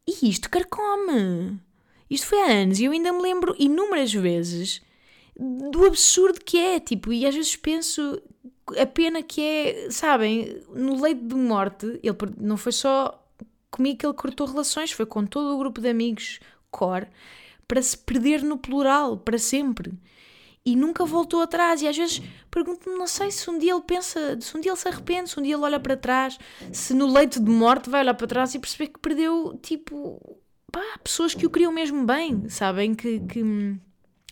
E 0.06 0.28
isto 0.28 0.48
carcome. 0.48 1.60
Isto 2.08 2.26
foi 2.26 2.40
há 2.42 2.52
anos 2.62 2.80
e 2.80 2.84
eu 2.84 2.92
ainda 2.92 3.12
me 3.12 3.22
lembro 3.22 3.54
inúmeras 3.58 4.12
vezes 4.12 4.82
do 5.38 5.86
absurdo 5.86 6.40
que 6.44 6.58
é, 6.58 6.80
tipo, 6.80 7.12
e 7.12 7.26
às 7.26 7.34
vezes 7.34 7.56
penso 7.56 8.20
a 8.78 8.86
pena 8.86 9.22
que 9.22 9.40
é, 9.40 9.90
sabem, 9.90 10.62
no 10.74 11.00
leito 11.00 11.24
de 11.24 11.34
morte, 11.34 11.86
ele 12.02 12.16
não 12.38 12.56
foi 12.56 12.72
só 12.72 13.24
comigo 13.70 13.98
que 13.98 14.06
ele 14.06 14.14
cortou 14.14 14.46
relações, 14.46 14.92
foi 14.92 15.06
com 15.06 15.24
todo 15.24 15.54
o 15.54 15.58
grupo 15.58 15.80
de 15.80 15.88
amigos 15.88 16.40
core 16.70 17.06
para 17.66 17.80
se 17.80 17.96
perder 17.96 18.42
no 18.42 18.58
plural 18.58 19.16
para 19.16 19.38
sempre 19.38 19.92
e 20.64 20.76
nunca 20.76 21.04
voltou 21.04 21.40
atrás. 21.42 21.82
E 21.82 21.88
às 21.88 21.96
vezes 21.96 22.22
pergunto-me, 22.50 22.96
não 22.96 23.06
sei 23.06 23.30
se 23.30 23.48
um 23.48 23.58
dia 23.58 23.72
ele 23.72 23.82
pensa, 23.82 24.38
se 24.40 24.56
um 24.56 24.60
dia 24.60 24.70
ele 24.70 24.78
se 24.78 24.88
arrepende, 24.88 25.30
se 25.30 25.38
um 25.38 25.42
dia 25.42 25.54
ele 25.54 25.62
olha 25.62 25.80
para 25.80 25.96
trás, 25.96 26.38
se 26.72 26.94
no 26.94 27.12
leito 27.12 27.42
de 27.42 27.50
morte 27.50 27.88
vai 27.88 28.02
olhar 28.02 28.14
para 28.14 28.26
trás 28.26 28.54
e 28.54 28.58
perceber 28.58 28.88
que 28.88 29.00
perdeu, 29.00 29.58
tipo, 29.62 30.38
pá, 30.70 30.82
pessoas 31.02 31.34
que 31.34 31.46
o 31.46 31.50
queriam 31.50 31.72
mesmo 31.72 32.04
bem, 32.04 32.48
sabem? 32.48 32.94
Que, 32.94 33.20
que... 33.20 33.42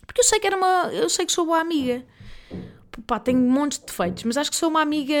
Porque 0.05 0.21
eu 0.21 0.25
sei 0.25 0.39
que 0.39 0.47
era 0.47 0.57
uma. 0.57 0.89
Eu 0.91 1.07
sei 1.07 1.25
que 1.25 1.31
sou 1.31 1.45
boa 1.45 1.59
amiga. 1.59 2.03
Pá, 3.05 3.19
tenho 3.19 3.39
montes 3.39 3.77
de 3.79 3.85
defeitos, 3.85 4.23
mas 4.23 4.37
acho 4.37 4.49
que 4.49 4.57
sou 4.57 4.69
uma 4.69 4.81
amiga. 4.81 5.13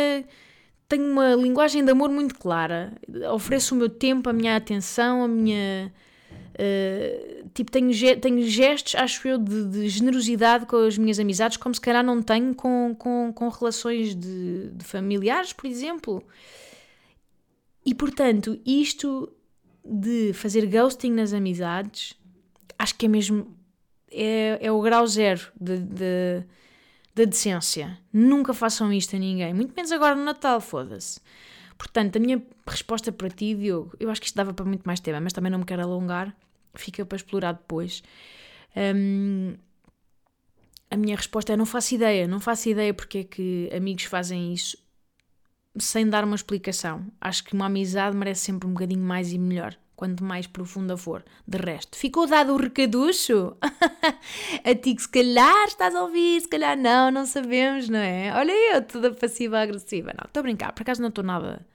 Tenho 0.87 1.05
uma 1.11 1.35
linguagem 1.35 1.85
de 1.85 1.91
amor 1.91 2.09
muito 2.09 2.33
clara. 2.33 2.93
Ofereço 3.31 3.75
o 3.75 3.77
meu 3.77 3.87
tempo, 3.87 4.27
a 4.29 4.33
minha 4.33 4.55
atenção, 4.55 5.23
a 5.23 5.27
minha 5.27 5.93
Uh, 6.59 7.47
tipo, 7.53 7.71
tenho, 7.71 7.89
tenho 8.19 8.45
gestos, 8.45 8.93
acho 8.95 9.25
eu, 9.25 9.37
de, 9.37 9.63
de, 9.69 9.87
generosidade 9.87 10.65
com 10.65 10.75
as 10.75 10.97
minhas 10.97 11.17
amizades, 11.17 11.55
como 11.55 11.73
se 11.73 11.79
calhar 11.79 12.03
não 12.03 12.21
tenho 12.21 12.53
com, 12.53 12.93
com, 12.99 13.31
com 13.33 13.47
relações 13.47 14.13
de, 14.13 14.67
de 14.67 14.83
familiares, 14.83 15.53
por 15.53 15.67
exemplo. 15.67 16.21
E 17.85 17.95
portanto, 17.95 18.59
isto 18.65 19.31
de 19.85 20.33
fazer 20.33 20.65
ghosting 20.65 21.11
nas 21.11 21.31
amizades, 21.31 22.13
acho 22.77 22.95
que 22.95 23.05
é 23.05 23.09
mesmo. 23.09 23.57
É, 24.11 24.57
é 24.59 24.71
o 24.71 24.81
grau 24.81 25.07
zero 25.07 25.51
de, 25.59 25.77
de, 25.77 26.43
da 27.15 27.23
decência. 27.23 27.97
Nunca 28.11 28.53
façam 28.53 28.91
isto 28.91 29.15
a 29.15 29.19
ninguém, 29.19 29.53
muito 29.53 29.73
menos 29.73 29.93
agora 29.93 30.13
no 30.13 30.25
Natal, 30.25 30.59
foda-se. 30.59 31.21
Portanto, 31.77 32.17
a 32.17 32.19
minha 32.19 32.43
resposta 32.67 33.13
para 33.13 33.29
ti, 33.29 33.55
Diogo, 33.55 33.95
eu 33.97 34.09
acho 34.09 34.19
que 34.19 34.27
isto 34.27 34.35
dava 34.35 34.53
para 34.53 34.65
muito 34.65 34.83
mais 34.83 34.99
tema, 34.99 35.21
mas 35.21 35.31
também 35.31 35.49
não 35.49 35.59
me 35.59 35.65
quero 35.65 35.83
alongar 35.83 36.35
fica 36.75 37.05
para 37.05 37.15
explorar 37.15 37.53
depois. 37.53 38.03
Um, 38.75 39.55
a 40.89 40.97
minha 40.97 41.15
resposta 41.15 41.53
é: 41.53 41.57
não 41.57 41.65
faço 41.65 41.95
ideia, 41.95 42.27
não 42.27 42.39
faço 42.39 42.69
ideia 42.69 42.93
porque 42.93 43.19
é 43.19 43.23
que 43.23 43.69
amigos 43.75 44.05
fazem 44.05 44.53
isso 44.53 44.77
sem 45.77 46.07
dar 46.09 46.23
uma 46.23 46.35
explicação. 46.35 47.05
Acho 47.21 47.43
que 47.43 47.53
uma 47.53 47.67
amizade 47.67 48.15
merece 48.15 48.41
sempre 48.41 48.67
um 48.67 48.73
bocadinho 48.73 49.03
mais 49.03 49.31
e 49.31 49.37
melhor, 49.37 49.75
quanto 49.95 50.23
mais 50.23 50.47
profunda 50.47 50.97
for. 50.97 51.23
De 51.47 51.57
resto, 51.57 51.97
ficou 51.97 52.25
dado 52.27 52.53
o 52.53 52.57
recaducho? 52.57 53.55
a 54.63 54.75
ti 54.75 54.95
que 54.95 55.01
se 55.01 55.09
calhar 55.09 55.67
estás 55.67 55.93
a 55.95 56.03
ouvir, 56.03 56.41
se 56.41 56.47
calhar 56.47 56.75
não, 56.77 57.11
não 57.11 57.25
sabemos, 57.25 57.87
não 57.87 57.99
é? 57.99 58.33
Olha 58.35 58.75
eu, 58.75 58.81
toda 58.81 59.13
passiva-agressiva. 59.13 60.11
Não, 60.17 60.25
estou 60.25 60.41
a 60.41 60.43
brincar, 60.43 60.73
por 60.73 60.81
acaso 60.81 61.01
não 61.01 61.09
estou 61.09 61.23
nada. 61.23 61.65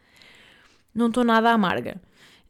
Não 0.94 1.08
estou 1.08 1.24
nada 1.24 1.50
amarga 1.50 2.00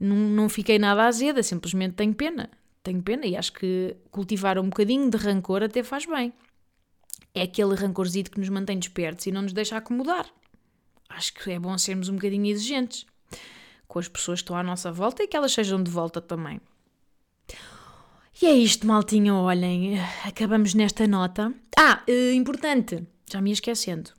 não, 0.04 0.16
não 0.16 0.48
fiquei 0.48 0.78
nada 0.78 1.04
azeda, 1.04 1.42
simplesmente 1.42 1.94
tenho 1.94 2.14
pena. 2.14 2.50
Tenho 2.82 3.02
pena 3.02 3.26
e 3.26 3.36
acho 3.36 3.52
que 3.52 3.96
cultivar 4.10 4.58
um 4.58 4.68
bocadinho 4.68 5.08
de 5.10 5.16
rancor 5.16 5.62
até 5.62 5.82
faz 5.82 6.04
bem. 6.06 6.32
É 7.34 7.42
aquele 7.42 7.74
rancorzito 7.74 8.30
que 8.30 8.38
nos 8.38 8.48
mantém 8.48 8.78
despertos 8.78 9.26
e 9.26 9.32
não 9.32 9.42
nos 9.42 9.52
deixa 9.52 9.76
acomodar. 9.76 10.26
Acho 11.08 11.32
que 11.34 11.50
é 11.50 11.58
bom 11.58 11.76
sermos 11.78 12.08
um 12.08 12.14
bocadinho 12.14 12.46
exigentes 12.46 13.06
com 13.88 13.98
as 13.98 14.08
pessoas 14.08 14.40
que 14.40 14.44
estão 14.44 14.56
à 14.56 14.62
nossa 14.62 14.92
volta 14.92 15.22
e 15.22 15.28
que 15.28 15.36
elas 15.36 15.52
sejam 15.52 15.82
de 15.82 15.90
volta 15.90 16.20
também. 16.20 16.60
E 18.42 18.46
é 18.46 18.52
isto, 18.52 18.86
maltinha, 18.86 19.32
olhem, 19.34 19.98
acabamos 20.24 20.74
nesta 20.74 21.06
nota. 21.06 21.54
Ah, 21.78 22.02
eh, 22.06 22.34
importante, 22.34 23.06
já 23.30 23.40
me 23.40 23.50
ia 23.50 23.54
esquecendo. 23.54 24.10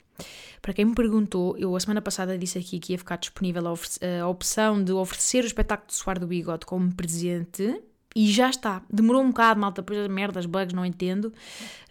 Para 0.66 0.74
quem 0.74 0.86
me 0.86 0.96
perguntou, 0.96 1.56
eu 1.60 1.76
a 1.76 1.80
semana 1.80 2.02
passada 2.02 2.36
disse 2.40 2.58
aqui 2.58 2.80
que 2.80 2.94
ia 2.94 2.98
ficar 2.98 3.18
disponível 3.18 3.68
a, 3.68 4.24
a 4.24 4.28
opção 4.28 4.84
de 4.84 4.92
oferecer 4.92 5.44
o 5.44 5.46
espetáculo 5.46 5.88
de 5.88 5.94
Suar 5.94 6.20
do 6.20 6.26
Bigode 6.26 6.66
como 6.66 6.92
presente. 6.92 7.84
E 8.16 8.32
já 8.32 8.50
está. 8.50 8.82
Demorou 8.92 9.22
um 9.22 9.28
bocado, 9.28 9.60
malta, 9.60 9.84
depois 9.84 10.00
das 10.00 10.08
merdas, 10.08 10.48
bugs, 10.48 10.74
não 10.74 10.84
entendo. 10.84 11.32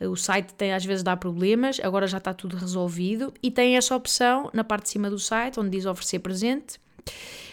O 0.01 0.17
site 0.17 0.55
tem, 0.55 0.73
às 0.73 0.85
vezes 0.85 1.05
dá 1.05 1.17
problemas, 1.17 1.79
agora 1.85 2.09
já 2.09 2.19
está 2.19 2.35
tudo 2.35 2.57
resolvido. 2.57 3.33
E 3.41 3.49
tem 3.49 3.77
essa 3.77 3.95
opção 3.95 4.51
na 4.53 4.65
parte 4.65 4.87
de 4.87 4.91
cima 4.91 5.09
do 5.09 5.21
site, 5.21 5.61
onde 5.61 5.71
diz 5.71 5.87
oferecer 5.87 6.19
presente. 6.19 6.79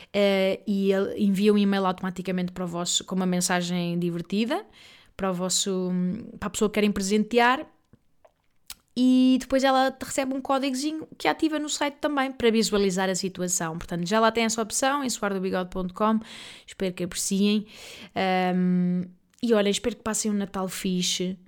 Uh, 0.07 0.57
e 0.65 0.89
envia 1.17 1.53
um 1.53 1.57
e-mail 1.59 1.85
automaticamente 1.85 2.51
para 2.51 2.65
o 2.65 2.67
vosso, 2.67 3.03
com 3.03 3.13
uma 3.13 3.27
mensagem 3.27 3.99
divertida 3.99 4.65
para 5.15 5.29
o 5.29 5.33
vosso 5.35 5.91
para 6.39 6.47
a 6.47 6.49
pessoa 6.49 6.67
que 6.67 6.73
querem 6.73 6.91
presentear 6.91 7.63
e 8.95 9.37
depois 9.39 9.63
ela 9.63 9.95
recebe 10.03 10.33
um 10.33 10.41
códigozinho 10.41 11.07
que 11.17 11.27
ativa 11.27 11.57
no 11.57 11.69
site 11.69 11.95
também 11.95 12.31
para 12.31 12.51
visualizar 12.51 13.09
a 13.09 13.15
situação. 13.15 13.77
Portanto, 13.77 14.05
já 14.05 14.19
lá 14.19 14.31
tem 14.31 14.43
essa 14.43 14.61
opção 14.61 15.03
em 15.03 15.09
suardobigode.com. 15.09 16.19
Espero 16.67 16.93
que 16.93 17.03
apreciem. 17.03 17.65
Um, 18.53 19.03
e 19.41 19.53
olha, 19.53 19.69
espero 19.69 19.95
que 19.95 20.03
passem 20.03 20.29
um 20.29 20.33
Natal 20.33 20.67
fixe. 20.67 21.39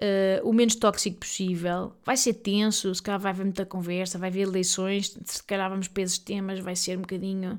Uh, 0.00 0.46
o 0.46 0.52
menos 0.52 0.74
tóxico 0.74 1.18
possível. 1.18 1.92
Vai 2.04 2.16
ser 2.16 2.34
tenso, 2.34 2.94
se 2.94 3.02
calhar 3.02 3.20
vai 3.20 3.30
haver 3.32 3.44
muita 3.44 3.66
conversa, 3.66 4.18
vai 4.18 4.28
haver 4.28 4.42
eleições, 4.42 5.16
se 5.24 5.42
calhar 5.42 5.70
vamos 5.70 5.88
para 5.88 6.02
esses 6.02 6.18
temas, 6.18 6.60
vai 6.60 6.76
ser 6.76 6.96
um 6.98 7.02
bocadinho. 7.02 7.58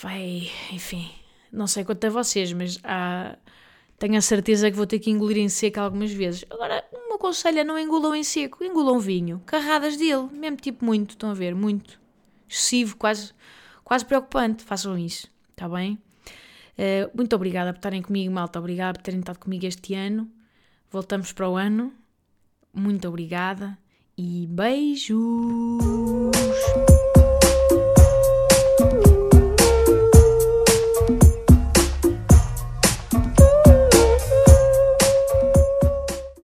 Vai. 0.00 0.50
Enfim, 0.72 1.08
não 1.52 1.66
sei 1.66 1.84
quanto 1.84 2.04
a 2.06 2.10
vocês, 2.10 2.52
mas 2.52 2.78
há 2.84 3.36
tenho 3.98 4.16
a 4.16 4.20
certeza 4.20 4.70
que 4.70 4.76
vou 4.76 4.86
ter 4.86 4.98
que 4.98 5.10
engolir 5.10 5.38
em 5.38 5.48
seco 5.48 5.80
algumas 5.80 6.12
vezes. 6.12 6.44
Agora, 6.50 6.84
é 7.44 7.64
não 7.64 7.78
engulam 7.78 8.14
em 8.14 8.22
seco, 8.22 8.64
engulam 8.64 8.98
vinho. 8.98 9.42
Carradas 9.46 9.96
dele, 9.96 10.28
mesmo 10.32 10.56
tipo 10.56 10.84
muito, 10.84 11.10
estão 11.10 11.30
a 11.30 11.34
ver? 11.34 11.54
Muito. 11.54 12.00
Excessivo, 12.48 12.96
quase, 12.96 13.32
quase 13.84 14.04
preocupante. 14.04 14.64
Façam 14.64 14.96
isso, 14.98 15.28
está 15.50 15.68
bem? 15.68 15.98
Uh, 16.78 17.10
muito 17.14 17.34
obrigada 17.34 17.72
por 17.72 17.78
estarem 17.78 18.02
comigo, 18.02 18.32
malta. 18.32 18.58
Obrigada 18.58 18.98
por 18.98 19.02
terem 19.02 19.20
estado 19.20 19.38
comigo 19.38 19.66
este 19.66 19.94
ano. 19.94 20.30
Voltamos 20.90 21.32
para 21.32 21.48
o 21.48 21.56
ano. 21.56 21.92
Muito 22.72 23.08
obrigada 23.08 23.76
e 24.16 24.46
beijo! 24.46 25.16